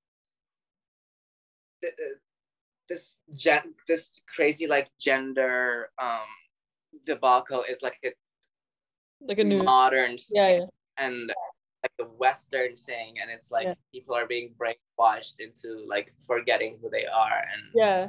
th- 1.82 1.94
this 2.88 3.18
gen 3.34 3.74
this 3.86 4.22
crazy 4.34 4.66
like 4.66 4.88
gender 5.00 5.90
um 6.00 6.26
debacle 7.06 7.64
is 7.68 7.82
like 7.82 7.96
a 8.04 8.12
like 9.20 9.38
a 9.38 9.44
new 9.44 9.62
modern 9.62 10.18
yeah, 10.30 10.48
thing 10.48 10.60
yeah. 10.60 11.04
and 11.04 11.32
like 11.82 11.92
a 12.00 12.04
western 12.04 12.76
thing 12.76 13.14
and 13.20 13.30
it's 13.30 13.50
like 13.50 13.66
Yeah. 13.66 13.74
people 13.92 14.14
are 14.14 14.26
being 14.26 14.54
brainwashed 14.58 15.40
into 15.40 15.84
like 15.86 16.12
forgetting 16.26 16.78
who 16.80 16.90
they 16.90 17.06
are 17.06 17.42
and 17.52 17.62
yeah 17.74 18.08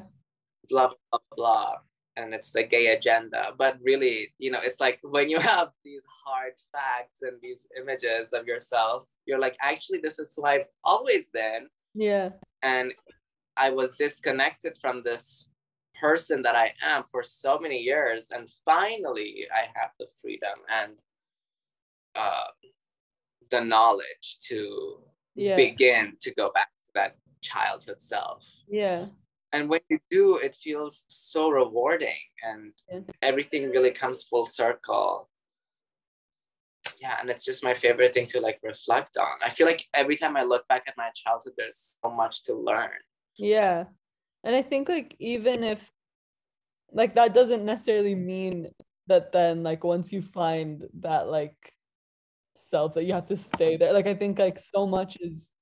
blah 0.69 0.89
blah 1.11 1.19
blah 1.35 1.75
and 2.15 2.33
it's 2.33 2.51
the 2.51 2.63
gay 2.63 2.87
agenda. 2.87 3.53
But 3.57 3.77
really 3.83 4.33
you 4.37 4.51
know 4.51 4.59
it's 4.61 4.79
like 4.79 4.99
when 5.01 5.29
you 5.29 5.39
have 5.51 5.69
these 5.83 6.01
hard 6.25 6.53
facts 6.71 7.21
and 7.21 7.37
these 7.41 7.67
images 7.77 8.31
of 8.33 8.47
yourself 8.47 9.05
you're 9.25 9.39
like 9.39 9.57
actually 9.61 9.99
this 10.01 10.19
is 10.19 10.33
who 10.35 10.45
i've 10.45 10.67
always 10.83 11.29
been. 11.29 11.67
Yeah. 11.93 12.29
And 12.61 12.93
i 13.57 13.69
was 13.69 13.95
disconnected 13.97 14.77
from 14.81 15.03
this 15.03 15.49
person 15.99 16.41
that 16.41 16.55
i 16.55 16.73
am 16.81 17.03
for 17.11 17.23
so 17.23 17.59
many 17.59 17.77
years 17.77 18.29
and 18.31 18.49
finally 18.65 19.45
i 19.53 19.65
have 19.79 19.91
the 19.99 20.07
freedom 20.21 20.57
and 20.69 20.93
uh, 22.15 22.49
the 23.51 23.61
knowledge 23.61 24.37
to 24.47 24.97
yeah. 25.35 25.55
begin 25.55 26.13
to 26.21 26.33
go 26.33 26.51
back 26.53 26.69
to 26.85 26.91
that 26.95 27.15
childhood 27.41 28.01
self. 28.01 28.47
Yeah 28.67 29.05
and 29.53 29.69
when 29.69 29.79
you 29.89 29.99
do 30.09 30.37
it 30.37 30.55
feels 30.55 31.05
so 31.07 31.49
rewarding 31.49 32.19
and 32.43 32.73
Yeah. 32.91 32.99
everything 33.21 33.69
really 33.69 33.91
comes 33.91 34.23
full 34.23 34.45
circle 34.45 35.29
yeah 36.99 37.17
and 37.21 37.29
it's 37.29 37.45
just 37.45 37.63
my 37.63 37.73
favorite 37.73 38.13
thing 38.13 38.27
to 38.27 38.41
like 38.41 38.59
reflect 38.63 39.15
on 39.17 39.37
i 39.45 39.49
feel 39.49 39.65
like 39.67 39.85
every 39.93 40.17
time 40.17 40.35
i 40.35 40.43
look 40.43 40.67
back 40.67 40.83
at 40.87 40.97
my 40.97 41.09
childhood 41.15 41.53
there's 41.57 41.95
so 42.03 42.09
much 42.11 42.43
to 42.43 42.53
learn 42.53 42.91
Yeah. 43.37 43.85
And 44.43 44.53
I 44.55 44.61
think 44.61 44.89
like 44.89 45.15
even 45.19 45.63
if 45.63 45.79
like 46.91 47.15
that 47.15 47.33
doesn't 47.33 47.63
necessarily 47.63 48.13
mean 48.13 48.75
that 49.07 49.31
then 49.31 49.63
like 49.63 49.83
once 49.87 50.11
you 50.11 50.21
find 50.21 50.83
that 50.99 51.31
like 51.31 51.55
self 52.59 52.93
that 52.95 53.05
you 53.07 53.13
have 53.13 53.25
to 53.27 53.37
stay 53.37 53.77
there. 53.77 53.93
Like 53.93 54.07
I 54.07 54.15
think 54.19 54.35
like 54.39 54.59
so 54.59 54.83
much 54.85 55.15
is. 55.23 55.52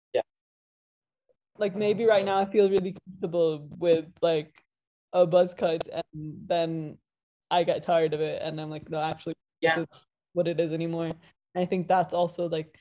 Like 1.62 1.76
maybe 1.76 2.06
right 2.06 2.26
now 2.26 2.38
I 2.40 2.46
feel 2.46 2.70
really 2.72 2.96
comfortable 3.06 3.68
with 3.78 4.06
like 4.22 4.52
a 5.14 5.28
buzz 5.28 5.54
cut 5.54 5.88
and 5.94 6.04
then 6.48 6.98
I 7.52 7.64
get 7.64 7.84
tired 7.84 8.16
of 8.16 8.22
it 8.22 8.42
and 8.42 8.60
I'm 8.60 8.72
like, 8.72 8.90
no, 8.90 9.00
actually 9.00 9.36
Yeah. 9.62 9.76
this 9.76 9.84
is 9.84 10.00
what 10.34 10.48
it 10.48 10.60
is 10.60 10.74
anymore. 10.74 11.06
And 11.06 11.18
I 11.56 11.66
think 11.66 11.88
that's 11.88 12.16
also 12.16 12.50
like 12.50 12.76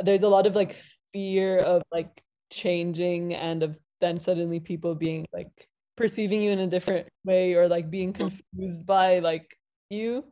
there's 0.00 0.24
a 0.24 0.28
lot 0.28 0.46
of 0.48 0.56
like 0.56 0.74
fear 1.12 1.60
of 1.60 1.82
like 1.92 2.10
changing 2.50 3.34
and 3.34 3.62
of 3.62 3.78
then 4.00 4.18
suddenly 4.18 4.58
people 4.58 4.96
being 4.96 5.24
like 5.32 5.68
perceiving 5.96 6.42
you 6.42 6.50
in 6.50 6.58
a 6.58 6.66
different 6.66 7.08
way 7.24 7.54
or 7.54 7.68
like 7.68 7.88
being 7.88 8.12
confused 8.12 8.84
by 8.84 9.20
like 9.20 9.56
you 9.90 10.24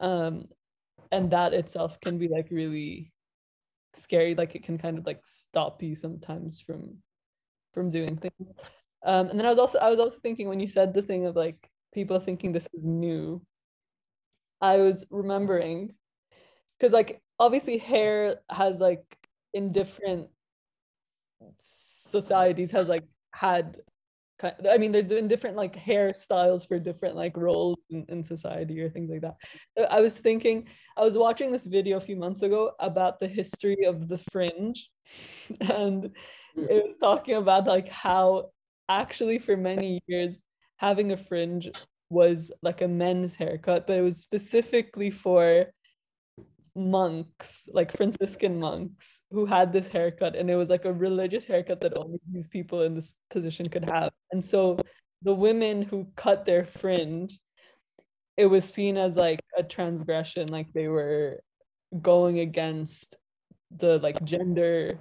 um 0.00 0.44
and 1.12 1.30
that 1.30 1.52
itself 1.52 1.98
can 2.00 2.18
be 2.18 2.28
like 2.28 2.48
really 2.50 3.12
scary 3.94 4.34
like 4.34 4.54
it 4.54 4.62
can 4.62 4.78
kind 4.78 4.98
of 4.98 5.06
like 5.06 5.20
stop 5.24 5.82
you 5.82 5.94
sometimes 5.94 6.60
from 6.60 6.96
from 7.72 7.90
doing 7.90 8.16
things. 8.16 8.48
Um 9.04 9.28
and 9.28 9.38
then 9.38 9.46
i 9.46 9.50
was 9.50 9.58
also 9.58 9.78
i 9.78 9.88
was 9.88 9.98
also 9.98 10.16
thinking 10.22 10.48
when 10.48 10.60
you 10.60 10.66
said 10.66 10.92
the 10.92 11.02
thing 11.02 11.26
of 11.26 11.36
like 11.36 11.70
people 11.92 12.20
thinking 12.20 12.52
this 12.52 12.68
is 12.74 12.86
new 12.86 13.40
i 14.60 14.76
was 14.76 15.06
remembering 15.10 15.94
because 16.78 16.92
like 16.92 17.20
obviously 17.38 17.78
hair 17.78 18.36
has 18.50 18.80
like 18.80 19.04
in 19.54 19.72
different 19.72 20.28
societies 21.58 22.70
has 22.70 22.88
like 22.88 23.04
had 23.32 23.78
I 24.42 24.78
mean, 24.78 24.92
there's 24.92 25.08
been 25.08 25.28
different 25.28 25.56
like 25.56 25.76
hairstyles 25.76 26.66
for 26.66 26.78
different 26.78 27.16
like 27.16 27.36
roles 27.36 27.78
in, 27.90 28.04
in 28.08 28.22
society 28.22 28.80
or 28.80 28.88
things 28.88 29.10
like 29.10 29.22
that. 29.22 29.90
I 29.90 30.00
was 30.00 30.18
thinking, 30.18 30.68
I 30.96 31.02
was 31.02 31.18
watching 31.18 31.52
this 31.52 31.66
video 31.66 31.96
a 31.96 32.00
few 32.00 32.16
months 32.16 32.42
ago 32.42 32.72
about 32.78 33.18
the 33.18 33.28
history 33.28 33.84
of 33.86 34.08
the 34.08 34.18
fringe, 34.32 34.90
and 35.60 36.10
hmm. 36.54 36.64
it 36.68 36.84
was 36.86 36.96
talking 36.96 37.36
about 37.36 37.66
like 37.66 37.88
how 37.88 38.50
actually 38.88 39.38
for 39.38 39.56
many 39.56 40.00
years 40.06 40.42
having 40.76 41.12
a 41.12 41.16
fringe 41.16 41.70
was 42.08 42.50
like 42.62 42.82
a 42.82 42.88
men's 42.88 43.34
haircut, 43.34 43.86
but 43.86 43.96
it 43.96 44.02
was 44.02 44.18
specifically 44.18 45.10
for 45.10 45.66
monks, 46.88 47.68
like 47.72 47.94
Franciscan 47.96 48.58
monks, 48.58 49.20
who 49.30 49.44
had 49.44 49.72
this 49.72 49.88
haircut, 49.88 50.36
and 50.36 50.50
it 50.50 50.56
was 50.56 50.70
like 50.70 50.84
a 50.84 50.92
religious 50.92 51.44
haircut 51.44 51.80
that 51.80 51.98
only 51.98 52.18
these 52.32 52.46
people 52.46 52.82
in 52.82 52.94
this 52.94 53.14
position 53.30 53.68
could 53.68 53.88
have. 53.90 54.10
And 54.32 54.44
so 54.44 54.78
the 55.22 55.34
women 55.34 55.82
who 55.82 56.06
cut 56.16 56.44
their 56.44 56.64
fringe, 56.64 57.38
it 58.36 58.46
was 58.46 58.64
seen 58.64 58.96
as 58.96 59.16
like 59.16 59.40
a 59.56 59.62
transgression, 59.62 60.48
like 60.48 60.72
they 60.72 60.88
were 60.88 61.42
going 62.00 62.40
against 62.40 63.16
the 63.76 63.98
like 63.98 64.22
gender 64.24 64.98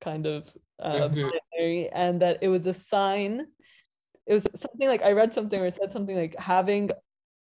kind 0.00 0.26
of 0.26 0.48
uh, 0.78 1.08
Mhm. 1.08 1.30
binary, 1.52 1.88
and 1.90 2.20
that 2.22 2.38
it 2.42 2.48
was 2.48 2.66
a 2.66 2.74
sign. 2.74 3.46
It 4.26 4.34
was 4.34 4.46
something 4.54 4.88
like 4.88 5.02
I 5.02 5.12
read 5.12 5.32
something 5.34 5.58
where 5.58 5.68
it 5.68 5.74
said 5.74 5.92
something 5.92 6.16
like 6.16 6.36
having 6.38 6.90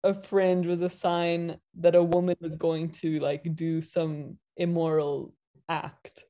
a 0.03 0.13
fringe 0.13 0.67
was 0.67 0.81
a 0.81 0.89
sign 0.89 1.57
that 1.79 1.95
a 1.95 2.03
woman 2.03 2.35
was 2.41 2.57
going 2.57 2.89
to 2.89 3.19
like 3.19 3.55
do 3.55 3.81
some 3.81 4.37
immoral 4.57 5.33
act. 5.69 6.25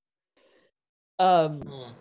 Um, 1.20 1.62
Mm. 1.62 1.94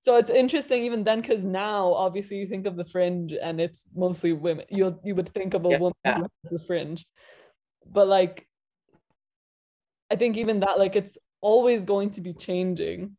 so 0.00 0.16
it's 0.16 0.30
interesting 0.30 0.84
even 0.84 1.04
then 1.04 1.20
because 1.20 1.44
now 1.44 1.92
obviously 1.92 2.38
you 2.38 2.46
think 2.46 2.66
of 2.66 2.76
the 2.76 2.84
fringe 2.84 3.32
and 3.32 3.60
it's 3.60 3.86
mostly 3.94 4.32
women. 4.32 4.64
You 4.70 4.98
you 5.04 5.14
would 5.14 5.28
think 5.28 5.54
of 5.54 5.64
a 5.64 5.70
Yeah, 5.70 5.78
woman 5.78 5.94
yeah. 6.04 6.16
who 6.16 6.26
has 6.44 6.52
a 6.62 6.64
fringe, 6.64 7.06
but 7.86 8.08
like 8.08 8.46
I 10.10 10.16
think 10.16 10.36
even 10.36 10.60
that 10.60 10.78
like 10.78 10.96
it's 10.96 11.18
always 11.40 11.84
going 11.84 12.10
to 12.12 12.20
be 12.20 12.32
changing, 12.32 13.16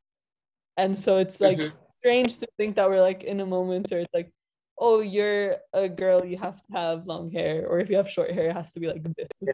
and 0.78 0.97
so 0.97 1.18
it's 1.18 1.39
like 1.39 1.57
Mhm. 1.59 1.72
strange 1.89 2.39
to 2.39 2.47
think 2.57 2.76
that 2.76 2.89
we're 2.89 3.01
like 3.01 3.24
in 3.24 3.39
a 3.39 3.45
moment 3.45 3.89
where 3.91 4.01
it's 4.01 4.14
like 4.14 4.34
oh 4.82 5.00
you're 5.00 5.58
a 5.74 5.88
girl 5.88 6.26
you 6.26 6.38
have 6.38 6.58
to 6.58 6.74
have 6.74 7.06
long 7.06 7.32
hair 7.32 7.68
or 7.68 7.80
if 7.80 7.90
you 7.90 7.96
have 7.96 8.10
short 8.10 8.32
hair 8.32 8.50
it 8.50 8.56
has 8.56 8.74
to 8.74 8.80
be 8.80 8.88
like 8.88 9.04
this 9.16 9.54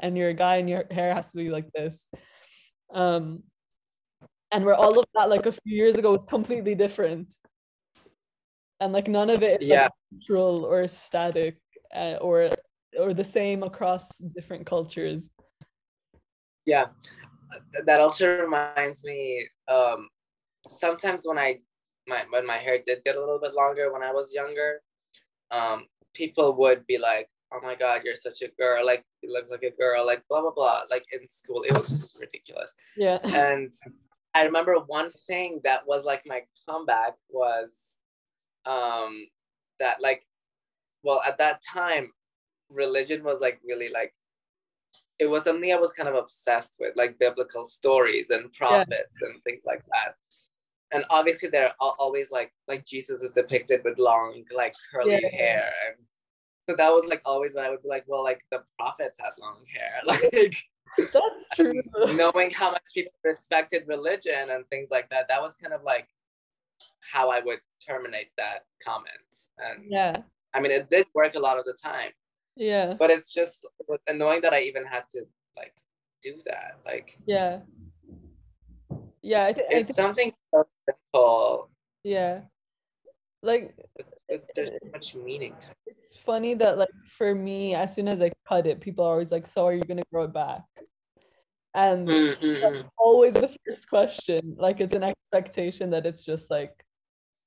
and 0.00 0.18
you're 0.18 0.30
a 0.30 0.34
guy 0.34 0.56
and 0.56 0.68
your 0.68 0.84
hair 0.90 1.14
has 1.14 1.30
to 1.30 1.36
be 1.36 1.50
like 1.50 1.70
this. 1.72 2.08
Um 2.92 3.44
and 4.52 4.64
where 4.64 4.74
all 4.74 4.98
of 4.98 5.06
that 5.14 5.28
like 5.28 5.46
a 5.46 5.52
few 5.52 5.76
years 5.76 5.96
ago 5.96 6.12
was 6.12 6.24
completely 6.24 6.74
different. 6.74 7.32
And 8.80 8.92
like 8.92 9.08
none 9.08 9.30
of 9.30 9.42
it 9.42 9.62
is 9.62 9.68
Yeah. 9.68 9.84
like 9.84 9.92
neutral 10.10 10.64
or 10.64 10.86
static 10.88 11.58
uh, 11.94 12.18
or 12.20 12.50
or 12.98 13.14
the 13.14 13.24
same 13.24 13.62
across 13.62 14.18
different 14.18 14.66
cultures. 14.66 15.30
Yeah. 16.64 16.86
That 17.86 18.00
also 18.00 18.26
reminds 18.46 19.04
me 19.04 19.48
um 19.68 20.08
sometimes 20.68 21.22
when 21.24 21.38
i 21.38 21.60
my 22.06 22.24
when 22.30 22.46
my 22.46 22.58
hair 22.58 22.78
did 22.86 23.04
get 23.04 23.16
a 23.16 23.20
little 23.20 23.38
bit 23.40 23.54
longer 23.54 23.92
when 23.92 24.02
i 24.02 24.12
was 24.12 24.32
younger. 24.32 24.80
Um 25.50 25.86
people 26.14 26.56
would 26.56 26.86
be 26.86 26.98
like 26.98 27.28
oh 27.52 27.60
my 27.62 27.74
god 27.74 28.02
you're 28.04 28.16
such 28.16 28.42
a 28.42 28.48
girl. 28.58 28.84
Like 28.84 29.04
you 29.22 29.32
look 29.32 29.46
like 29.50 29.62
a 29.62 29.76
girl 29.76 30.04
like 30.06 30.22
blah 30.28 30.40
blah 30.40 30.52
blah 30.54 30.82
like 30.90 31.04
in 31.12 31.26
school. 31.26 31.62
It 31.62 31.76
was 31.76 31.88
just 31.88 32.18
ridiculous. 32.18 32.74
Yeah. 32.96 33.18
And 33.24 33.72
I 34.34 34.42
remember 34.42 34.74
one 34.86 35.10
thing 35.10 35.60
that 35.64 35.86
was 35.86 36.04
like 36.04 36.22
my 36.26 36.42
comeback 36.68 37.14
was 37.30 37.98
um 38.66 39.26
that 39.80 40.00
like 40.00 40.26
well 41.02 41.22
at 41.26 41.38
that 41.38 41.62
time 41.62 42.10
religion 42.68 43.22
was 43.22 43.40
like 43.40 43.60
really 43.64 43.88
like 43.88 44.12
it 45.18 45.26
was 45.26 45.44
something 45.44 45.72
I 45.72 45.80
was 45.80 45.92
kind 45.92 46.08
of 46.08 46.14
obsessed 46.14 46.76
with 46.78 46.94
like 46.96 47.18
biblical 47.18 47.66
stories 47.66 48.30
and 48.30 48.52
prophets 48.52 49.22
and 49.22 49.42
things 49.44 49.62
like 49.66 49.82
that 49.86 50.16
and 50.92 51.04
obviously 51.10 51.48
they're 51.48 51.74
always 51.80 52.30
like 52.30 52.52
like 52.68 52.84
Jesus 52.86 53.22
is 53.22 53.32
depicted 53.32 53.82
with 53.84 53.98
long 53.98 54.44
like 54.54 54.74
curly 54.92 55.12
Yeah. 55.22 55.28
hair 55.36 55.72
and 55.88 55.96
so 56.68 56.74
that 56.76 56.92
was 56.92 57.06
like 57.06 57.22
always 57.24 57.54
when 57.54 57.64
I 57.64 57.70
would 57.70 57.82
be 57.82 57.88
like 57.88 58.04
well 58.06 58.22
like 58.24 58.40
the 58.50 58.62
prophets 58.78 59.18
had 59.20 59.30
long 59.40 59.64
hair 59.74 59.94
like 60.04 60.56
that's 61.12 61.48
true. 61.54 61.82
knowing 62.14 62.50
how 62.50 62.70
much 62.70 62.84
people 62.94 63.12
respected 63.24 63.84
religion 63.86 64.50
and 64.50 64.66
things 64.68 64.88
like 64.90 65.08
that 65.10 65.26
that 65.28 65.40
was 65.42 65.56
kind 65.56 65.74
of 65.74 65.82
like 65.82 66.08
how 67.00 67.30
i 67.30 67.40
would 67.40 67.58
terminate 67.86 68.28
that 68.36 68.64
comment. 68.84 69.06
And 69.58 69.84
yeah. 69.90 70.16
I 70.54 70.60
mean 70.60 70.72
it 70.72 70.88
did 70.90 71.06
work 71.14 71.34
a 71.34 71.38
lot 71.38 71.58
of 71.58 71.64
the 71.64 71.74
time. 71.82 72.10
Yeah. 72.56 72.94
But 72.98 73.10
it's 73.10 73.32
just 73.32 73.64
it 73.80 73.86
was 73.88 74.00
annoying 74.06 74.40
that 74.42 74.52
i 74.52 74.60
even 74.60 74.84
had 74.84 75.04
to 75.12 75.22
like 75.56 75.74
do 76.22 76.34
that 76.46 76.78
like 76.84 77.18
yeah 77.26 77.60
yeah 79.26 79.44
I, 79.46 79.52
th- 79.52 79.66
it's 79.70 79.92
think, 79.92 79.96
something 79.96 80.32
so 80.52 80.66
simple 80.88 81.70
yeah 82.04 82.40
like 83.42 83.74
there's 84.54 84.70
so 84.70 84.88
much 84.92 85.14
meaning 85.14 85.54
to 85.60 85.68
it 85.86 85.96
it's 85.98 86.22
funny 86.22 86.54
that 86.54 86.78
like 86.78 86.88
for 87.18 87.34
me 87.34 87.74
as 87.74 87.94
soon 87.94 88.08
as 88.08 88.20
i 88.22 88.30
cut 88.48 88.66
it 88.66 88.80
people 88.80 89.04
are 89.04 89.12
always 89.12 89.32
like 89.32 89.46
so 89.46 89.66
are 89.66 89.74
you 89.74 89.82
gonna 89.82 90.02
grow 90.12 90.24
it 90.24 90.32
back 90.32 90.62
And 91.76 92.08
Mm-mm. 92.08 92.88
always 92.96 93.34
the 93.34 93.50
first 93.66 93.84
question. 93.90 94.56
Like 94.58 94.80
it's 94.80 94.94
an 94.94 95.02
expectation 95.04 95.90
that 95.90 96.06
it's 96.06 96.24
just 96.24 96.50
like, 96.50 96.72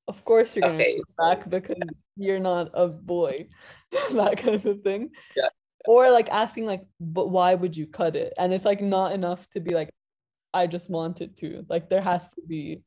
of 0.08 0.24
course 0.24 0.56
you're 0.56 0.70
gonna 0.70 0.78
go 0.78 0.84
phase. 0.84 1.16
back 1.18 1.50
because 1.50 2.04
you're 2.16 2.40
not 2.40 2.70
a 2.76 2.88
boy, 2.88 3.50
that 4.14 4.38
kind 4.38 4.64
of 4.64 4.84
thing. 4.84 5.10
Yeah. 5.36 5.50
Or 5.88 6.12
like 6.12 6.30
asking 6.30 6.68
like, 6.68 6.86
but 7.00 7.32
why 7.32 7.56
would 7.56 7.76
you 7.76 7.88
cut 7.88 8.16
it? 8.16 8.34
And 8.38 8.54
it's 8.54 8.66
like 8.66 8.82
not 8.82 9.14
enough 9.14 9.50
to 9.50 9.60
be 9.60 9.74
like, 9.74 9.90
I 10.54 10.68
just 10.68 10.90
wanted 10.90 11.36
to. 11.38 11.66
Like 11.70 11.90
there 11.90 12.02
has 12.02 12.30
to 12.34 12.42
be 12.48 12.84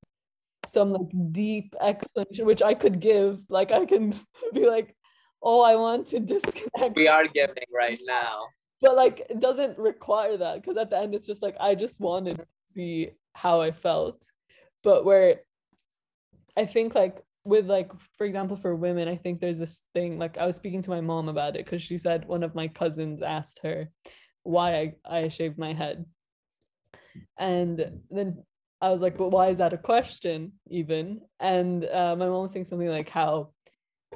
some 0.67 0.93
like 0.93 1.09
deep 1.33 1.75
explanation, 1.81 2.47
which 2.47 2.63
I 2.63 2.75
could 2.75 3.01
give. 3.01 3.43
Like 3.49 3.73
I 3.73 3.85
can 3.85 4.15
be 4.55 4.69
like, 4.69 4.95
oh, 5.43 5.63
I 5.63 5.77
want 5.77 6.07
to 6.09 6.21
disconnect. 6.21 6.97
We 6.97 7.09
are 7.09 7.27
giving 7.27 7.65
right 7.75 8.01
now. 8.07 8.47
but 8.81 8.97
like 8.97 9.27
it 9.31 9.41
doesn't 9.41 9.79
require 9.79 10.37
that 10.37 10.61
because 10.61 10.77
at 10.77 10.91
the 10.91 10.99
end 10.99 11.15
it's 11.15 11.27
just 11.27 11.43
like 11.43 11.57
I 11.61 11.75
just 11.75 12.01
wanted 12.01 12.39
to 12.39 12.47
see 12.67 13.11
how 13.35 13.61
I 13.61 13.71
felt. 13.71 14.25
But 14.83 15.05
where 15.05 15.41
I 16.57 16.67
think 16.67 16.95
like 16.95 17.23
with 17.45 17.67
like 17.67 17.91
for 18.17 18.25
example 18.25 18.57
for 18.57 18.75
women, 18.75 19.09
I 19.09 19.17
think 19.17 19.41
there's 19.41 19.59
this 19.59 19.83
thing 19.95 20.19
like 20.19 20.39
I 20.39 20.47
was 20.47 20.57
speaking 20.57 20.83
to 20.83 20.91
my 20.91 21.01
mom 21.01 21.29
about 21.29 21.57
it 21.57 21.65
because 21.65 21.83
she 21.83 21.99
said 21.99 22.27
one 22.27 22.43
of 22.43 22.55
my 22.55 22.69
cousins 22.69 23.23
asked 23.23 23.61
her 23.63 23.89
why 24.45 24.75
I, 24.75 25.23
I 25.23 25.29
shaved 25.29 25.59
my 25.59 25.73
head. 25.73 26.05
And 27.39 28.01
then 28.11 28.43
I 28.81 28.91
was 28.91 29.03
like, 29.03 29.17
but 29.17 29.31
why 29.31 29.49
is 29.49 29.59
that 29.59 29.73
a 29.73 29.79
question 29.79 30.53
even? 30.69 31.21
And 31.39 31.85
uh, 31.85 32.17
my 32.17 32.27
mom 32.27 32.43
was 32.43 32.53
saying 32.53 32.65
something 32.65 32.89
like 32.89 33.09
how 33.09 33.51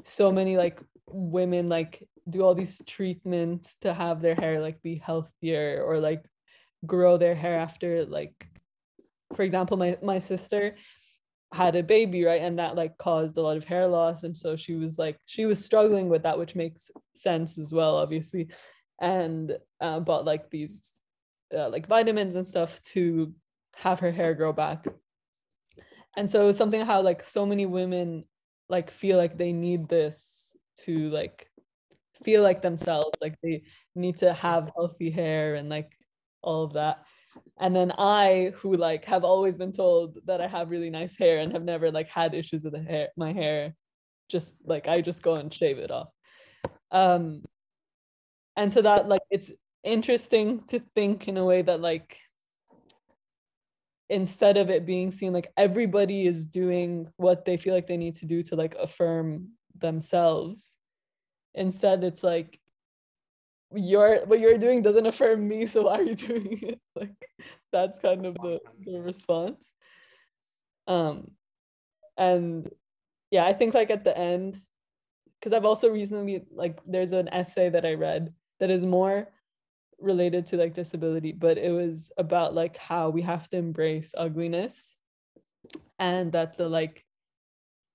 so 0.04 0.32
many 0.32 0.56
like 0.56 0.82
women 1.08 1.68
like 1.68 2.06
do 2.28 2.42
all 2.42 2.54
these 2.54 2.82
treatments 2.86 3.76
to 3.80 3.94
have 3.94 4.20
their 4.20 4.34
hair 4.34 4.60
like 4.60 4.82
be 4.82 4.96
healthier 4.96 5.82
or 5.86 6.00
like 6.00 6.24
grow 6.84 7.16
their 7.16 7.34
hair 7.34 7.58
after 7.58 8.04
like 8.04 8.34
for 9.34 9.42
example 9.42 9.76
my 9.76 9.96
my 10.02 10.18
sister 10.18 10.76
had 11.52 11.76
a 11.76 11.82
baby 11.82 12.24
right? 12.24 12.42
And 12.42 12.58
that 12.58 12.74
like 12.74 12.98
caused 12.98 13.36
a 13.36 13.42
lot 13.42 13.56
of 13.56 13.64
hair 13.64 13.86
loss. 13.86 14.24
And 14.24 14.36
so 14.36 14.56
she 14.56 14.74
was 14.74 14.98
like 14.98 15.18
she 15.26 15.46
was 15.46 15.64
struggling 15.64 16.08
with 16.08 16.22
that 16.24 16.38
which 16.38 16.54
makes 16.54 16.90
sense 17.14 17.58
as 17.58 17.72
well 17.72 17.96
obviously. 17.96 18.48
And 19.00 19.56
uh, 19.80 20.00
bought 20.00 20.24
like 20.24 20.50
these 20.50 20.92
uh, 21.54 21.68
like 21.68 21.86
vitamins 21.86 22.34
and 22.34 22.46
stuff 22.46 22.80
to 22.82 23.34
have 23.76 24.00
her 24.00 24.10
hair 24.10 24.34
grow 24.34 24.52
back. 24.52 24.86
And 26.16 26.30
so 26.30 26.42
it 26.42 26.46
was 26.46 26.56
something 26.56 26.84
how 26.84 27.02
like 27.02 27.22
so 27.22 27.44
many 27.44 27.66
women 27.66 28.24
like 28.68 28.90
feel 28.90 29.18
like 29.18 29.36
they 29.36 29.52
need 29.52 29.88
this 29.88 30.56
to 30.84 31.10
like 31.10 31.48
feel 32.22 32.42
like 32.42 32.62
themselves 32.62 33.16
like 33.20 33.36
they 33.42 33.62
need 33.94 34.16
to 34.16 34.32
have 34.32 34.72
healthy 34.74 35.10
hair 35.10 35.54
and 35.54 35.68
like 35.68 35.96
all 36.42 36.64
of 36.64 36.72
that. 36.72 37.04
And 37.58 37.76
then 37.76 37.92
i 37.98 38.52
who 38.56 38.76
like 38.76 39.04
have 39.04 39.24
always 39.24 39.58
been 39.58 39.72
told 39.72 40.18
that 40.24 40.40
i 40.40 40.46
have 40.46 40.70
really 40.70 40.88
nice 40.88 41.18
hair 41.18 41.40
and 41.40 41.52
have 41.52 41.64
never 41.64 41.90
like 41.90 42.08
had 42.08 42.34
issues 42.34 42.64
with 42.64 42.72
the 42.72 42.82
hair 42.82 43.08
my 43.16 43.32
hair 43.34 43.74
just 44.28 44.56
like 44.64 44.88
i 44.88 45.02
just 45.02 45.22
go 45.22 45.34
and 45.34 45.52
shave 45.52 45.78
it 45.78 45.90
off. 45.90 46.08
Um 46.90 47.42
and 48.56 48.72
so 48.72 48.80
that 48.82 49.08
like 49.08 49.22
it's 49.30 49.52
interesting 49.86 50.62
to 50.68 50.80
think 50.94 51.28
in 51.28 51.36
a 51.36 51.44
way 51.44 51.62
that 51.62 51.80
like 51.80 52.18
instead 54.08 54.56
of 54.56 54.70
it 54.70 54.86
being 54.86 55.10
seen 55.10 55.32
like 55.32 55.50
everybody 55.56 56.26
is 56.26 56.46
doing 56.46 57.08
what 57.16 57.44
they 57.44 57.56
feel 57.56 57.74
like 57.74 57.86
they 57.86 57.96
need 57.96 58.14
to 58.16 58.26
do 58.26 58.42
to 58.42 58.56
like 58.56 58.74
affirm 58.74 59.48
themselves. 59.78 60.74
Instead 61.54 62.04
it's 62.04 62.22
like 62.22 62.60
your 63.74 64.24
what 64.26 64.40
you're 64.40 64.58
doing 64.58 64.82
doesn't 64.82 65.06
affirm 65.06 65.48
me 65.48 65.66
so 65.66 65.82
why 65.82 65.98
are 65.98 66.02
you 66.02 66.14
doing 66.28 66.58
it? 66.62 66.80
Like 66.96 67.28
that's 67.72 67.98
kind 67.98 68.24
of 68.26 68.34
the, 68.34 68.58
the 68.84 69.00
response. 69.00 69.72
Um 70.86 71.30
and 72.16 72.70
yeah 73.30 73.44
i 73.44 73.52
think 73.52 73.74
like 73.74 73.90
at 73.90 74.04
the 74.04 74.16
end 74.16 74.60
because 75.38 75.52
i've 75.52 75.64
also 75.64 75.90
recently 75.90 76.44
like 76.50 76.80
there's 76.86 77.12
an 77.12 77.28
essay 77.28 77.68
that 77.68 77.84
i 77.84 77.94
read 77.94 78.32
that 78.60 78.70
is 78.70 78.86
more 78.86 79.28
related 79.98 80.44
to 80.46 80.56
like 80.56 80.74
disability 80.74 81.32
but 81.32 81.56
it 81.56 81.70
was 81.70 82.12
about 82.18 82.54
like 82.54 82.76
how 82.76 83.08
we 83.08 83.22
have 83.22 83.48
to 83.48 83.56
embrace 83.56 84.14
ugliness 84.16 84.96
and 85.98 86.32
that 86.32 86.56
the 86.56 86.68
like 86.68 87.04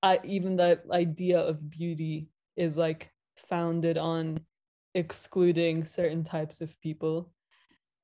I 0.03 0.19
even 0.23 0.55
the 0.55 0.81
idea 0.91 1.39
of 1.39 1.69
beauty 1.69 2.29
is 2.55 2.77
like 2.77 3.11
founded 3.35 3.97
on 3.97 4.39
excluding 4.95 5.85
certain 5.85 6.23
types 6.23 6.61
of 6.61 6.79
people. 6.81 7.31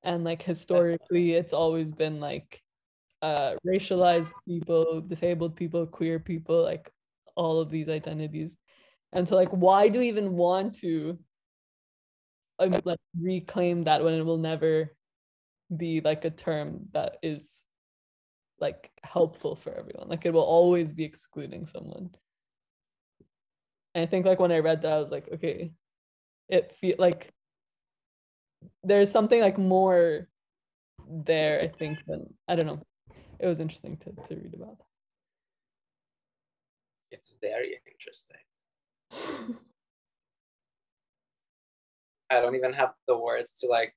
And 0.03 0.23
like 0.23 0.41
historically 0.41 1.33
it's 1.33 1.53
always 1.53 1.91
been 1.91 2.19
like 2.19 2.61
uh 3.23 3.55
racialized 3.65 4.33
people 4.47 5.01
disabled 5.01 5.55
people 5.55 5.87
queer 5.87 6.19
people 6.19 6.63
like 6.63 6.91
all 7.35 7.59
of 7.59 7.71
these 7.71 7.89
identities. 7.89 8.57
And 9.11 9.27
so 9.27 9.35
like 9.35 9.49
why 9.49 9.89
do 9.89 9.99
we 9.99 10.07
even 10.07 10.33
want 10.33 10.75
to 10.75 11.17
um, 12.59 12.79
like 12.85 12.99
reclaim 13.19 13.83
that 13.85 14.03
when 14.03 14.13
it 14.13 14.23
will 14.23 14.37
never 14.37 14.95
be 15.75 16.01
like 16.01 16.25
a 16.25 16.29
term 16.29 16.87
that 16.93 17.17
is 17.21 17.63
like 18.59 18.91
helpful 19.03 19.55
for 19.55 19.71
everyone. 19.73 20.09
Like 20.09 20.25
it 20.25 20.33
will 20.33 20.41
always 20.41 20.93
be 20.93 21.03
excluding 21.03 21.65
someone. 21.65 22.11
And 23.95 24.03
i 24.03 24.05
think 24.05 24.27
like 24.27 24.39
when 24.39 24.51
i 24.51 24.59
read 24.59 24.83
that 24.83 24.93
i 24.93 24.99
was 24.99 25.09
like 25.09 25.27
okay 25.33 25.71
it 26.49 26.71
feel 26.75 26.95
like 26.99 27.33
there's 28.83 29.11
something 29.11 29.41
like 29.41 29.57
more 29.57 30.27
there 31.09 31.61
i 31.61 31.67
think 31.67 31.97
than 32.05 32.31
i 32.47 32.55
don't 32.55 32.67
know. 32.67 32.81
It 33.39 33.47
was 33.47 33.59
interesting 33.59 33.97
to, 33.97 34.11
to 34.11 34.35
read 34.35 34.53
about 34.53 34.77
It's 37.11 37.35
very 37.41 37.79
interesting. 37.85 38.43
I 42.29 42.41
don't 42.41 42.55
even 42.55 42.73
have 42.73 42.93
the 43.07 43.17
words 43.17 43.59
to 43.59 43.67
like. 43.67 43.93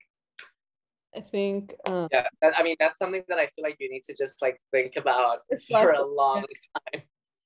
i 1.16 1.20
think 1.20 1.74
um 1.86 2.08
Yeah, 2.12 2.26
I 2.56 2.62
mean 2.62 2.76
that's 2.78 2.98
something 2.98 3.24
that 3.28 3.38
I 3.38 3.46
feel 3.54 3.64
like 3.68 3.76
you 3.80 3.90
need 3.90 4.04
to 4.04 4.14
just 4.14 4.40
like 4.42 4.60
think 4.72 4.96
about 4.96 5.38
for 5.68 5.90
a 5.92 6.04
long 6.04 6.44
time. 6.76 7.02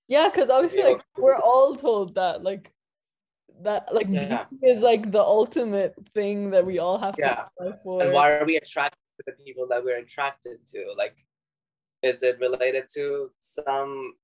yeah 0.09 0.29
because 0.29 0.51
obviously 0.51 0.81
Yeah. 0.83 0.91
like 0.91 1.03
we're 1.17 1.41
all 1.51 1.75
told 1.77 2.15
that 2.17 2.43
like 2.43 2.71
that 3.63 3.95
like 3.95 4.09
Yeah. 4.11 4.45
is 4.63 4.81
like 4.81 5.11
the 5.11 5.23
ultimate 5.23 5.95
thing 6.15 6.51
that 6.51 6.65
we 6.67 6.79
all 6.79 6.99
have 6.99 7.15
to 7.17 7.23
Yeah. 7.23 7.45
strive 7.57 7.81
for 7.83 8.03
And 8.03 8.13
why 8.13 8.31
are 8.33 8.45
we 8.45 8.57
attracted 8.57 8.99
to 9.19 9.23
the 9.29 9.37
people 9.45 9.67
that 9.71 9.83
we're 9.85 9.99
attracted 9.99 10.57
to? 10.73 10.81
Like, 11.03 11.17
is 12.03 12.23
it 12.23 12.39
related 12.41 12.85
to 12.97 13.31
some? 13.41 14.15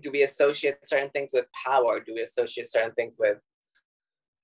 Do 0.00 0.10
we 0.10 0.22
associate 0.22 0.78
certain 0.84 1.10
things 1.10 1.32
with 1.34 1.46
power? 1.66 2.00
Do 2.00 2.14
we 2.14 2.22
associate 2.22 2.68
certain 2.68 2.92
things 2.92 3.16
with 3.18 3.38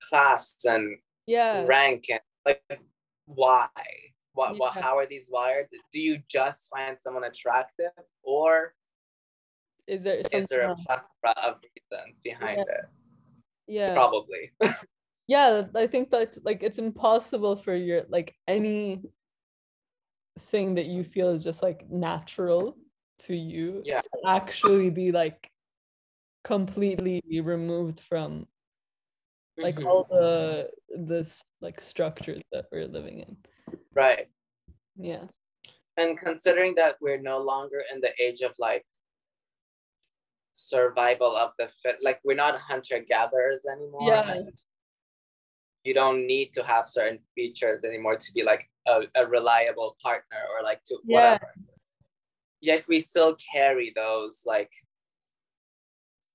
class 0.09 0.57
and 0.65 0.97
yeah 1.29 1.65
rank 1.65 2.05
and 2.09 2.21
like 2.45 2.81
why? 3.25 3.67
What, 4.33 4.57
what 4.57 4.75
Yeah. 4.75 4.81
how 4.81 4.97
are 4.97 5.05
these 5.05 5.29
wired? 5.31 5.67
Do 5.91 6.01
you 6.01 6.19
just 6.27 6.69
find 6.69 6.97
someone 6.97 7.23
attractive 7.25 7.91
or 8.23 8.73
is 9.87 10.03
there 10.03 10.17
is 10.17 10.47
there 10.49 10.65
a 10.67 10.71
um, 10.71 10.77
plethora 10.85 11.33
of 11.43 11.55
reasons 11.63 12.19
behind 12.23 12.59
it? 12.59 12.85
yeah 13.67 13.93
Probably. 13.93 14.51
yeah 15.27 15.63
i 15.75 15.85
think 15.85 16.09
that 16.09 16.37
like 16.43 16.63
it's 16.63 16.79
impossible 16.79 17.55
for 17.55 17.75
your 17.75 18.01
like 18.09 18.35
any 18.47 19.03
thing 20.39 20.73
that 20.75 20.87
you 20.87 21.03
feel 21.03 21.29
is 21.29 21.43
just 21.43 21.61
like 21.61 21.87
natural 21.89 22.77
to 23.19 23.35
you 23.35 23.83
Yeah. 23.85 24.01
to 24.01 24.09
actually 24.25 24.89
be 24.89 25.11
like 25.11 25.51
completely 26.43 27.21
removed 27.43 27.99
from 27.99 28.47
like 29.59 29.75
Mhm. 29.75 29.85
all 29.85 30.03
the 30.09 30.69
this 30.89 31.43
like 31.61 31.79
structures 31.81 32.41
that 32.51 32.65
we're 32.71 32.87
living 32.87 33.19
in 33.19 33.37
right. 33.93 34.27
yeah 34.95 35.25
And 35.97 36.17
considering 36.17 36.75
that 36.75 36.95
we're 37.01 37.21
no 37.21 37.37
longer 37.39 37.83
in 37.93 37.99
the 37.99 38.13
age 38.25 38.41
of 38.41 38.53
like 38.57 38.85
survival 40.53 41.35
of 41.35 41.51
the 41.59 41.67
fit, 41.83 41.97
like 42.01 42.19
we're 42.23 42.35
not 42.45 42.59
hunter 42.59 42.99
gatherers 42.99 43.65
anymore. 43.65 44.07
Yeah. 44.13 44.31
and 44.31 44.47
You 45.83 45.93
don't 45.93 46.25
need 46.27 46.53
to 46.53 46.63
have 46.63 46.87
certain 46.87 47.19
features 47.35 47.83
anymore 47.83 48.17
to 48.17 48.29
be 48.33 48.43
like 48.43 48.63
a, 48.87 49.07
a 49.15 49.25
reliable 49.27 49.95
partner 50.01 50.41
or 50.53 50.63
like 50.63 50.81
to 50.85 50.95
Yeah. 51.03 51.15
whatever. 51.15 51.53
Yet 52.61 52.87
we 52.87 52.99
still 52.99 53.35
carry 53.53 53.91
those 53.95 54.43
like 54.45 54.71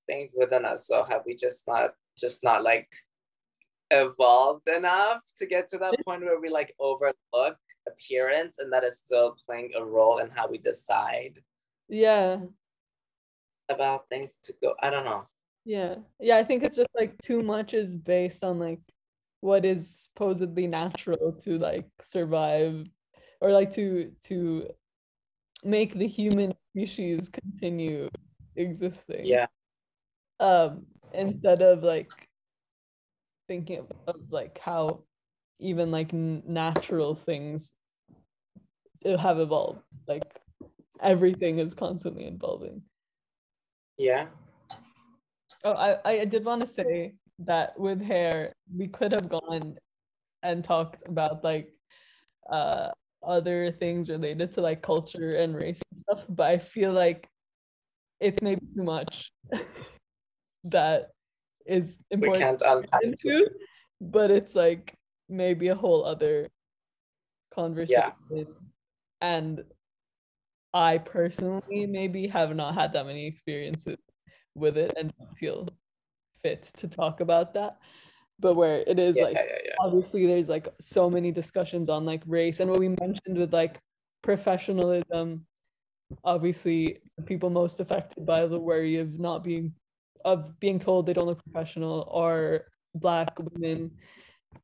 things 0.08 0.34
within 0.36 0.64
us. 0.64 0.86
So 0.86 1.04
have 1.04 1.22
we 1.26 1.34
just 1.36 1.66
not 1.68 1.90
just 2.18 2.42
not 2.44 2.62
like 2.62 2.88
evolved 3.90 4.68
enough 4.68 5.22
to 5.38 5.46
get 5.46 5.68
to 5.68 5.78
that 5.78 5.94
point 6.04 6.22
where 6.22 6.40
we 6.40 6.48
like 6.48 6.74
overlook 6.78 7.56
appearance 7.86 8.58
and 8.58 8.72
that 8.72 8.84
is 8.84 8.98
still 8.98 9.36
playing 9.46 9.70
a 9.76 9.84
role 9.84 10.18
in 10.18 10.30
how 10.30 10.48
we 10.48 10.58
decide 10.58 11.34
yeah. 11.88 12.38
about 13.68 14.08
things 14.08 14.38
to 14.42 14.54
go 14.62 14.74
i 14.82 14.90
don't 14.90 15.04
know. 15.04 15.26
Yeah. 15.64 15.96
Yeah 16.18 16.36
i 16.38 16.44
think 16.44 16.62
it's 16.62 16.76
just 16.76 16.90
like 16.94 17.16
too 17.22 17.42
much 17.42 17.74
is 17.74 17.94
based 17.94 18.42
on 18.42 18.58
like 18.58 18.80
what 19.40 19.66
is 19.66 20.08
supposedly 20.08 20.66
natural 20.66 21.32
to 21.32 21.58
like 21.58 21.86
survive 22.00 22.86
or 23.42 23.52
like 23.52 23.70
to 23.72 24.10
to 24.24 24.66
make 25.62 25.94
the 25.94 26.06
human 26.06 26.54
species 26.58 27.28
continue 27.28 28.08
existing. 28.56 29.24
Yeah. 29.24 29.46
um 30.40 30.86
instead 31.12 31.62
of 31.62 31.82
like 31.82 32.10
thinking 33.48 33.78
of, 33.78 33.92
of 34.06 34.16
like 34.30 34.58
how 34.58 35.04
even 35.58 35.90
like 35.90 36.12
n- 36.12 36.42
natural 36.46 37.14
things 37.14 37.72
have 39.18 39.38
evolved 39.38 39.82
like 40.08 40.40
everything 41.00 41.58
is 41.58 41.74
constantly 41.74 42.24
evolving 42.24 42.82
Yeah. 43.98 44.26
oh 45.64 45.72
i 45.74 45.98
i 46.04 46.24
did 46.24 46.44
want 46.44 46.60
to 46.62 46.66
say 46.66 47.14
that 47.40 47.78
with 47.78 48.02
hair 48.02 48.52
we 48.74 48.88
could 48.88 49.12
have 49.12 49.28
gone 49.28 49.76
and 50.42 50.64
talked 50.64 51.02
about 51.06 51.44
like 51.44 51.72
uh 52.50 52.90
other 53.22 53.72
things 53.72 54.08
related 54.10 54.52
to 54.52 54.60
like 54.60 54.82
culture 54.82 55.36
and 55.36 55.54
race 55.56 55.80
and 55.90 56.00
stuff 56.00 56.24
but 56.28 56.46
i 56.48 56.58
feel 56.58 56.92
like 56.92 57.28
it's 58.20 58.42
maybe 58.42 58.60
too 58.76 58.82
much 58.84 59.32
that 60.64 61.10
is 61.66 61.98
important 62.10 62.62
into, 63.02 63.48
but 64.00 64.30
it's 64.30 64.54
like 64.54 64.94
maybe 65.28 65.68
a 65.68 65.74
whole 65.74 66.04
other 66.04 66.48
conversation. 67.54 68.12
Yeah. 68.30 68.44
And 69.20 69.64
I 70.72 70.98
personally 70.98 71.86
maybe 71.86 72.26
have 72.26 72.54
not 72.54 72.74
had 72.74 72.92
that 72.92 73.06
many 73.06 73.26
experiences 73.26 73.96
with 74.54 74.76
it 74.76 74.92
and 74.98 75.12
feel 75.38 75.68
fit 76.42 76.68
to 76.78 76.88
talk 76.88 77.20
about 77.20 77.54
that. 77.54 77.78
But 78.40 78.54
where 78.54 78.82
it 78.86 78.98
is 78.98 79.16
Yeah, 79.16 79.24
like 79.24 79.36
yeah, 79.36 79.58
yeah. 79.64 79.74
obviously 79.80 80.26
there's 80.26 80.48
like 80.48 80.68
so 80.80 81.08
many 81.08 81.30
discussions 81.30 81.88
on 81.88 82.04
like 82.04 82.22
race 82.26 82.60
and 82.60 82.68
what 82.68 82.80
we 82.80 82.88
mentioned 82.88 83.38
with 83.38 83.52
like 83.52 83.80
professionalism 84.22 85.46
obviously 86.24 86.98
the 87.16 87.22
people 87.22 87.50
most 87.50 87.80
affected 87.80 88.26
by 88.26 88.46
the 88.46 88.58
worry 88.58 88.96
of 88.96 89.18
not 89.18 89.42
being 89.44 89.72
of 90.24 90.58
being 90.60 90.78
told 90.78 91.06
they 91.06 91.12
don't 91.12 91.26
look 91.26 91.42
professional 91.44 92.08
or 92.10 92.66
black 92.94 93.38
women 93.38 93.90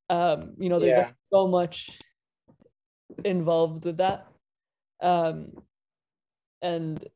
um 0.08 0.54
you 0.58 0.68
know 0.68 0.78
there's 0.80 0.96
Yeah. 0.96 1.04
like 1.04 1.14
so 1.24 1.46
much 1.46 1.98
involved 3.24 3.84
with 3.84 3.98
that 3.98 4.26
um 5.02 5.52
and 6.62 7.06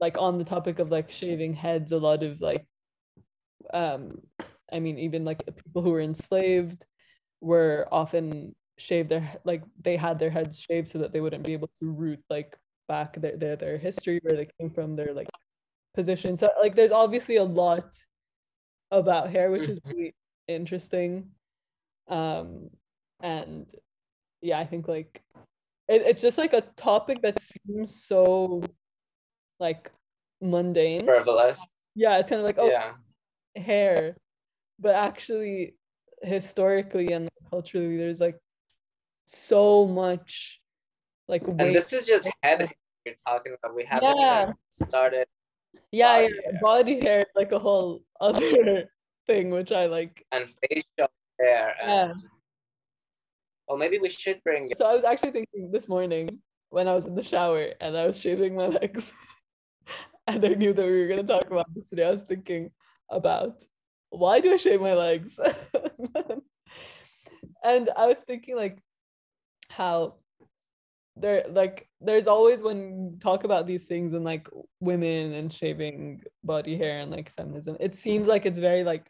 like 0.00 0.18
on 0.18 0.38
the 0.38 0.44
topic 0.44 0.78
of 0.78 0.90
like 0.90 1.10
shaving 1.10 1.54
heads 1.54 1.92
a 1.92 1.98
lot 1.98 2.22
of 2.22 2.40
like 2.40 2.66
um 3.72 4.20
i 4.72 4.78
mean 4.78 4.98
even 4.98 5.24
like 5.24 5.44
the 5.46 5.52
people 5.52 5.82
who 5.82 5.90
were 5.90 6.00
enslaved 6.00 6.84
were 7.40 7.88
often 7.90 8.54
shaved 8.78 9.08
their 9.08 9.28
like 9.44 9.62
they 9.80 9.96
had 9.96 10.18
their 10.18 10.30
heads 10.30 10.60
shaved 10.60 10.88
so 10.88 10.98
that 10.98 11.12
they 11.12 11.20
wouldn't 11.20 11.44
be 11.44 11.52
able 11.52 11.70
to 11.78 11.90
root 11.90 12.20
like 12.28 12.56
back 12.88 13.20
their 13.20 13.36
their, 13.36 13.56
their 13.56 13.78
history 13.78 14.18
where 14.22 14.36
they 14.36 14.48
came 14.58 14.70
from 14.70 14.96
their 14.96 15.12
like 15.14 15.28
position 15.94 16.36
so 16.36 16.50
like 16.60 16.74
there's 16.74 16.92
obviously 16.92 17.36
a 17.36 17.44
lot 17.44 17.94
about 18.90 19.30
hair 19.30 19.50
which 19.50 19.68
is 19.68 19.78
Mhm. 19.80 19.92
really 19.92 20.14
interesting 20.48 21.30
um 22.08 22.68
and 23.22 23.72
yeah 24.42 24.58
i 24.58 24.66
think 24.66 24.88
like 24.88 25.22
it, 25.88 26.02
it's 26.02 26.20
just 26.20 26.36
like 26.36 26.52
a 26.52 26.62
topic 26.76 27.22
that 27.22 27.38
seems 27.40 28.04
so 28.04 28.62
like 29.60 29.90
mundane 30.40 31.04
Frivolous. 31.06 31.66
yeah 31.94 32.18
it's 32.18 32.28
kind 32.28 32.40
of 32.40 32.46
like 32.46 32.58
oh 32.58 32.68
Yeah. 32.68 32.92
hair 33.56 34.16
but 34.80 34.94
actually 34.94 35.76
historically 36.22 37.12
and 37.12 37.28
culturally 37.50 37.96
there's 37.96 38.20
like 38.20 38.38
so 39.26 39.86
much 39.86 40.60
like 41.28 41.46
And 41.46 41.74
this 41.74 41.92
is 41.92 42.06
just 42.06 42.28
head 42.42 42.60
hair 42.60 42.70
you're 43.06 43.14
talking 43.26 43.54
about. 43.56 43.74
We 43.74 43.84
haven't 43.84 44.16
Yeah. 44.18 44.52
started. 44.70 45.26
Yeah, 45.92 46.18
body 46.18 46.34
yeah 46.34 46.50
hair. 46.50 46.60
body 46.60 47.00
hair 47.00 47.20
is 47.20 47.34
like 47.34 47.52
a 47.52 47.58
whole 47.58 48.02
other 48.20 48.88
thing 49.26 49.50
which 49.50 49.72
i 49.72 49.86
like 49.86 50.24
and 50.32 50.46
facial 50.68 51.10
hair. 51.40 51.74
Yeah. 51.80 52.10
And, 52.10 52.24
well, 53.66 53.78
maybe 53.78 53.98
we 53.98 54.10
should 54.10 54.42
bring. 54.44 54.70
so 54.76 54.86
i 54.86 54.94
was 54.94 55.04
actually 55.04 55.30
thinking 55.32 55.70
this 55.70 55.88
morning 55.88 56.38
when 56.70 56.88
i 56.88 56.94
was 56.94 57.06
in 57.06 57.14
the 57.14 57.22
shower 57.22 57.68
and 57.80 57.96
i 57.96 58.06
was 58.06 58.20
shaving 58.20 58.56
my 58.56 58.66
legs 58.80 59.12
and 60.26 60.44
i 60.44 60.48
knew 60.48 60.72
that 60.72 60.84
we 60.84 61.00
were 61.00 61.08
going 61.08 61.24
to 61.24 61.32
talk 61.32 61.46
about 61.50 61.66
this 61.74 61.88
today 61.88 62.06
i 62.06 62.10
was 62.10 62.22
thinking 62.22 62.70
about 63.10 63.62
why 64.10 64.40
do 64.40 64.52
i 64.52 64.56
shave 64.56 64.80
my 64.80 64.92
legs 64.92 65.38
and 67.64 67.90
i 67.96 68.06
was 68.06 68.18
thinking 68.20 68.56
like 68.56 68.78
how 69.68 70.14
there 71.16 71.44
like 71.50 71.88
there's 72.00 72.26
always 72.26 72.62
when 72.62 73.16
talk 73.20 73.44
about 73.44 73.66
these 73.66 73.86
things 73.86 74.12
and 74.14 74.24
like 74.24 74.48
women 74.80 75.32
and 75.32 75.52
shaving 75.52 76.20
body 76.42 76.76
hair 76.76 76.98
and 76.98 77.10
like 77.10 77.30
feminism 77.36 77.76
it 77.78 77.94
seems 77.94 78.26
like 78.26 78.46
it's 78.46 78.58
very 78.58 78.82
like 78.82 79.08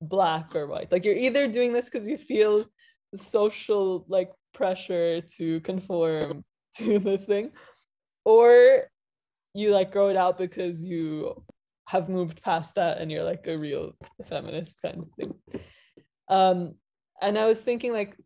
black 0.00 0.54
or 0.54 0.66
white. 0.66 0.90
Like 0.90 1.04
you're 1.04 1.14
either 1.14 1.48
doing 1.48 1.72
this 1.72 1.86
because 1.86 2.06
you 2.06 2.16
feel 2.16 2.66
the 3.12 3.18
social 3.18 4.04
like 4.08 4.30
pressure 4.54 5.20
to 5.20 5.60
conform 5.60 6.44
to 6.76 6.98
this 6.98 7.24
thing 7.24 7.50
or 8.24 8.88
you 9.54 9.72
like 9.72 9.90
grow 9.90 10.08
it 10.08 10.16
out 10.16 10.38
because 10.38 10.84
you 10.84 11.42
have 11.86 12.08
moved 12.08 12.40
past 12.42 12.76
that 12.76 12.98
and 12.98 13.10
you're 13.10 13.24
like 13.24 13.46
a 13.48 13.58
real 13.58 13.92
feminist 14.26 14.80
kind 14.80 14.98
of 14.98 15.08
thing. 15.18 15.34
Um 16.28 16.74
and 17.22 17.36
i 17.36 17.44
was 17.44 17.60
thinking 17.60 17.92
like 17.92 18.16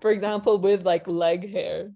for 0.00 0.10
example 0.10 0.58
with 0.58 0.84
like 0.84 1.06
leg 1.06 1.50
hair. 1.50 1.90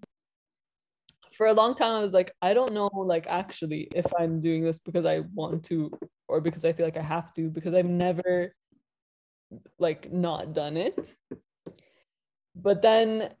For 1.31 1.47
a 1.47 1.53
long 1.53 1.73
time 1.73 1.93
i 1.93 1.99
was 1.99 2.13
like 2.13 2.31
i 2.43 2.53
don't 2.53 2.73
know 2.73 2.91
like 2.93 3.25
actually 3.27 3.87
if 3.95 4.05
i'm 4.19 4.39
doing 4.39 4.63
this 4.63 4.79
because 4.79 5.03
i 5.03 5.21
want 5.33 5.63
to 5.65 5.91
or 6.27 6.39
because 6.41 6.63
i 6.63 6.71
feel 6.71 6.85
like 6.85 6.97
i 6.97 7.01
have 7.01 7.33
to 7.33 7.49
because 7.49 7.73
i've 7.73 7.87
never 7.87 8.53
like 9.79 10.11
not 10.11 10.53
done 10.53 10.77
it. 10.77 11.15
But 12.55 12.83
then 12.83 13.33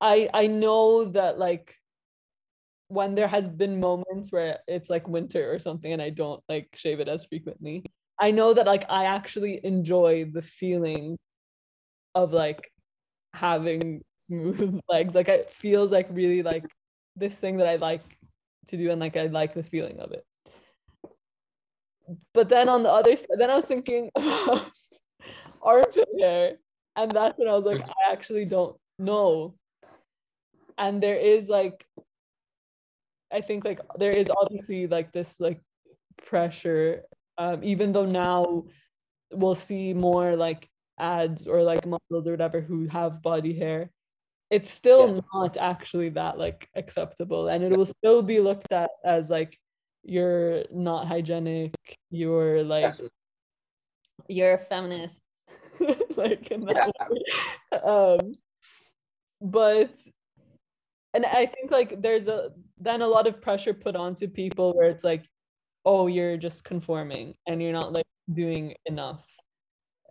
i 0.00 0.28
i 0.34 0.46
know 0.46 1.06
that 1.06 1.38
like 1.38 1.74
when 2.88 3.14
there 3.14 3.28
has 3.28 3.48
been 3.48 3.80
moments 3.80 4.30
where 4.30 4.58
it's 4.68 4.90
like 4.90 5.08
winter 5.08 5.52
or 5.52 5.58
something 5.58 5.92
and 5.92 6.02
i 6.02 6.10
don't 6.10 6.42
like 6.48 6.68
shave 6.74 7.00
it 7.00 7.08
as 7.08 7.24
frequently 7.24 7.84
i 8.20 8.30
know 8.30 8.52
that 8.52 8.66
like 8.66 8.84
i 8.90 9.04
actually 9.06 9.60
enjoy 9.64 10.24
the 10.32 10.42
feeling 10.42 11.16
of 12.14 12.32
like 12.32 12.70
having 13.34 14.02
smooth 14.16 14.80
legs. 14.88 15.14
Like 15.14 15.28
it 15.28 15.52
feels 15.52 15.92
like 15.92 16.08
really 16.10 16.42
like 16.42 16.64
this 17.16 17.34
thing 17.34 17.58
that 17.58 17.68
i 17.68 17.76
like 17.76 18.02
to 18.66 18.76
do 18.76 18.90
and 18.90 19.00
like 19.00 19.16
i 19.16 19.26
like 19.26 19.54
the 19.54 19.62
feeling 19.62 20.00
of 20.00 20.12
it. 20.12 20.24
But 22.32 22.48
then 22.48 22.68
on 22.68 22.82
the 22.82 22.90
other 22.90 23.16
side 23.16 23.38
then 23.38 23.50
i 23.50 23.56
was 23.56 23.66
thinking 23.66 24.10
about 24.16 24.70
armpit 25.62 26.08
hair 26.18 26.56
and 26.96 27.10
that's 27.10 27.38
when 27.38 27.48
i 27.48 27.52
was 27.52 27.64
like 27.64 27.82
i 27.82 28.12
actually 28.12 28.44
don't 28.44 28.76
know. 28.98 29.54
And 30.76 31.02
there 31.02 31.16
is 31.16 31.48
like 31.48 31.86
i 33.32 33.40
think 33.40 33.64
like 33.64 33.80
there 33.98 34.12
is 34.12 34.30
obviously 34.30 34.86
like 34.86 35.12
this 35.12 35.40
like 35.40 35.60
pressure 36.26 37.02
um 37.38 37.62
even 37.62 37.92
though 37.92 38.06
now 38.06 38.64
we'll 39.32 39.54
see 39.54 39.92
more 39.94 40.36
like 40.36 40.68
ads 40.98 41.46
or 41.46 41.62
like 41.62 41.84
models 41.86 42.26
or 42.26 42.30
whatever 42.32 42.60
who 42.60 42.86
have 42.86 43.20
body 43.22 43.52
hair 43.52 43.90
it's 44.50 44.70
still 44.70 45.16
Yeah. 45.16 45.20
not 45.32 45.56
actually 45.56 46.10
that 46.10 46.38
like 46.38 46.68
acceptable 46.76 47.48
and 47.48 47.64
it 47.64 47.76
will 47.76 47.86
still 47.86 48.22
be 48.22 48.40
looked 48.40 48.72
at 48.72 48.90
as 49.04 49.30
like 49.30 49.56
you're 50.04 50.64
not 50.72 51.06
hygienic 51.08 51.74
you're 52.10 52.62
like 52.62 52.82
Definitely. 52.84 53.10
you're 54.28 54.54
a 54.54 54.58
feminist 54.58 55.22
like 56.16 56.50
in 56.50 56.60
that 56.66 56.92
Yeah. 57.00 57.08
way. 57.08 57.80
um 57.82 58.32
but 59.40 59.98
and 61.14 61.24
i 61.26 61.46
think 61.46 61.70
like 61.70 62.00
there's 62.00 62.28
a 62.28 62.50
then 62.78 63.02
a 63.02 63.06
lot 63.08 63.26
of 63.26 63.40
pressure 63.40 63.74
put 63.74 63.96
onto 63.96 64.28
people 64.28 64.72
where 64.74 64.88
it's 64.88 65.04
like 65.04 65.24
oh 65.84 66.06
you're 66.06 66.36
just 66.36 66.64
conforming 66.64 67.34
and 67.46 67.60
you're 67.62 67.72
not 67.72 67.92
like 67.92 68.06
doing 68.32 68.74
enough 68.86 69.26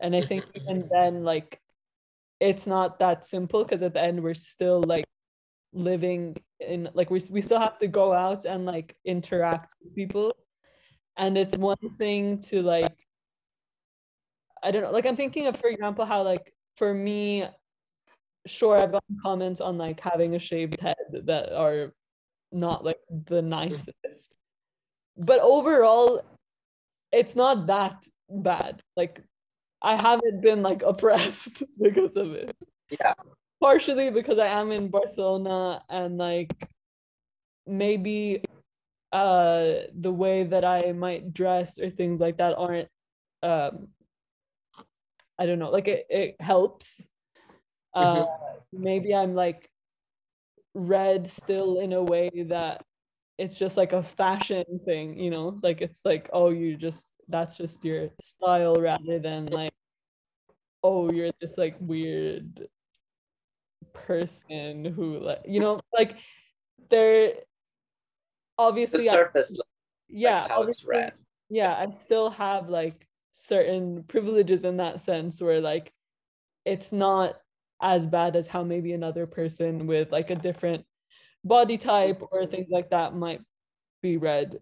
and 0.02 0.16
i 0.16 0.22
think 0.22 0.46
even 0.56 0.88
then 0.92 1.24
like 1.24 1.60
it's 2.40 2.68
not 2.68 3.00
that 3.00 3.26
simple 3.26 3.64
because 3.64 3.82
at 3.82 3.94
the 3.94 4.02
end 4.02 4.22
we're 4.22 4.34
still 4.34 4.82
like 4.84 5.06
living 5.74 6.36
in 6.60 6.90
like 6.94 7.10
we, 7.10 7.20
we 7.32 7.42
still 7.42 7.60
have 7.60 7.80
to 7.80 7.88
go 7.88 8.14
out 8.14 8.46
and 8.46 8.66
like 8.66 8.96
interact 9.06 9.74
with 9.82 9.96
people. 9.96 10.36
And 11.18 11.38
it's 11.38 11.56
one 11.58 11.78
thing 11.98 12.40
to 12.50 12.62
like 12.62 12.96
i 14.64 14.72
don't 14.72 14.82
know 14.82 14.92
like 14.92 15.06
i'm 15.06 15.16
thinking 15.16 15.46
of 15.46 15.58
for 15.58 15.68
example 15.68 16.06
how 16.06 16.24
like 16.24 16.54
for 16.76 16.94
me 16.94 17.46
sure 18.48 18.78
i've 18.78 18.94
gotten 18.94 19.18
comments 19.22 19.62
on 19.62 19.78
like 19.78 20.00
having 20.00 20.36
a 20.36 20.40
shaved 20.40 20.80
head 20.80 20.96
that 21.26 21.54
are 21.54 21.94
not 22.54 22.86
like 22.86 23.00
the 23.10 23.42
mm. 23.42 23.48
nicest. 23.48 24.38
But 25.18 25.40
overall 25.42 26.24
it's 27.12 27.36
not 27.36 27.68
that 27.68 28.08
bad. 28.30 28.82
Like 28.98 29.22
i 29.84 29.96
haven't 29.96 30.42
been 30.42 30.64
like 30.64 30.82
oppressed 30.82 31.64
because 31.82 32.16
of 32.16 32.34
it 32.34 32.56
Yeah. 33.00 33.14
partially 33.62 34.10
because 34.12 34.40
I 34.40 34.48
am 34.48 34.72
in 34.72 34.90
Barcelona 34.90 35.82
and 35.90 36.18
like 36.18 36.52
maybe 37.66 38.44
uh 39.12 39.88
the 39.96 40.12
way 40.12 40.44
that 40.44 40.66
I 40.66 40.92
might 40.92 41.34
dress 41.34 41.80
or 41.80 41.90
things 41.90 42.20
like 42.20 42.38
that 42.38 42.58
aren't 42.58 42.90
um 43.42 43.88
I 45.40 45.46
don't 45.46 45.60
know 45.60 45.72
like 45.72 45.88
it, 45.88 46.06
it 46.10 46.36
helps 46.42 47.08
uh 47.94 48.26
mm-hmm. 48.26 48.84
maybe 48.84 49.16
I'm 49.16 49.34
like 49.34 49.70
read 50.76 51.28
still 51.28 51.80
in 51.80 51.94
a 51.94 52.04
way 52.04 52.30
that 52.48 52.84
it's 53.38 53.58
just 53.58 53.78
like 53.78 53.94
a 53.94 54.04
fashion 54.04 54.66
thing 54.86 55.18
you 55.20 55.30
know 55.30 55.60
like 55.64 55.82
it's 55.82 56.02
like 56.04 56.30
oh 56.34 56.50
you 56.50 56.76
just 56.76 57.13
that's 57.28 57.58
just 57.58 57.84
your 57.84 58.10
style 58.22 58.76
rather 58.76 59.20
than 59.20 59.46
like 59.48 59.74
oh 60.84 61.12
you're 61.12 61.32
this 61.40 61.58
like 61.58 61.76
weird 61.80 62.68
person 63.94 64.86
who 64.86 65.20
like 65.20 65.42
you 65.46 65.60
know 65.60 65.80
like 65.94 66.18
they're 66.90 67.34
obviously 68.58 69.06
the 69.06 69.12
surface 69.12 69.58
I, 69.60 69.64
yeah 70.10 70.42
like 70.42 70.52
how 70.52 70.62
it's 70.64 70.84
read. 70.84 71.14
yeah 71.50 71.74
i 71.74 71.94
still 71.96 72.30
have 72.30 72.70
like 72.70 73.08
certain 73.32 74.04
privileges 74.04 74.64
in 74.64 74.78
that 74.78 75.02
sense 75.02 75.42
where 75.42 75.62
like 75.62 75.92
it's 76.66 76.92
not 76.92 77.36
as 77.82 78.08
bad 78.08 78.36
as 78.36 78.48
how 78.48 78.64
maybe 78.64 78.94
another 78.94 79.26
person 79.26 79.88
with 79.88 80.12
like 80.12 80.30
a 80.30 80.36
different 80.36 80.86
body 81.44 81.78
type 81.78 82.22
or 82.32 82.46
things 82.46 82.70
like 82.70 82.90
that 82.92 83.16
might 83.16 83.42
be 84.02 84.18
read 84.18 84.60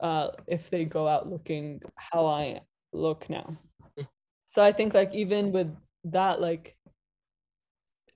uh, 0.00 0.28
if 0.46 0.70
they 0.70 0.84
go 0.84 1.06
out 1.06 1.28
looking 1.28 1.80
how 1.96 2.26
I 2.26 2.60
look 2.92 3.28
now. 3.28 3.56
Mm. 3.98 4.08
So 4.46 4.62
I 4.62 4.72
think 4.72 4.94
like 4.94 5.14
even 5.14 5.52
with 5.52 5.74
that, 6.04 6.40
like 6.40 6.76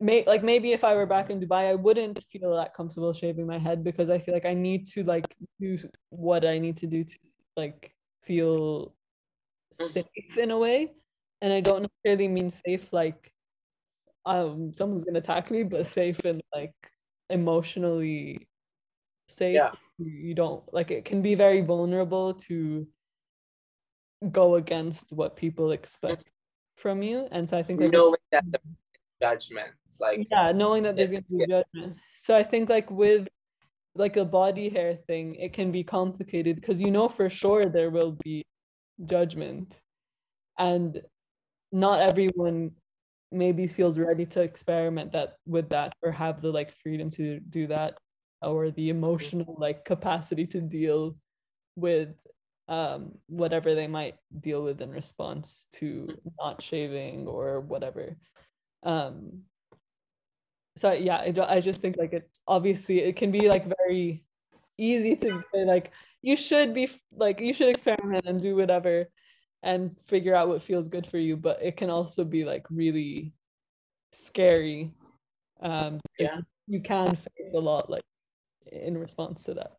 may 0.00 0.24
like 0.26 0.42
maybe 0.42 0.72
if 0.72 0.84
I 0.84 0.94
were 0.94 1.06
back 1.06 1.30
in 1.30 1.40
Dubai, 1.40 1.68
I 1.70 1.74
wouldn't 1.74 2.24
feel 2.30 2.54
that 2.56 2.74
comfortable 2.74 3.12
shaving 3.12 3.46
my 3.46 3.58
head 3.58 3.84
because 3.84 4.10
I 4.10 4.18
feel 4.18 4.34
like 4.34 4.46
I 4.46 4.54
need 4.54 4.86
to 4.88 5.04
like 5.04 5.26
do 5.60 5.78
what 6.10 6.44
I 6.44 6.58
need 6.58 6.76
to 6.78 6.86
do 6.86 7.04
to 7.04 7.18
like 7.56 7.94
feel 8.22 8.94
mm. 9.74 9.86
safe 9.86 10.38
in 10.38 10.50
a 10.50 10.58
way. 10.58 10.92
And 11.42 11.52
I 11.52 11.60
don't 11.60 11.82
necessarily 11.82 12.28
mean 12.28 12.50
safe 12.50 12.92
like 12.92 13.32
um 14.26 14.72
someone's 14.72 15.04
gonna 15.04 15.18
attack 15.18 15.50
me, 15.50 15.62
but 15.62 15.86
safe 15.86 16.24
and 16.24 16.42
like 16.54 16.74
emotionally 17.30 18.48
safe. 19.34 19.54
Yeah. 19.54 19.72
You 19.98 20.34
don't 20.34 20.62
like 20.72 20.90
it 20.90 21.04
can 21.04 21.22
be 21.22 21.34
very 21.34 21.60
vulnerable 21.60 22.34
to 22.34 22.86
go 24.32 24.56
against 24.56 25.12
what 25.12 25.36
people 25.36 25.72
expect 25.72 26.24
from 26.76 27.02
you. 27.02 27.28
And 27.30 27.48
so 27.48 27.58
I 27.58 27.62
think 27.62 27.80
like 27.80 27.92
knowing 27.92 28.16
that 28.32 28.44
the 28.50 28.58
judgment. 29.20 29.70
like 30.00 30.26
yeah, 30.30 30.52
knowing 30.52 30.82
that 30.82 30.96
there's 30.96 31.12
gonna 31.12 31.22
be 31.30 31.46
judgment. 31.46 31.96
So 32.16 32.36
I 32.36 32.42
think 32.42 32.68
like 32.68 32.90
with 32.90 33.28
like 33.94 34.16
a 34.16 34.24
body 34.24 34.68
hair 34.68 34.96
thing, 35.06 35.36
it 35.36 35.52
can 35.52 35.70
be 35.70 35.84
complicated 35.84 36.56
because 36.56 36.80
you 36.80 36.90
know 36.90 37.08
for 37.08 37.30
sure 37.30 37.68
there 37.68 37.90
will 37.90 38.12
be 38.24 38.44
judgment. 39.06 39.80
And 40.58 41.02
not 41.72 42.00
everyone 42.00 42.72
maybe 43.32 43.66
feels 43.66 43.98
ready 43.98 44.24
to 44.24 44.40
experiment 44.40 45.12
that 45.12 45.36
with 45.46 45.68
that 45.70 45.92
or 46.02 46.12
have 46.12 46.40
the 46.40 46.50
like 46.50 46.72
freedom 46.82 47.10
to 47.10 47.40
do 47.40 47.66
that 47.66 47.98
or 48.44 48.70
the 48.70 48.90
emotional 48.90 49.56
like 49.58 49.84
capacity 49.84 50.46
to 50.46 50.60
deal 50.60 51.16
with 51.76 52.14
um 52.68 53.12
whatever 53.26 53.74
they 53.74 53.86
might 53.86 54.16
deal 54.40 54.62
with 54.62 54.80
in 54.80 54.90
response 54.90 55.68
to 55.72 56.08
not 56.38 56.62
shaving 56.62 57.26
or 57.26 57.60
whatever. 57.60 58.16
Um 58.82 59.42
so 60.76 60.92
yeah 60.92 61.16
I, 61.16 61.56
I 61.56 61.60
just 61.60 61.80
think 61.80 61.96
like 61.96 62.12
it 62.12 62.28
obviously 62.46 63.00
it 63.00 63.16
can 63.16 63.30
be 63.30 63.48
like 63.48 63.66
very 63.86 64.24
easy 64.78 65.16
to 65.16 65.42
say 65.52 65.64
like 65.64 65.92
you 66.22 66.36
should 66.36 66.74
be 66.74 66.88
like 67.16 67.40
you 67.40 67.52
should 67.52 67.68
experiment 67.68 68.26
and 68.26 68.40
do 68.40 68.56
whatever 68.56 69.06
and 69.62 69.96
figure 70.06 70.34
out 70.34 70.48
what 70.48 70.62
feels 70.62 70.88
good 70.88 71.06
for 71.06 71.18
you 71.18 71.36
but 71.36 71.62
it 71.62 71.76
can 71.76 71.90
also 71.90 72.24
be 72.24 72.44
like 72.44 72.66
really 72.70 73.32
scary 74.12 74.92
um 75.62 76.00
yeah. 76.18 76.38
you 76.66 76.80
can 76.80 77.14
face 77.14 77.54
a 77.54 77.58
lot 77.58 77.88
like 77.88 78.02
in 78.70 78.98
response 78.98 79.42
to 79.44 79.54
that. 79.54 79.72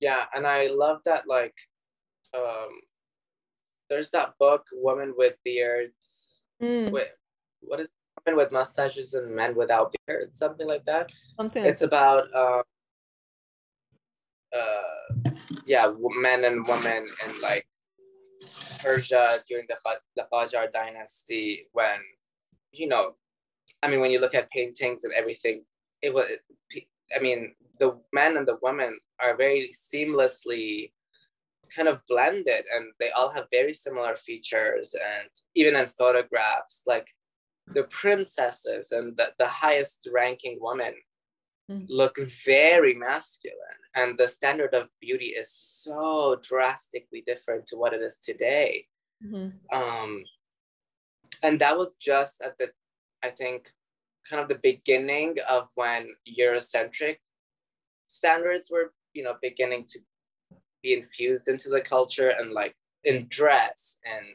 Yeah 0.00 0.24
and 0.34 0.46
i 0.46 0.68
love 0.68 1.00
that 1.04 1.24
like 1.28 1.54
um 2.34 2.70
there's 3.90 4.10
that 4.10 4.34
book 4.38 4.64
women 4.72 5.12
with 5.16 5.34
beards 5.44 6.44
mm. 6.62 6.90
with 6.90 7.08
what 7.60 7.80
is 7.80 7.88
women 8.24 8.38
with 8.38 8.52
mustaches 8.52 9.14
and 9.14 9.34
men 9.34 9.54
without 9.54 9.94
beards 10.06 10.38
something 10.38 10.66
like 10.66 10.84
that. 10.84 11.10
Something 11.36 11.64
it's 11.64 11.82
about 11.82 12.34
um 12.34 12.62
uh 14.56 15.30
yeah, 15.66 15.92
men 16.20 16.44
and 16.44 16.66
women 16.66 17.06
in 17.26 17.40
like 17.40 17.66
Persia 18.78 19.38
during 19.48 19.66
the 19.68 19.76
the 20.16 20.26
Qajar 20.32 20.72
dynasty 20.72 21.66
when 21.72 21.98
you 22.72 22.88
know, 22.88 23.14
I 23.82 23.88
mean, 23.88 24.00
when 24.00 24.10
you 24.10 24.20
look 24.20 24.34
at 24.34 24.50
paintings 24.50 25.04
and 25.04 25.12
everything, 25.12 25.64
it 26.02 26.12
was. 26.12 26.26
I 27.14 27.18
mean, 27.20 27.54
the 27.80 27.98
men 28.12 28.36
and 28.36 28.46
the 28.46 28.58
women 28.62 28.98
are 29.20 29.36
very 29.36 29.72
seamlessly 29.74 30.92
kind 31.74 31.88
of 31.88 32.00
blended 32.08 32.64
and 32.74 32.92
they 32.98 33.10
all 33.10 33.30
have 33.30 33.46
very 33.50 33.72
similar 33.72 34.16
features 34.16 34.94
and 34.94 35.30
even 35.54 35.76
in 35.76 35.86
photographs 35.86 36.82
like 36.86 37.06
the 37.74 37.84
princesses 37.84 38.92
and 38.92 39.16
the, 39.16 39.28
the 39.38 39.46
highest 39.46 40.08
ranking 40.12 40.58
women 40.60 40.94
mm. 41.70 41.86
look 41.88 42.18
very 42.44 42.94
masculine 42.94 43.56
and 43.94 44.18
the 44.18 44.28
standard 44.28 44.74
of 44.74 44.88
beauty 45.00 45.26
is 45.26 45.52
so 45.52 46.36
drastically 46.42 47.22
different 47.26 47.66
to 47.66 47.76
what 47.76 47.92
it 47.92 48.02
is 48.02 48.18
today 48.18 48.84
mm-hmm. 49.24 49.48
um, 49.76 50.24
and 51.42 51.60
that 51.60 51.78
was 51.78 51.94
just 51.96 52.40
at 52.42 52.58
the 52.58 52.68
i 53.22 53.28
think 53.28 53.72
kind 54.28 54.42
of 54.42 54.48
the 54.48 54.60
beginning 54.62 55.36
of 55.48 55.68
when 55.74 56.08
eurocentric 56.38 57.16
standards 58.08 58.70
were 58.70 58.92
you 59.14 59.22
know 59.22 59.34
beginning 59.42 59.84
to 59.84 59.98
be 60.82 60.94
infused 60.94 61.48
into 61.48 61.68
the 61.68 61.80
culture 61.80 62.30
and 62.30 62.52
like 62.52 62.74
in 63.04 63.26
dress 63.28 63.98
and 64.04 64.26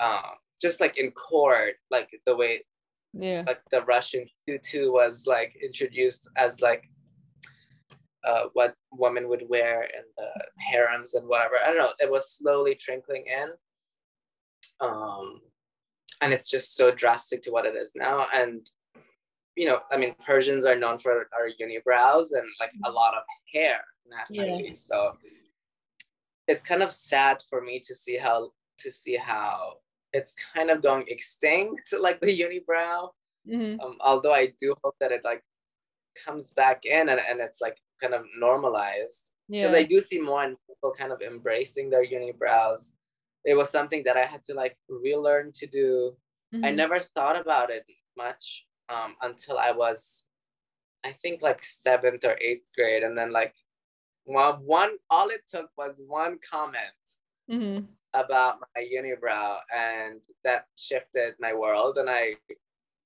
um, 0.00 0.34
just 0.60 0.80
like 0.80 0.98
in 0.98 1.10
court 1.12 1.74
like 1.90 2.08
the 2.26 2.36
way 2.36 2.64
yeah 3.12 3.42
like 3.46 3.60
the 3.70 3.82
russian 3.82 4.26
tutu 4.46 4.92
was 4.92 5.24
like 5.26 5.56
introduced 5.62 6.28
as 6.36 6.60
like 6.60 6.88
uh, 8.26 8.46
what 8.54 8.74
women 8.92 9.28
would 9.28 9.44
wear 9.48 9.84
in 9.84 10.02
the 10.16 10.28
harems 10.58 11.14
and 11.14 11.26
whatever. 11.28 11.54
I 11.64 11.68
don't 11.68 11.78
know. 11.78 11.92
It 12.00 12.10
was 12.10 12.32
slowly 12.32 12.74
trickling 12.74 13.24
in. 13.26 13.50
Um, 14.80 15.40
and 16.20 16.32
it's 16.32 16.50
just 16.50 16.76
so 16.76 16.90
drastic 16.90 17.42
to 17.42 17.50
what 17.50 17.66
it 17.66 17.74
is 17.76 17.92
now. 17.94 18.26
And, 18.32 18.68
you 19.56 19.66
know, 19.66 19.80
I 19.90 19.96
mean, 19.96 20.14
Persians 20.24 20.66
are 20.66 20.76
known 20.76 20.98
for 20.98 21.12
our 21.12 21.48
unibrows 21.60 22.28
and 22.32 22.46
like 22.60 22.72
a 22.84 22.90
lot 22.90 23.14
of 23.14 23.22
hair 23.52 23.80
naturally. 24.08 24.68
Yeah. 24.68 24.74
So 24.74 25.12
it's 26.48 26.62
kind 26.62 26.82
of 26.82 26.92
sad 26.92 27.42
for 27.48 27.60
me 27.60 27.80
to 27.80 27.94
see 27.94 28.16
how 28.16 28.50
to 28.78 28.92
see 28.92 29.16
how 29.16 29.74
it's 30.12 30.34
kind 30.54 30.70
of 30.70 30.82
going 30.82 31.04
extinct, 31.08 31.92
like 32.00 32.20
the 32.20 32.38
unibrow. 32.38 33.10
Mm-hmm. 33.48 33.80
Um, 33.80 33.96
although 34.00 34.32
I 34.32 34.52
do 34.58 34.74
hope 34.82 34.96
that 35.00 35.12
it 35.12 35.22
like 35.24 35.42
comes 36.24 36.52
back 36.52 36.84
in 36.84 37.08
and, 37.08 37.20
and 37.20 37.40
it's 37.40 37.60
like 37.60 37.76
kind 38.00 38.14
of 38.14 38.24
normalized 38.38 39.32
because 39.48 39.72
yeah. 39.72 39.78
I 39.78 39.82
do 39.84 40.00
see 40.00 40.20
more 40.20 40.42
and 40.42 40.56
people 40.66 40.92
kind 40.96 41.12
of 41.12 41.20
embracing 41.20 41.90
their 41.90 42.04
unibrows. 42.04 42.92
It 43.46 43.54
was 43.54 43.70
something 43.70 44.02
that 44.04 44.16
I 44.16 44.26
had 44.26 44.44
to 44.46 44.54
like 44.54 44.76
relearn 44.88 45.52
to 45.54 45.66
do. 45.66 46.16
Mm-hmm. 46.54 46.64
I 46.64 46.70
never 46.72 47.00
thought 47.00 47.40
about 47.40 47.70
it 47.70 47.84
much 48.16 48.66
um, 48.88 49.14
until 49.22 49.56
I 49.58 49.70
was, 49.70 50.24
I 51.04 51.12
think 51.12 51.40
like 51.40 51.64
seventh 51.64 52.24
or 52.24 52.36
eighth 52.40 52.70
grade, 52.76 53.04
and 53.04 53.16
then 53.16 53.32
like, 53.32 53.54
well, 54.26 54.60
one 54.64 54.90
all 55.08 55.28
it 55.28 55.42
took 55.48 55.70
was 55.78 56.00
one 56.06 56.38
comment 56.48 57.04
mm-hmm. 57.50 57.84
about 58.12 58.56
my 58.60 58.82
unibrow, 58.82 59.58
and 59.74 60.20
that 60.44 60.66
shifted 60.76 61.34
my 61.38 61.54
world. 61.54 61.98
And 61.98 62.10
I 62.10 62.34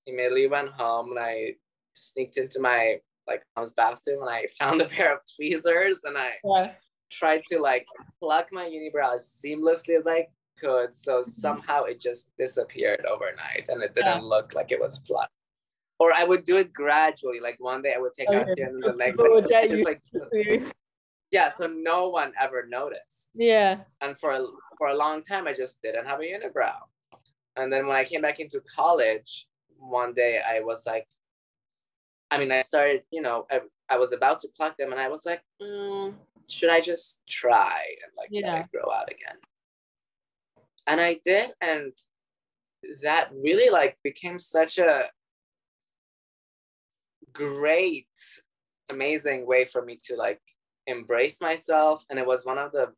immediately 0.06 0.46
went 0.48 0.70
home 0.70 1.10
and 1.10 1.18
I 1.18 1.54
sneaked 1.92 2.38
into 2.38 2.60
my 2.60 2.96
like 3.26 3.42
mom's 3.56 3.72
bathroom 3.72 4.22
and 4.22 4.30
I 4.30 4.46
found 4.58 4.80
a 4.80 4.86
pair 4.86 5.14
of 5.14 5.20
tweezers 5.36 6.00
and 6.04 6.16
I 6.16 6.30
yeah. 6.44 6.72
Tried 7.10 7.42
to 7.48 7.60
like 7.60 7.86
pluck 8.20 8.48
my 8.52 8.64
unibrow 8.64 9.14
as 9.14 9.40
seamlessly 9.44 9.96
as 9.96 10.06
I 10.06 10.28
could. 10.58 10.94
So 10.94 11.20
mm-hmm. 11.20 11.30
somehow 11.30 11.84
it 11.84 12.00
just 12.00 12.28
disappeared 12.38 13.04
overnight 13.06 13.68
and 13.68 13.82
it 13.82 13.94
didn't 13.94 14.22
yeah. 14.22 14.28
look 14.28 14.54
like 14.54 14.72
it 14.72 14.80
was 14.80 14.98
plucked. 15.00 15.32
Or 15.98 16.14
I 16.14 16.24
would 16.24 16.44
do 16.44 16.56
it 16.56 16.72
gradually. 16.72 17.40
Like 17.40 17.56
one 17.58 17.82
day 17.82 17.94
I 17.94 18.00
would 18.00 18.12
take 18.14 18.28
okay. 18.28 18.38
out 18.38 18.46
the 18.56 18.62
and 18.62 18.82
the 18.82 18.92
next 18.92 19.18
day 19.48 19.68
just 19.68 19.84
like 19.84 20.02
yeah. 21.30 21.48
So 21.48 21.66
no 21.66 22.08
one 22.08 22.32
ever 22.40 22.66
noticed. 22.66 23.28
Yeah. 23.34 23.80
And 24.00 24.18
for 24.18 24.32
a, 24.32 24.46
for 24.78 24.88
a 24.88 24.96
long 24.96 25.22
time 25.22 25.46
I 25.46 25.52
just 25.52 25.80
didn't 25.82 26.06
have 26.06 26.20
a 26.20 26.22
unibrow. 26.22 26.72
And 27.56 27.72
then 27.72 27.86
when 27.86 27.96
I 27.96 28.04
came 28.04 28.22
back 28.22 28.40
into 28.40 28.62
college, 28.74 29.46
one 29.78 30.14
day 30.14 30.40
I 30.46 30.60
was 30.60 30.86
like, 30.86 31.06
I 32.30 32.38
mean, 32.38 32.52
I 32.52 32.60
started, 32.60 33.02
you 33.10 33.22
know, 33.22 33.46
I, 33.50 33.60
I 33.88 33.98
was 33.98 34.12
about 34.12 34.40
to 34.40 34.48
pluck 34.56 34.76
them 34.76 34.92
and 34.92 35.00
I 35.00 35.08
was 35.08 35.26
like, 35.26 35.42
mm, 35.60 36.14
should 36.50 36.70
I 36.70 36.80
just 36.80 37.22
try 37.28 37.82
and 38.02 38.12
like 38.16 38.28
Yeah. 38.30 38.52
let 38.52 38.60
it 38.62 38.70
grow 38.72 38.92
out 38.92 39.10
again? 39.10 39.36
And 40.86 41.00
I 41.00 41.20
did. 41.24 41.52
And 41.60 41.92
that 43.02 43.30
really 43.32 43.70
like 43.70 43.98
became 44.02 44.38
such 44.38 44.78
a 44.78 45.10
great, 47.32 48.08
amazing 48.90 49.46
way 49.46 49.64
for 49.64 49.84
me 49.84 49.98
to 50.04 50.16
like 50.16 50.40
embrace 50.86 51.40
myself. 51.40 52.04
And 52.10 52.18
it 52.18 52.26
was 52.26 52.44
one 52.44 52.58
of 52.58 52.72
the 52.72 52.92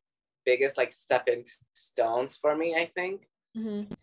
biggest 0.44 0.76
like 0.78 0.92
stepping 0.92 1.44
stones 1.74 2.36
for 2.36 2.56
me, 2.56 2.74
I 2.74 2.86
think 2.86 3.28
Mhm. 3.56 3.94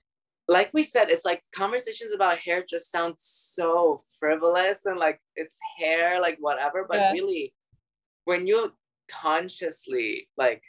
like 0.48 0.72
we 0.74 0.84
said, 0.84 1.10
it's 1.12 1.26
like 1.26 1.44
conversations 1.56 2.12
about 2.12 2.40
hair 2.40 2.66
just 2.68 2.92
sound 2.92 3.16
so 3.20 4.02
frivolous 4.20 4.86
and 4.86 4.98
like 4.98 5.22
it's 5.36 5.58
hair, 5.78 6.20
like 6.20 6.38
whatever. 6.40 6.86
But 6.90 6.98
Yeah. 7.02 7.12
really, 7.12 7.54
when 8.26 8.48
you 8.48 8.74
consciously 9.10 10.30
like 10.38 10.64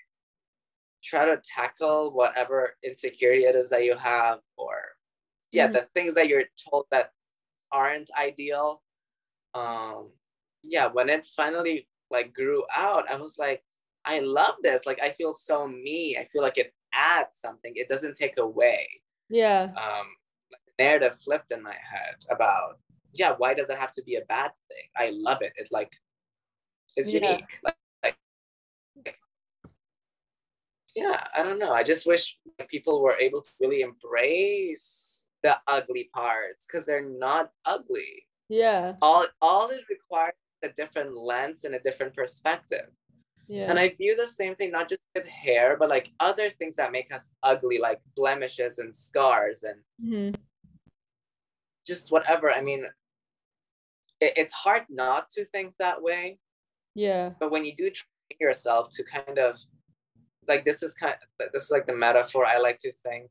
try 1.02 1.24
to 1.24 1.40
tackle 1.44 2.12
whatever 2.12 2.76
insecurity 2.84 3.44
it 3.44 3.56
is 3.56 3.70
that 3.70 3.84
you 3.84 3.94
have, 3.96 4.40
or 4.56 4.76
yeah, 5.50 5.68
Mhm. 5.68 5.72
the 5.74 5.82
things 5.82 6.14
that 6.14 6.28
you're 6.28 6.44
told 6.68 6.86
that 6.90 7.12
aren't 7.72 8.10
ideal. 8.12 8.82
Um, 9.54 10.12
yeah, 10.62 10.86
when 10.86 11.08
it 11.08 11.24
finally 11.26 11.88
like 12.10 12.32
grew 12.34 12.64
out, 12.74 13.08
I 13.10 13.16
was 13.16 13.38
like, 13.38 13.64
I 14.04 14.20
love 14.20 14.56
this. 14.62 14.86
Like 14.86 15.00
I 15.00 15.10
feel 15.10 15.32
so 15.34 15.66
me. 15.68 16.16
I 16.18 16.24
feel 16.24 16.42
like 16.42 16.58
it 16.58 16.74
adds 16.92 17.38
something. 17.40 17.72
It 17.76 17.88
doesn't 17.88 18.16
take 18.16 18.36
away 18.38 18.88
Yeah. 19.28 19.72
um, 19.76 20.06
narrative 20.78 21.14
flipped 21.20 21.50
in 21.52 21.62
my 21.62 21.74
head 21.92 22.16
about 22.30 22.78
yeah 23.12 23.32
why 23.36 23.52
does 23.52 23.68
it 23.68 23.78
have 23.78 23.92
to 23.92 24.02
be 24.04 24.14
a 24.16 24.24
bad 24.26 24.50
thing 24.68 24.86
i 24.96 25.10
love 25.12 25.42
it 25.42 25.52
it 25.56 25.68
like 25.72 25.92
it's 26.96 27.12
Yeah. 27.12 27.20
unique 27.32 27.58
like- 27.62 27.74
yeah 30.96 31.24
i 31.36 31.42
don't 31.42 31.58
know 31.58 31.72
i 31.72 31.82
just 31.82 32.06
wish 32.06 32.38
people 32.68 33.00
were 33.02 33.16
able 33.18 33.40
to 33.40 33.50
really 33.60 33.82
embrace 33.82 35.26
the 35.42 35.56
ugly 35.68 36.10
parts 36.14 36.66
because 36.66 36.84
they're 36.86 37.08
not 37.08 37.50
ugly 37.64 38.26
Yeah. 38.48 38.94
all 39.00 39.26
all 39.40 39.70
it 39.70 39.84
requires 39.88 40.34
is 40.62 40.70
a 40.70 40.74
different 40.74 41.16
lens 41.16 41.64
and 41.64 41.74
a 41.74 41.78
different 41.80 42.14
perspective 42.14 42.88
Yeah. 43.48 43.68
and 43.70 43.78
I 43.78 43.88
view 43.90 44.14
the 44.16 44.28
same 44.28 44.54
thing 44.54 44.70
not 44.70 44.88
just 44.88 45.02
with 45.14 45.26
hair, 45.26 45.76
but 45.80 45.88
like 45.88 46.06
other 46.20 46.48
things 46.50 46.76
that 46.76 46.92
make 46.92 47.10
us 47.12 47.34
ugly, 47.42 47.78
like 47.82 48.00
blemishes 48.14 48.78
and 48.78 48.94
scars 48.94 49.64
and 49.68 49.78
Mhm. 49.98 50.34
just 51.86 52.12
whatever. 52.14 52.46
I 52.52 52.60
mean, 52.62 52.82
it, 54.20 54.32
it's 54.36 54.52
hard 54.52 54.84
not 54.88 55.30
to 55.34 55.44
think 55.46 55.74
that 55.78 55.98
way, 56.00 56.38
Yeah. 56.94 57.30
but 57.40 57.50
when 57.50 57.64
you 57.64 57.74
do 57.74 57.90
train 57.90 58.09
yourself 58.38 58.88
to 58.92 59.04
kind 59.04 59.38
of 59.38 59.58
like 60.48 60.64
this 60.64 60.82
is 60.82 60.94
kind 60.94 61.14
of, 61.14 61.48
this 61.52 61.64
is 61.64 61.70
like 61.70 61.86
the 61.86 61.94
metaphor 61.94 62.44
I 62.46 62.58
like 62.58 62.78
to 62.80 62.92
think 62.92 63.30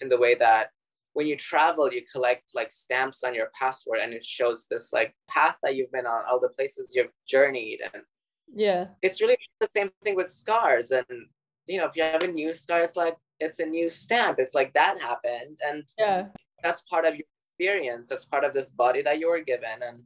in 0.00 0.08
the 0.08 0.18
way 0.18 0.34
that 0.36 0.70
when 1.14 1.26
you 1.26 1.36
travel, 1.36 1.92
you 1.92 2.02
collect 2.12 2.50
like 2.54 2.70
stamps 2.72 3.24
on 3.24 3.34
your 3.34 3.50
passport 3.58 3.98
and 4.02 4.12
it 4.12 4.24
shows 4.24 4.66
this 4.70 4.92
like 4.92 5.14
path 5.28 5.56
that 5.62 5.74
you've 5.74 5.90
been 5.92 6.06
on, 6.06 6.22
all 6.30 6.38
the 6.40 6.50
places 6.50 6.92
you've 6.94 7.10
journeyed 7.26 7.80
and 7.92 8.02
Yeah. 8.54 8.88
it's 9.02 9.20
really 9.20 9.36
the 9.60 9.68
same 9.76 9.90
thing 10.04 10.14
with 10.16 10.30
scars 10.32 10.90
and 10.90 11.06
you 11.66 11.78
know 11.78 11.86
if 11.86 11.96
you 11.96 12.02
have 12.02 12.22
a 12.22 12.28
new 12.28 12.52
scar 12.52 12.80
it's 12.82 12.96
like 12.96 13.16
it's 13.40 13.58
a 13.58 13.66
new 13.66 13.88
stamp 13.90 14.38
it's 14.38 14.54
like 14.54 14.72
that 14.74 15.00
happened 15.00 15.58
and 15.66 15.84
Yeah. 15.98 16.28
that's 16.62 16.82
part 16.88 17.04
of 17.04 17.14
your 17.14 17.26
experience 17.58 18.08
that's 18.08 18.24
part 18.24 18.44
of 18.44 18.54
this 18.54 18.70
body 18.70 19.02
that 19.02 19.18
you 19.18 19.28
were 19.28 19.40
given 19.40 19.82
and 19.82 19.98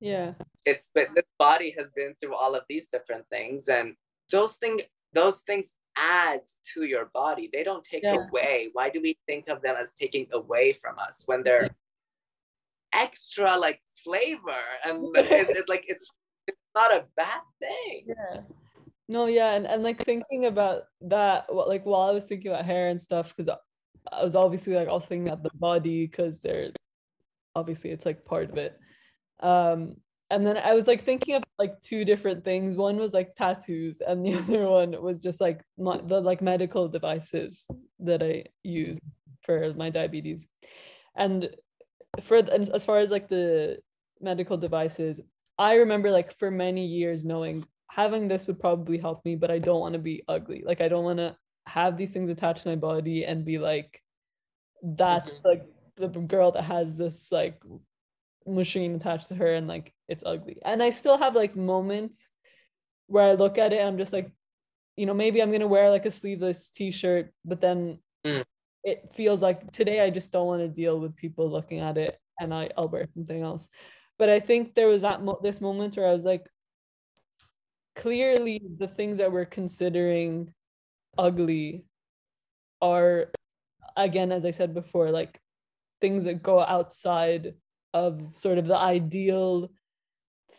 Yeah. 0.00 0.32
It's 0.66 0.90
but 0.94 1.08
this 1.14 1.24
body 1.38 1.74
has 1.78 1.92
been 1.92 2.14
through 2.20 2.34
all 2.34 2.54
of 2.54 2.62
these 2.68 2.88
different 2.88 3.24
things 3.30 3.68
and 3.68 3.94
those 4.30 4.56
things 4.56 4.82
those 5.12 5.42
things 5.42 5.72
add 5.96 6.40
to 6.72 6.84
your 6.84 7.06
body 7.14 7.48
they 7.52 7.62
don't 7.62 7.84
take 7.84 8.02
Yeah. 8.02 8.26
away 8.28 8.70
why 8.72 8.90
do 8.90 9.00
we 9.00 9.16
think 9.26 9.48
of 9.48 9.62
them 9.62 9.76
as 9.78 9.94
taking 9.94 10.26
away 10.32 10.72
from 10.72 10.98
us 10.98 11.22
when 11.26 11.42
they're 11.42 11.70
extra 12.92 13.56
like 13.56 13.80
flavor 14.02 14.64
and 14.84 15.06
it's 15.16 15.50
it, 15.50 15.68
like 15.68 15.84
it's 15.88 16.10
it's 16.46 16.58
not 16.74 16.92
a 16.92 17.04
bad 17.16 17.40
thing 17.60 18.06
Yeah. 18.06 18.40
No, 19.06 19.26
yeah, 19.26 19.52
and, 19.52 19.66
and 19.66 19.82
like 19.82 20.02
thinking 20.02 20.46
about 20.46 20.84
that, 21.02 21.54
like 21.54 21.84
while 21.84 22.08
I 22.08 22.12
was 22.12 22.24
thinking 22.24 22.50
about 22.50 22.64
hair 22.64 22.88
and 22.88 22.98
stuff, 22.98 23.36
because 23.36 23.54
I 24.10 24.22
was 24.22 24.34
obviously 24.34 24.74
like 24.74 24.88
also 24.88 25.06
thinking 25.08 25.28
about 25.28 25.42
the 25.42 25.50
body, 25.58 26.06
because 26.06 26.40
they're 26.40 26.70
obviously 27.54 27.90
it's 27.90 28.06
like 28.06 28.24
part 28.24 28.48
of 28.50 28.56
it. 28.56 28.78
Um, 29.40 29.96
and 30.34 30.44
then 30.44 30.56
I 30.56 30.74
was 30.74 30.88
like 30.88 31.04
thinking 31.04 31.36
of 31.36 31.44
like 31.60 31.80
two 31.80 32.04
different 32.04 32.44
things. 32.44 32.74
One 32.74 32.96
was 32.96 33.14
like 33.14 33.36
tattoos, 33.36 34.00
and 34.00 34.26
the 34.26 34.34
other 34.38 34.68
one 34.68 35.00
was 35.00 35.22
just 35.22 35.40
like 35.40 35.62
my, 35.78 36.00
the 36.04 36.20
like 36.20 36.42
medical 36.42 36.88
devices 36.88 37.68
that 38.00 38.20
I 38.20 38.44
use 38.64 38.98
for 39.42 39.72
my 39.74 39.90
diabetes. 39.90 40.44
And 41.14 41.50
for 42.20 42.42
the, 42.42 42.52
and 42.52 42.68
as 42.70 42.84
far 42.84 42.98
as 42.98 43.12
like 43.12 43.28
the 43.28 43.78
medical 44.20 44.56
devices, 44.56 45.20
I 45.56 45.76
remember 45.76 46.10
like 46.10 46.36
for 46.36 46.50
many 46.50 46.84
years 46.84 47.24
knowing 47.24 47.64
having 47.88 48.26
this 48.26 48.48
would 48.48 48.58
probably 48.58 48.98
help 48.98 49.24
me, 49.24 49.36
but 49.36 49.52
I 49.52 49.60
don't 49.60 49.80
want 49.80 49.92
to 49.92 50.00
be 50.00 50.24
ugly. 50.26 50.64
Like 50.66 50.80
I 50.80 50.88
don't 50.88 51.04
want 51.04 51.18
to 51.18 51.36
have 51.66 51.96
these 51.96 52.12
things 52.12 52.28
attached 52.28 52.64
to 52.64 52.70
my 52.70 52.76
body 52.76 53.24
and 53.24 53.44
be 53.44 53.58
like, 53.58 54.02
that's 54.82 55.36
mm-hmm. 55.36 55.48
like 55.48 55.66
the 55.96 56.08
girl 56.08 56.50
that 56.50 56.64
has 56.64 56.98
this 56.98 57.30
like 57.30 57.62
machine 58.46 58.96
attached 58.96 59.28
to 59.28 59.36
her 59.36 59.54
and 59.54 59.68
like 59.68 59.93
it's 60.08 60.24
ugly. 60.26 60.58
And 60.64 60.82
I 60.82 60.90
still 60.90 61.16
have 61.16 61.34
like 61.34 61.56
moments 61.56 62.32
where 63.06 63.28
I 63.30 63.32
look 63.32 63.58
at 63.58 63.72
it 63.72 63.78
and 63.78 63.88
I'm 63.88 63.98
just 63.98 64.12
like, 64.12 64.30
you 64.96 65.06
know, 65.06 65.14
maybe 65.14 65.42
I'm 65.42 65.52
gonna 65.52 65.66
wear 65.66 65.90
like 65.90 66.06
a 66.06 66.10
sleeveless 66.10 66.70
t-shirt, 66.70 67.32
but 67.44 67.60
then 67.60 67.98
Mm. 68.26 68.42
it 68.84 69.10
feels 69.14 69.42
like 69.42 69.70
today 69.70 70.00
I 70.00 70.08
just 70.08 70.32
don't 70.32 70.46
want 70.46 70.62
to 70.62 70.68
deal 70.68 70.98
with 70.98 71.14
people 71.14 71.50
looking 71.50 71.80
at 71.80 71.98
it 71.98 72.18
and 72.40 72.54
I, 72.54 72.70
I'll 72.76 72.88
wear 72.88 73.06
something 73.12 73.42
else. 73.42 73.68
But 74.18 74.30
I 74.30 74.40
think 74.40 74.74
there 74.74 74.86
was 74.86 75.02
that 75.02 75.22
mo- 75.22 75.40
this 75.42 75.60
moment 75.60 75.96
where 75.96 76.08
I 76.08 76.12
was 76.14 76.24
like, 76.24 76.48
clearly 77.96 78.60
the 78.78 78.88
things 78.88 79.18
that 79.18 79.30
we're 79.30 79.44
considering 79.44 80.52
ugly 81.16 81.84
are 82.82 83.30
again 83.96 84.32
as 84.32 84.44
i 84.44 84.50
said 84.50 84.74
before 84.74 85.10
like 85.10 85.40
things 86.00 86.24
that 86.24 86.42
go 86.42 86.58
outside 86.60 87.54
of 87.92 88.20
sort 88.32 88.58
of 88.58 88.66
the 88.66 88.76
ideal 88.76 89.70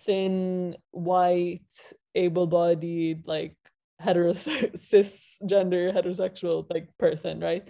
thin 0.05 0.75
white 0.91 1.93
able-bodied 2.15 3.27
like 3.27 3.55
heterose- 4.01 4.73
cisgender 4.75 5.93
heterosexual 5.93 6.65
like 6.69 6.89
person 6.97 7.39
right? 7.39 7.67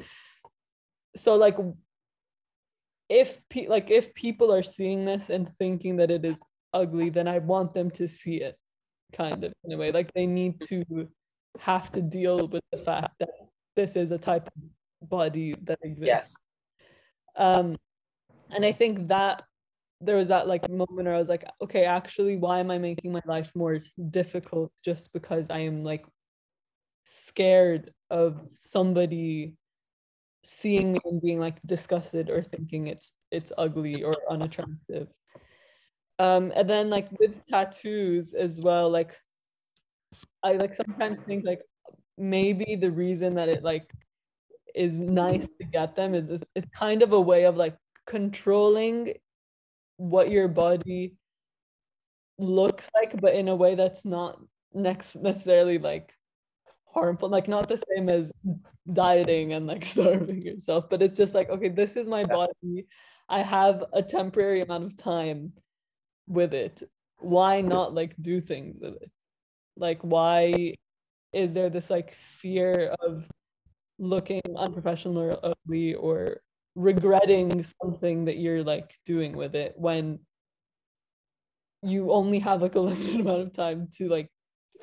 So 1.16 1.36
like 1.36 1.58
if 3.10 3.40
pe- 3.50 3.68
like 3.68 3.92
if 3.92 4.14
people 4.14 4.54
are 4.54 4.64
seeing 4.64 5.06
this 5.06 5.30
and 5.30 5.52
thinking 5.60 5.98
that 5.98 6.12
it 6.12 6.26
is 6.26 6.42
ugly 6.74 7.10
then 7.10 7.28
i 7.28 7.38
want 7.38 7.72
them 7.74 7.90
to 7.92 8.08
see 8.08 8.42
it 8.42 8.58
kind 9.14 9.44
of 9.44 9.54
in 9.64 9.72
a 9.72 9.78
way. 9.78 9.92
Like 9.92 10.12
they 10.14 10.26
need 10.26 10.60
to 10.62 11.08
have 11.60 11.92
to 11.94 12.02
deal 12.02 12.48
with 12.48 12.64
the 12.72 12.80
fact 12.80 13.14
that 13.20 13.30
this 13.76 13.96
is 13.96 14.12
a 14.12 14.18
type 14.18 14.48
of 14.48 15.10
body 15.10 15.56
that 15.64 15.80
exists. 15.84 16.08
Yes 16.08 16.36
um 17.36 17.76
and 18.52 18.66
i 18.66 18.72
think 18.72 19.08
that 19.08 19.44
there 20.06 20.16
was 20.16 20.28
that 20.28 20.48
like 20.48 20.70
moment 20.70 21.06
where 21.06 21.16
i 21.16 21.18
was 21.18 21.30
like 21.30 21.46
okay 21.62 21.86
actually 21.86 22.38
why 22.38 22.60
am 22.60 22.72
i 22.72 22.78
making 22.78 23.12
my 23.12 23.22
life 23.26 23.52
more 23.56 23.78
difficult 24.10 24.72
just 24.84 25.12
because 25.14 25.50
i 25.50 25.60
am 25.60 25.84
like 25.84 26.06
scared 27.06 27.92
of 28.10 28.48
somebody 28.52 29.56
seeing 30.44 30.94
me 30.94 31.00
and 31.06 31.22
being 31.22 31.40
like 31.40 31.60
disgusted 31.66 32.30
or 32.30 32.42
thinking 32.42 32.88
it's 32.88 33.12
it's 33.32 33.52
ugly 33.58 34.04
or 34.04 34.16
unattractive? 34.30 35.08
Um 36.20 36.54
and 36.56 36.70
then 36.70 36.90
like 36.90 37.10
with 37.20 37.34
tattoos 37.48 38.34
as 38.34 38.60
well 38.64 38.90
like 38.90 39.16
i 40.44 40.54
like 40.54 40.74
sometimes 40.74 41.22
think 41.24 41.46
like 41.46 41.62
maybe 42.18 42.76
the 42.76 42.92
reason 42.92 43.36
that 43.36 43.50
it 43.50 43.64
like 43.64 43.92
is 44.74 45.00
nice 45.00 45.48
to 45.60 45.66
get 45.66 45.96
them 45.96 46.14
is 46.14 46.30
it's, 46.30 46.50
it's 46.56 46.70
kind 46.78 47.02
of 47.02 47.14
a 47.14 47.20
way 47.20 47.46
of 47.46 47.58
like 47.58 47.76
controlling 48.06 49.14
what 49.98 50.32
your 50.32 50.48
body 50.48 51.16
looks 52.38 52.90
like 53.00 53.20
but 53.22 53.34
in 53.34 53.48
a 53.48 53.56
way 53.56 53.76
that's 53.76 54.04
not 54.04 54.40
next 54.74 55.16
necessarily 55.16 55.78
like 55.78 56.14
harmful 56.94 57.30
like 57.30 57.48
not 57.48 57.70
the 57.70 57.82
same 57.94 58.10
as 58.10 58.32
dieting 58.92 59.54
and 59.54 59.68
like 59.68 59.86
starving 59.96 60.42
yourself 60.42 60.90
but 60.90 61.02
it's 61.02 61.18
just 61.18 61.34
like 61.34 61.50
okay 61.50 61.70
this 61.70 61.96
is 61.96 62.08
my 62.08 62.24
body. 62.24 62.86
I 63.28 63.42
have 63.42 63.84
a 63.94 64.04
temporary 64.04 64.62
amount 64.62 64.84
of 64.86 64.98
time 64.98 65.54
with 66.28 66.54
it. 66.54 66.84
Why 67.18 67.62
not 67.62 67.94
like 67.94 68.16
do 68.22 68.40
things 68.42 68.78
with 68.80 68.96
it? 69.02 69.12
Like 69.76 70.00
why 70.02 70.76
is 71.34 71.54
there 71.54 71.70
this 71.70 71.90
like 71.90 72.14
fear 72.14 72.94
of 73.02 73.28
looking 73.98 74.42
unprofessional 74.56 75.18
or 75.18 75.40
ugly 75.44 75.96
or 75.96 76.42
regretting 76.76 77.66
something 77.82 78.26
that 78.26 78.38
you're 78.38 78.64
like 78.64 78.94
doing 79.06 79.36
with 79.36 79.56
it 79.56 79.74
when 79.78 80.20
you 81.82 82.12
only 82.12 82.40
have 82.40 82.62
like 82.62 82.76
a 82.76 82.80
limited 82.82 83.20
amount 83.20 83.42
of 83.42 83.54
time 83.54 83.88
to 83.98 84.10
like 84.10 84.30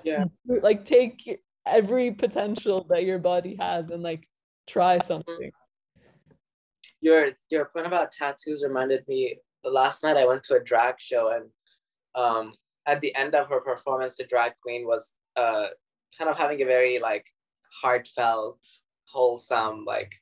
yeah. 0.05 0.24
like 0.47 0.84
take 0.84 1.40
every 1.66 2.11
potential 2.11 2.86
that 2.90 3.05
your 3.05 3.18
body 3.18 3.57
has 3.61 3.90
and 3.90 4.03
like 4.03 4.28
try 4.66 4.99
something. 4.99 5.51
Your 7.01 7.30
your 7.51 7.66
point 7.66 7.86
about 7.86 8.12
tattoos 8.12 8.62
reminded 8.64 9.07
me 9.09 9.38
last 9.64 10.03
night 10.03 10.16
i 10.16 10.26
went 10.26 10.43
to 10.45 10.57
a 10.57 10.62
drag 10.62 10.97
show 10.99 11.32
and 11.34 11.49
um 12.14 12.55
at 12.86 13.01
the 13.01 13.14
end 13.14 13.34
of 13.34 13.49
her 13.49 13.61
performance 13.61 14.16
the 14.16 14.24
drag 14.24 14.53
queen 14.62 14.86
was 14.86 15.14
uh 15.36 15.66
kind 16.16 16.28
of 16.28 16.36
having 16.36 16.61
a 16.62 16.66
very 16.66 16.99
like 16.99 17.24
heartfelt 17.82 18.59
wholesome 19.05 19.84
like 19.84 20.12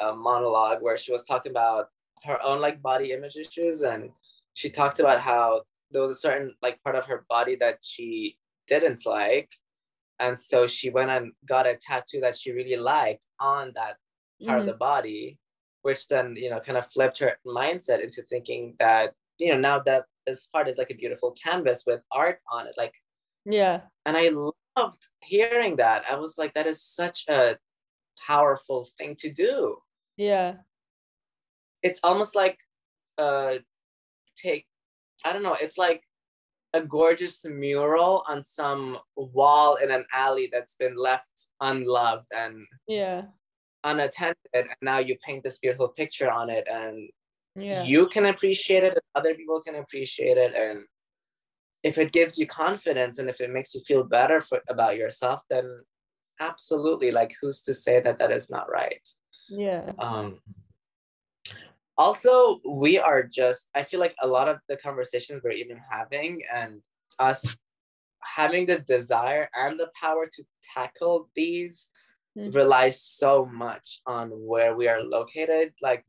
uh, 0.00 0.14
monologue 0.14 0.82
where 0.82 0.96
she 0.96 1.12
was 1.12 1.24
talking 1.24 1.50
about 1.50 1.86
her 2.24 2.42
own 2.42 2.60
like 2.60 2.82
body 2.82 3.12
image 3.12 3.36
issues 3.36 3.82
and 3.82 4.10
she 4.54 4.68
talked 4.70 5.00
about 5.00 5.20
how 5.20 5.62
there 5.90 6.02
was 6.02 6.10
a 6.10 6.14
certain 6.14 6.54
like 6.62 6.82
part 6.82 6.96
of 6.96 7.04
her 7.04 7.24
body 7.28 7.56
that 7.56 7.78
she 7.82 8.36
didn't 8.66 9.06
like 9.06 9.48
and 10.18 10.36
so 10.36 10.66
she 10.66 10.90
went 10.90 11.10
and 11.10 11.32
got 11.48 11.66
a 11.66 11.76
tattoo 11.80 12.20
that 12.20 12.36
she 12.36 12.50
really 12.52 12.76
liked 12.76 13.22
on 13.40 13.72
that 13.74 13.96
part 14.44 14.58
mm-hmm. 14.58 14.60
of 14.60 14.66
the 14.66 14.74
body 14.74 15.38
which 15.82 16.08
then 16.08 16.34
you 16.36 16.50
know 16.50 16.60
kind 16.60 16.76
of 16.76 16.86
flipped 16.92 17.18
her 17.18 17.36
mindset 17.46 18.02
into 18.02 18.22
thinking 18.22 18.74
that 18.78 19.12
you 19.38 19.52
know 19.52 19.58
now 19.58 19.78
that 19.78 20.04
this 20.26 20.46
part 20.46 20.68
is 20.68 20.76
like 20.76 20.90
a 20.90 20.94
beautiful 20.94 21.34
canvas 21.42 21.84
with 21.86 22.00
art 22.12 22.40
on 22.52 22.66
it 22.66 22.74
like 22.76 22.92
yeah. 23.44 23.80
and 24.04 24.16
i 24.16 24.28
loved 24.78 25.06
hearing 25.20 25.76
that. 25.76 26.02
I 26.08 26.16
was 26.16 26.38
like 26.38 26.54
that 26.54 26.66
is 26.66 26.82
such 26.82 27.24
a 27.28 27.56
powerful 28.26 28.88
thing 28.98 29.16
to 29.20 29.32
do 29.32 29.76
yeah. 30.18 30.54
It's 31.82 32.00
almost 32.02 32.34
like 32.34 32.58
uh 33.18 33.54
take 34.36 34.66
i 35.24 35.32
don't 35.32 35.42
know 35.42 35.56
it's 35.60 35.76
like 35.76 36.02
a 36.74 36.82
gorgeous 36.82 37.44
mural 37.44 38.24
on 38.28 38.44
some 38.44 38.98
wall 39.16 39.76
in 39.76 39.90
an 39.90 40.04
alley 40.12 40.48
that's 40.52 40.74
been 40.76 40.96
left 40.96 41.48
unloved 41.60 42.26
and 42.30 42.64
yeah. 42.86 43.22
unattended 43.84 44.36
and 44.52 44.68
now 44.82 44.98
you 44.98 45.16
paint 45.24 45.42
this 45.42 45.58
beautiful 45.58 45.88
picture 45.88 46.30
on 46.30 46.50
it 46.50 46.68
and 46.70 47.08
yeah. 47.56 47.82
you 47.82 48.06
can 48.06 48.26
appreciate 48.26 48.84
it 48.84 48.98
other 49.14 49.34
people 49.34 49.60
can 49.60 49.76
appreciate 49.76 50.36
it 50.36 50.54
and 50.54 50.84
if 51.82 51.96
it 51.96 52.12
gives 52.12 52.38
you 52.38 52.46
confidence 52.46 53.18
and 53.18 53.30
if 53.30 53.40
it 53.40 53.50
makes 53.50 53.74
you 53.74 53.80
feel 53.86 54.04
better 54.04 54.40
for, 54.40 54.60
about 54.68 54.96
yourself 54.96 55.42
then 55.48 55.80
absolutely 56.40 57.10
like 57.10 57.34
who's 57.40 57.62
to 57.62 57.72
say 57.72 57.98
that 57.98 58.18
that 58.18 58.30
is 58.30 58.50
not 58.50 58.70
right 58.70 59.08
yeah. 59.48 59.92
Um 59.98 60.38
also 61.98 62.60
we 62.64 62.96
are 62.96 63.24
just 63.24 63.68
i 63.74 63.82
feel 63.82 63.98
like 63.98 64.14
a 64.22 64.26
lot 64.26 64.48
of 64.48 64.58
the 64.68 64.76
conversations 64.76 65.42
we're 65.42 65.50
even 65.50 65.78
having 65.90 66.40
and 66.54 66.80
us 67.18 67.58
having 68.22 68.64
the 68.66 68.78
desire 68.78 69.50
and 69.54 69.78
the 69.78 69.90
power 70.00 70.26
to 70.26 70.44
tackle 70.62 71.28
these 71.34 71.88
mm-hmm. 72.38 72.56
relies 72.56 73.02
so 73.02 73.44
much 73.46 74.00
on 74.06 74.28
where 74.30 74.76
we 74.76 74.86
are 74.86 75.02
located 75.02 75.72
like 75.82 76.04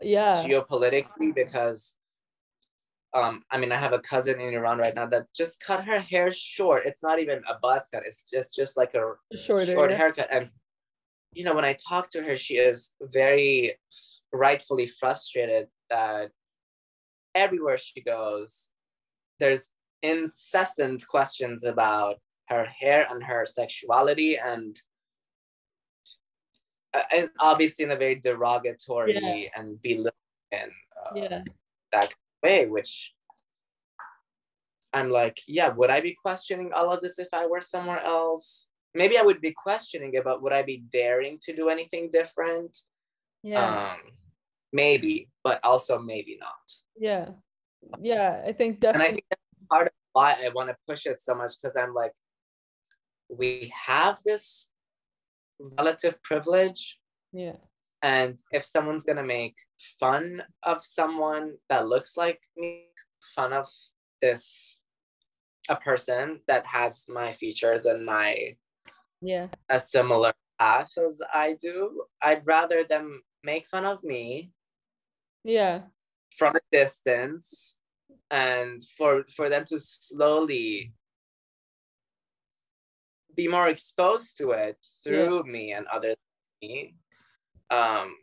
yeah. 0.00 0.34
geopolitically 0.46 1.34
because 1.34 1.94
um 3.14 3.42
i 3.50 3.58
mean 3.58 3.72
i 3.72 3.76
have 3.76 3.92
a 3.92 3.98
cousin 4.00 4.38
in 4.40 4.54
iran 4.54 4.78
right 4.78 4.94
now 4.94 5.06
that 5.06 5.26
just 5.34 5.60
cut 5.60 5.82
her 5.82 5.98
hair 5.98 6.30
short. 6.30 6.82
It's 6.84 7.02
not 7.02 7.18
even 7.18 7.38
a 7.48 7.58
buzz 7.62 7.88
cut. 7.92 8.02
It's 8.04 8.30
just 8.30 8.54
just 8.54 8.76
like 8.76 8.94
a 8.94 9.14
Shorter. 9.34 9.72
short 9.72 9.90
haircut. 9.90 10.28
And 10.30 10.50
you 11.32 11.44
know 11.44 11.54
when 11.54 11.64
i 11.64 11.74
talk 11.74 12.10
to 12.10 12.22
her 12.22 12.36
she 12.36 12.54
is 12.54 12.90
very 13.00 13.76
rightfully 14.32 14.86
frustrated 14.86 15.66
that 15.90 16.30
everywhere 17.34 17.78
she 17.78 18.00
goes 18.02 18.70
there's 19.38 19.70
incessant 20.02 21.06
questions 21.06 21.64
about 21.64 22.16
her 22.48 22.64
hair 22.64 23.06
and 23.10 23.22
her 23.22 23.46
sexuality 23.46 24.38
and 24.38 24.80
uh, 26.94 27.02
and 27.12 27.28
obviously 27.38 27.84
in 27.84 27.90
a 27.90 27.96
very 27.96 28.14
derogatory 28.14 29.18
yeah. 29.20 29.48
and 29.56 29.80
belittling 29.82 30.12
uh, 30.52 31.10
yeah. 31.14 31.42
that 31.92 32.12
way, 32.42 32.66
which 32.66 33.12
I'm 34.92 35.10
like, 35.10 35.38
yeah, 35.46 35.68
would 35.68 35.90
I 35.90 36.00
be 36.00 36.16
questioning 36.20 36.72
all 36.72 36.90
of 36.90 37.02
this 37.02 37.18
if 37.18 37.28
I 37.32 37.46
were 37.46 37.60
somewhere 37.60 38.02
else? 38.02 38.68
Maybe 38.98 39.16
I 39.16 39.22
would 39.22 39.40
be 39.40 39.52
questioning 39.52 40.12
it, 40.14 40.24
but 40.24 40.42
would 40.42 40.52
I 40.52 40.62
be 40.62 40.82
daring 40.92 41.38
to 41.42 41.54
do 41.54 41.68
anything 41.68 42.10
different? 42.10 42.76
Yeah. 43.42 43.92
Um, 43.92 43.98
maybe, 44.72 45.28
but 45.44 45.60
also 45.62 45.98
maybe 45.98 46.36
not. 46.40 46.66
Yeah. 46.96 47.28
Yeah, 48.00 48.42
I 48.44 48.52
think 48.52 48.80
definitely. 48.80 49.06
And 49.06 49.12
I 49.12 49.14
think 49.14 49.24
that's 49.30 49.42
part 49.70 49.86
of 49.86 49.92
why 50.12 50.36
I 50.44 50.48
want 50.48 50.68
to 50.68 50.76
push 50.88 51.06
it 51.06 51.20
so 51.20 51.34
much 51.34 51.54
because 51.60 51.76
I'm 51.76 51.94
like, 51.94 52.12
we 53.28 53.72
have 53.86 54.18
this 54.24 54.68
relative 55.60 56.20
privilege. 56.22 56.98
Yeah. 57.32 57.56
And 58.02 58.38
if 58.50 58.64
someone's 58.64 59.04
gonna 59.04 59.22
make 59.22 59.54
fun 60.00 60.42
of 60.64 60.84
someone 60.84 61.54
that 61.68 61.86
looks 61.86 62.16
like 62.16 62.40
me, 62.56 62.86
fun 63.34 63.52
of 63.52 63.68
this 64.22 64.78
a 65.68 65.76
person 65.76 66.40
that 66.48 66.64
has 66.66 67.04
my 67.08 67.32
features 67.32 67.84
and 67.84 68.04
my 68.04 68.56
yeah 69.20 69.48
a 69.68 69.80
similar 69.80 70.32
path 70.58 70.92
as 70.98 71.20
I 71.32 71.56
do, 71.60 72.04
I'd 72.22 72.46
rather 72.46 72.84
them 72.84 73.22
make 73.44 73.66
fun 73.66 73.84
of 73.84 74.02
me. 74.02 74.50
Yeah. 75.44 75.82
From 76.36 76.56
a 76.56 76.60
distance 76.70 77.76
and 78.30 78.82
for 78.96 79.24
for 79.34 79.48
them 79.48 79.64
to 79.66 79.78
slowly 79.78 80.92
be 83.34 83.48
more 83.48 83.68
exposed 83.68 84.36
to 84.38 84.50
it 84.50 84.76
through 85.02 85.46
yeah. 85.46 85.52
me 85.52 85.72
and 85.72 85.86
others 85.86 86.16
me 86.60 86.94
um 87.70 88.14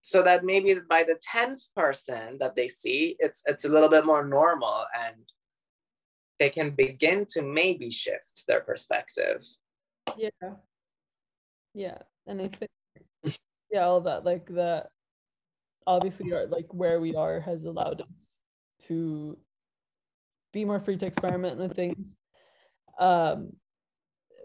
so 0.00 0.22
that 0.22 0.44
maybe 0.44 0.74
by 0.88 1.02
the 1.02 1.18
10th 1.34 1.64
person 1.76 2.38
that 2.38 2.56
they 2.56 2.68
see 2.68 3.16
it's 3.18 3.42
it's 3.44 3.66
a 3.66 3.68
little 3.68 3.88
bit 3.90 4.06
more 4.06 4.24
normal 4.24 4.86
and 4.94 5.22
they 6.38 6.48
can 6.48 6.70
begin 6.70 7.26
to 7.28 7.42
maybe 7.42 7.90
shift 7.90 8.44
their 8.48 8.60
perspective 8.60 9.42
yeah. 10.16 10.54
Yeah 11.74 11.98
and 12.26 12.40
i 12.40 12.48
think 12.48 12.70
yeah 13.70 13.82
all 13.84 14.00
that 14.00 14.24
like 14.24 14.46
the 14.46 14.86
obviously 15.86 16.32
our, 16.32 16.46
like 16.46 16.66
where 16.72 17.00
we 17.00 17.14
are 17.14 17.40
has 17.40 17.64
allowed 17.64 18.00
us 18.02 18.40
to 18.86 19.36
be 20.52 20.64
more 20.64 20.80
free 20.80 20.96
to 20.96 21.06
experiment 21.06 21.58
with 21.58 21.74
things. 21.74 22.12
Um 22.98 23.52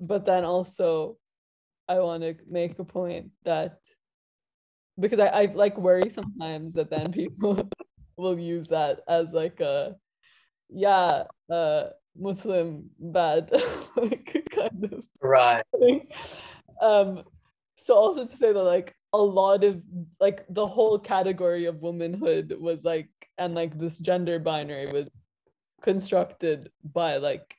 but 0.02 0.26
then 0.26 0.46
also 0.46 1.18
I 1.88 2.00
want 2.00 2.24
to 2.24 2.36
make 2.50 2.80
a 2.80 2.84
point 2.84 3.32
that 3.46 3.80
because 5.00 5.20
I, 5.20 5.28
I 5.28 5.46
like 5.54 5.78
worry 5.78 6.10
sometimes 6.10 6.74
that 6.74 6.90
then 6.90 7.12
people 7.12 7.70
will 8.18 8.40
use 8.40 8.68
that 8.70 9.02
as 9.08 9.34
like 9.34 9.60
a 9.60 9.96
yeah 10.70 11.24
uh 11.52 11.90
Muslim 12.20 12.90
bad 13.00 13.52
like 13.96 14.48
kind 14.52 14.90
of 14.92 15.06
right. 15.22 15.64
thing. 15.80 16.08
Um 16.82 17.24
so 17.78 17.96
also 17.96 18.26
to 18.26 18.38
say 18.38 18.54
that 18.54 18.64
like 18.64 18.96
a 19.14 19.18
lot 19.18 19.64
of 19.64 19.82
like 20.20 20.46
the 20.50 20.68
whole 20.68 21.00
category 21.00 21.66
of 21.66 21.82
womanhood 21.82 22.56
was 22.60 22.84
like 22.84 23.10
and 23.38 23.56
like 23.56 23.78
this 23.78 24.00
gender 24.00 24.40
binary 24.40 24.92
was 24.92 25.08
constructed 25.82 26.70
by 26.84 27.18
like 27.18 27.56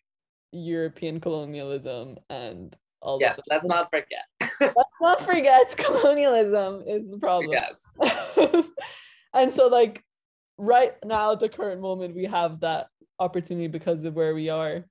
European 0.53 1.21
colonialism 1.21 2.19
and 2.31 2.77
all 3.01 3.19
yes 3.21 3.41
let's 3.49 3.67
not 3.67 3.91
forget. 3.91 4.25
Let's 4.61 4.99
not 5.01 5.21
forget 5.21 5.77
colonialism 5.77 6.83
is 6.85 7.13
the 7.13 7.19
problem. 7.19 7.53
Yes. 7.53 8.65
And 9.35 9.53
so 9.53 9.69
like 9.69 10.03
right 10.57 10.95
now 11.05 11.33
at 11.33 11.41
the 11.41 11.49
current 11.49 11.81
moment 11.81 12.15
we 12.15 12.25
have 12.25 12.61
that 12.61 12.89
opportunity 13.19 13.69
because 13.69 14.05
of 14.05 14.15
where 14.15 14.35
we 14.35 14.49
are. 14.49 14.85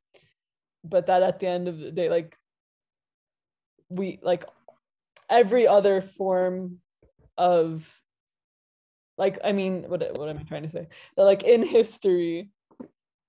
But 0.83 1.07
that 1.07 1.23
at 1.23 1.39
the 1.39 1.47
end 1.47 1.67
of 1.67 1.79
the 1.79 1.91
day 1.91 2.09
like 2.09 2.37
we 3.89 4.19
like 4.21 4.45
every 5.29 5.67
other 5.67 6.01
form 6.01 6.79
of 7.37 8.01
like 9.17 9.39
i 9.43 9.51
mean 9.51 9.83
what 9.87 10.17
what 10.17 10.29
am 10.29 10.37
i 10.37 10.43
trying 10.43 10.63
to 10.63 10.69
say? 10.69 10.87
Like 11.15 11.43
in 11.43 11.63
history 11.63 12.49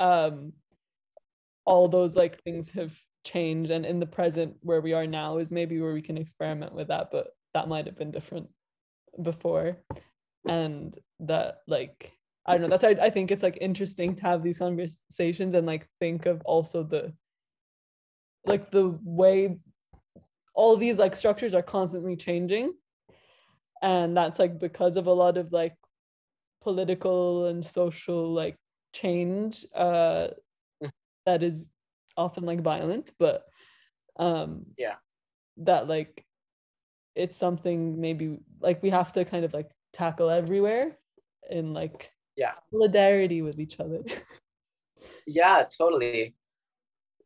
um 0.00 0.52
all 1.64 1.88
those 1.88 2.16
like 2.16 2.42
things 2.42 2.70
have 2.70 2.96
changed. 3.24 3.70
And 3.70 3.84
in 3.84 4.00
the 4.00 4.06
present 4.06 4.56
where 4.62 4.80
we 4.80 4.94
are 4.94 5.06
now 5.06 5.38
is 5.38 5.52
maybe 5.52 5.80
where 5.80 5.92
we 5.92 6.00
can 6.02 6.16
experiment 6.16 6.74
with 6.74 6.88
that 6.88 7.10
but 7.10 7.28
that 7.54 7.68
might 7.68 7.86
have 7.86 7.98
been 7.98 8.10
different 8.10 8.48
before. 9.20 9.76
And 10.46 10.96
that 11.20 11.58
like 11.66 12.17
i 12.48 12.52
don't 12.52 12.62
know 12.62 12.68
that's 12.68 12.82
why 12.82 12.96
i 13.00 13.10
think 13.10 13.30
it's 13.30 13.42
like 13.42 13.58
interesting 13.60 14.14
to 14.14 14.22
have 14.22 14.42
these 14.42 14.58
conversations 14.58 15.54
and 15.54 15.66
like 15.66 15.86
think 16.00 16.26
of 16.26 16.40
also 16.44 16.82
the 16.82 17.12
like 18.46 18.70
the 18.70 18.98
way 19.04 19.58
all 20.54 20.76
these 20.76 20.98
like 20.98 21.14
structures 21.14 21.54
are 21.54 21.62
constantly 21.62 22.16
changing 22.16 22.72
and 23.82 24.16
that's 24.16 24.38
like 24.38 24.58
because 24.58 24.96
of 24.96 25.06
a 25.06 25.12
lot 25.12 25.36
of 25.36 25.52
like 25.52 25.76
political 26.62 27.46
and 27.46 27.64
social 27.64 28.32
like 28.32 28.56
change 28.92 29.64
uh 29.74 30.28
Mm. 30.80 30.90
that 31.26 31.42
is 31.42 31.68
often 32.16 32.44
like 32.44 32.60
violent 32.60 33.10
but 33.18 33.44
um 34.16 34.66
Yeah. 34.76 34.94
that 35.56 35.88
like 35.88 36.24
it's 37.16 37.36
something 37.36 38.00
maybe 38.00 38.38
like 38.60 38.80
we 38.80 38.90
have 38.90 39.12
to 39.14 39.24
kind 39.24 39.44
of 39.44 39.52
like 39.52 39.70
tackle 39.92 40.30
everywhere 40.30 40.96
in 41.50 41.72
like 41.72 42.12
Yeah. 42.38 42.52
solidarity 42.70 43.42
with 43.42 43.58
each 43.58 43.80
other 43.80 44.00
Yeah, 45.26 45.64
totally. 45.76 46.36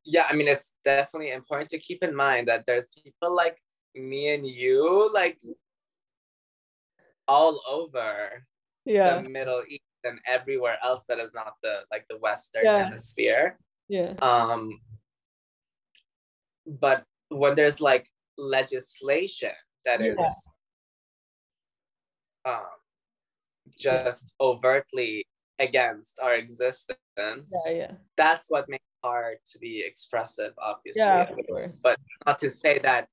Yeah, 0.05 0.25
I 0.29 0.35
mean, 0.35 0.49
it's 0.49 0.75
definitely 0.85 1.31
important 1.31 1.71
to 1.71 1.79
keep 1.79 2.03
in 2.03 2.15
mind 2.17 2.49
that 2.49 2.65
there's 2.67 2.89
people 3.05 3.35
like 3.35 3.59
me 3.95 4.35
and 4.35 4.47
you, 4.47 5.11
like 5.13 5.39
all 7.29 7.63
over 7.69 8.45
yeah 8.85 9.23
the 9.23 9.29
Middle 9.29 9.63
East 9.69 9.83
and 10.03 10.19
everywhere 10.27 10.77
else 10.83 11.05
that 11.09 11.21
is 11.21 11.33
not 11.33 11.55
the 11.63 11.83
like 11.93 12.05
the 12.11 12.19
Western 12.19 12.65
Yeah. 12.65 12.85
hemisphere. 12.85 13.57
yeah 13.89 14.15
Um, 14.21 14.81
but 16.67 17.05
when 17.29 17.55
there's 17.55 17.81
like 17.81 18.11
legislation 18.37 19.53
that 19.85 20.01
is 20.01 20.19
Yeah. 20.19 20.33
um, 22.55 22.82
just 23.79 24.33
overtly 24.41 25.27
against 25.59 26.19
our 26.23 26.35
existence, 26.35 27.53
yeah 27.67 27.73
yeah 27.73 27.93
that's 28.17 28.47
what 28.51 28.69
makes 28.69 28.83
it 28.85 29.07
hard 29.07 29.37
to 29.53 29.59
be 29.59 29.85
expressive, 29.87 30.53
obviously. 30.61 31.03
yeah 31.03 31.29
of 31.31 31.39
course 31.49 31.81
But 31.83 31.99
not 32.27 32.39
to 32.41 32.51
say 32.51 32.79
that 32.81 33.09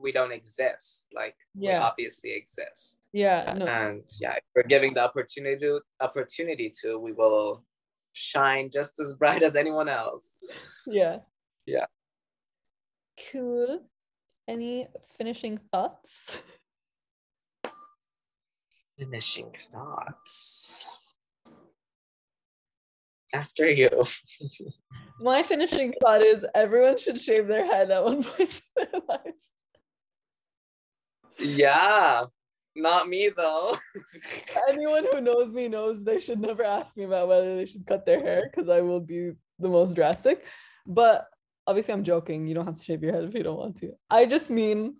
we 0.00 0.12
don't 0.12 0.32
exist. 0.32 1.06
Like 1.12 1.36
we 1.56 1.68
Yeah. 1.68 1.82
obviously 1.82 2.32
exist. 2.32 2.98
yeah 3.12 3.52
no 3.58 3.66
And 3.66 4.04
yeah, 4.20 4.34
if 4.36 4.44
we're 4.54 4.62
giving 4.62 4.94
the 4.94 5.00
opportunity 5.02 5.58
to, 5.60 5.80
opportunity 6.00 6.72
to, 6.82 6.98
we 6.98 7.12
will 7.12 7.64
shine 8.12 8.70
just 8.70 8.98
as 9.00 9.14
bright 9.14 9.42
as 9.42 9.54
anyone 9.56 9.88
else. 9.88 10.36
yeah 10.86 11.18
Yeah. 11.66 11.86
cool 13.32 13.82
any 14.46 14.86
finishing 15.16 15.58
thoughts 15.72 16.38
Finishing 18.98 19.52
thoughts. 19.72 20.84
After 23.34 23.68
you. 23.68 23.90
my 25.20 25.42
finishing 25.42 25.92
thought 26.00 26.22
is 26.22 26.46
everyone 26.54 26.96
should 26.96 27.18
shave 27.18 27.46
their 27.46 27.66
head 27.66 27.90
at 27.90 28.04
one 28.04 28.22
point 28.24 28.62
in 28.76 28.86
their 28.92 29.00
life 29.08 29.34
yeah. 31.38 32.24
Not 32.76 33.08
me 33.08 33.30
though. 33.36 33.76
anyone 34.68 35.04
who 35.10 35.20
knows 35.20 35.52
me 35.52 35.68
knows 35.68 36.04
they 36.04 36.20
should 36.20 36.40
never 36.40 36.64
ask 36.64 36.96
me 36.96 37.04
about 37.04 37.28
whether 37.28 37.56
they 37.56 37.66
should 37.66 37.86
cut 37.86 38.06
their 38.06 38.20
hair 38.20 38.48
because 38.50 38.68
I 38.68 38.80
will 38.80 39.00
be 39.00 39.32
the 39.58 39.68
most 39.68 39.94
drastic. 39.94 40.44
But 40.86 41.26
obviously, 41.66 41.94
I'm 41.94 42.04
joking. 42.04 42.46
You 42.46 42.54
don't 42.54 42.66
have 42.66 42.76
to 42.76 42.84
shave 42.84 43.02
your 43.02 43.12
head 43.12 43.24
if 43.24 43.34
you 43.34 43.42
don't 43.42 43.58
want 43.58 43.76
to. 43.78 43.92
I 44.10 44.26
just 44.26 44.50
mean 44.50 44.96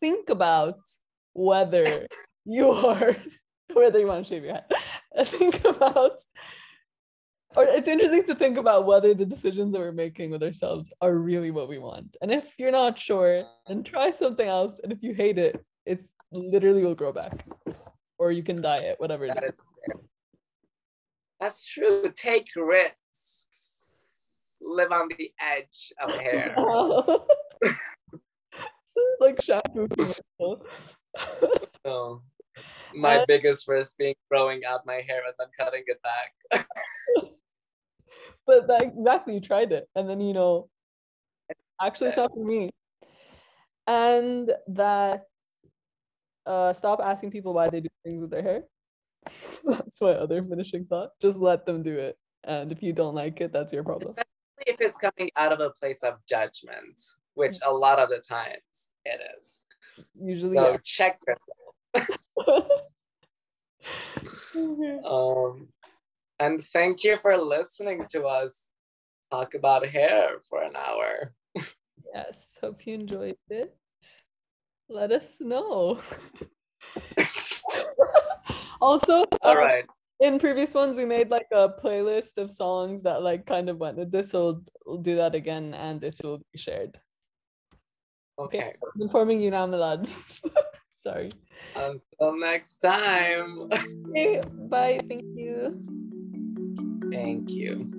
think 0.00 0.30
about 0.30 0.78
whether 1.34 2.06
you 2.48 2.70
are 2.70 3.16
whether 3.72 3.98
you 3.98 4.06
want 4.06 4.26
to 4.26 4.34
shave 4.34 4.44
your 4.44 4.54
head. 4.54 4.64
think 5.26 5.64
about 5.64 6.18
or 7.56 7.64
it's 7.64 7.88
interesting 7.88 8.24
to 8.24 8.34
think 8.34 8.58
about 8.58 8.84
whether 8.86 9.14
the 9.14 9.24
decisions 9.24 9.72
that 9.72 9.78
we're 9.78 9.90
making 9.92 10.30
with 10.30 10.42
ourselves 10.42 10.92
are 11.00 11.14
really 11.14 11.50
what 11.50 11.68
we 11.68 11.78
want. 11.78 12.16
And 12.20 12.30
if 12.30 12.58
you're 12.58 12.70
not 12.70 12.98
sure, 12.98 13.44
then 13.66 13.82
try 13.82 14.10
something 14.10 14.46
else. 14.46 14.80
And 14.82 14.92
if 14.92 15.02
you 15.02 15.14
hate 15.14 15.38
it, 15.38 15.64
it 15.86 16.04
literally 16.30 16.84
will 16.84 16.94
grow 16.94 17.12
back. 17.12 17.46
Or 18.18 18.32
you 18.32 18.42
can 18.42 18.60
dye 18.60 18.76
it, 18.76 19.00
whatever 19.00 19.24
it 19.24 19.34
That 19.34 19.44
is. 19.44 19.50
is 19.50 19.64
That's 21.40 21.64
true. 21.64 22.12
Take 22.14 22.48
risks. 22.54 22.96
Live 24.60 24.92
on 24.92 25.08
the 25.16 25.32
edge 25.40 25.92
of 26.02 26.10
hair. 26.20 26.54
this 27.62 27.72
is 28.96 29.16
like 29.20 29.40
shampoo. 29.42 29.88
Oh. 31.84 32.20
My 32.94 33.24
biggest 33.26 33.68
risk 33.68 33.96
being 33.98 34.14
growing 34.30 34.64
out 34.64 34.86
my 34.86 35.00
hair 35.06 35.22
and 35.26 35.34
then 35.38 35.48
cutting 35.58 35.84
it 35.86 36.00
back. 36.02 36.66
but 38.46 38.66
that 38.68 38.82
exactly 38.82 39.34
you 39.34 39.40
tried 39.40 39.72
it 39.72 39.88
and 39.94 40.08
then 40.08 40.20
you 40.20 40.32
know 40.32 40.68
actually 41.82 42.08
it's 42.08 42.16
not 42.16 42.32
for 42.32 42.44
me 42.44 42.70
and 43.86 44.52
that 44.68 45.24
uh 46.46 46.72
stop 46.72 46.98
asking 47.00 47.30
people 47.30 47.52
why 47.52 47.68
they 47.68 47.80
do 47.80 47.88
things 48.04 48.22
with 48.22 48.30
their 48.30 48.42
hair 48.42 48.62
that's 49.64 50.00
my 50.00 50.12
other 50.12 50.42
finishing 50.42 50.86
thought 50.86 51.10
just 51.20 51.38
let 51.38 51.66
them 51.66 51.82
do 51.82 51.98
it 51.98 52.16
and 52.44 52.72
if 52.72 52.82
you 52.82 52.94
don't 52.94 53.14
like 53.14 53.42
it 53.42 53.52
that's 53.52 53.72
your 53.72 53.84
problem 53.84 54.14
if 54.66 54.80
it's 54.80 54.98
coming 54.98 55.30
out 55.36 55.52
of 55.52 55.60
a 55.60 55.70
place 55.70 56.02
of 56.02 56.14
judgment, 56.28 57.00
which 57.34 57.56
a 57.64 57.72
lot 57.72 57.98
of 57.98 58.08
the 58.08 58.18
times 58.18 58.90
it 59.04 59.20
is. 59.40 59.60
usually 60.20 60.56
So 60.56 60.78
check 60.84 61.18
yourself. 61.26 61.67
Okay. 61.98 62.68
Um, 65.04 65.68
and 66.40 66.62
thank 66.72 67.04
you 67.04 67.16
for 67.18 67.36
listening 67.36 68.06
to 68.10 68.24
us 68.24 68.66
talk 69.30 69.54
about 69.54 69.86
hair 69.86 70.40
for 70.48 70.62
an 70.62 70.74
hour. 70.74 71.32
yes 72.14 72.58
hope 72.60 72.86
you 72.86 72.94
enjoyed 72.94 73.36
it 73.50 73.76
let 74.88 75.12
us 75.12 75.40
know 75.40 75.98
also 78.80 79.24
All 79.42 79.52
uh, 79.52 79.56
right. 79.56 79.84
in 80.20 80.38
previous 80.38 80.74
ones 80.74 80.96
we 80.96 81.04
made 81.04 81.30
like 81.30 81.48
a 81.52 81.68
playlist 81.68 82.38
of 82.38 82.50
songs 82.52 83.02
that 83.02 83.22
like 83.22 83.44
kind 83.46 83.68
of 83.68 83.76
went 83.78 83.98
with 83.98 84.10
this 84.10 84.30
so 84.30 84.62
we'll, 84.86 84.98
do 84.98 85.16
that 85.16 85.34
again 85.34 85.74
and 85.74 86.02
it 86.02 86.18
will 86.24 86.38
be 86.52 86.58
shared 86.58 86.98
Okay. 88.38 88.72
I'm 88.94 89.02
informing 89.02 89.40
you 89.40 89.50
now 89.50 89.66
Milad 89.66 90.08
sorry 90.98 91.32
Until 91.74 92.36
next 92.38 92.78
time. 92.78 93.70
okay 94.10 94.40
bye 94.68 95.00
thank 95.08 95.24
you 95.34 95.78
Thank 97.10 97.50
you. 97.50 97.97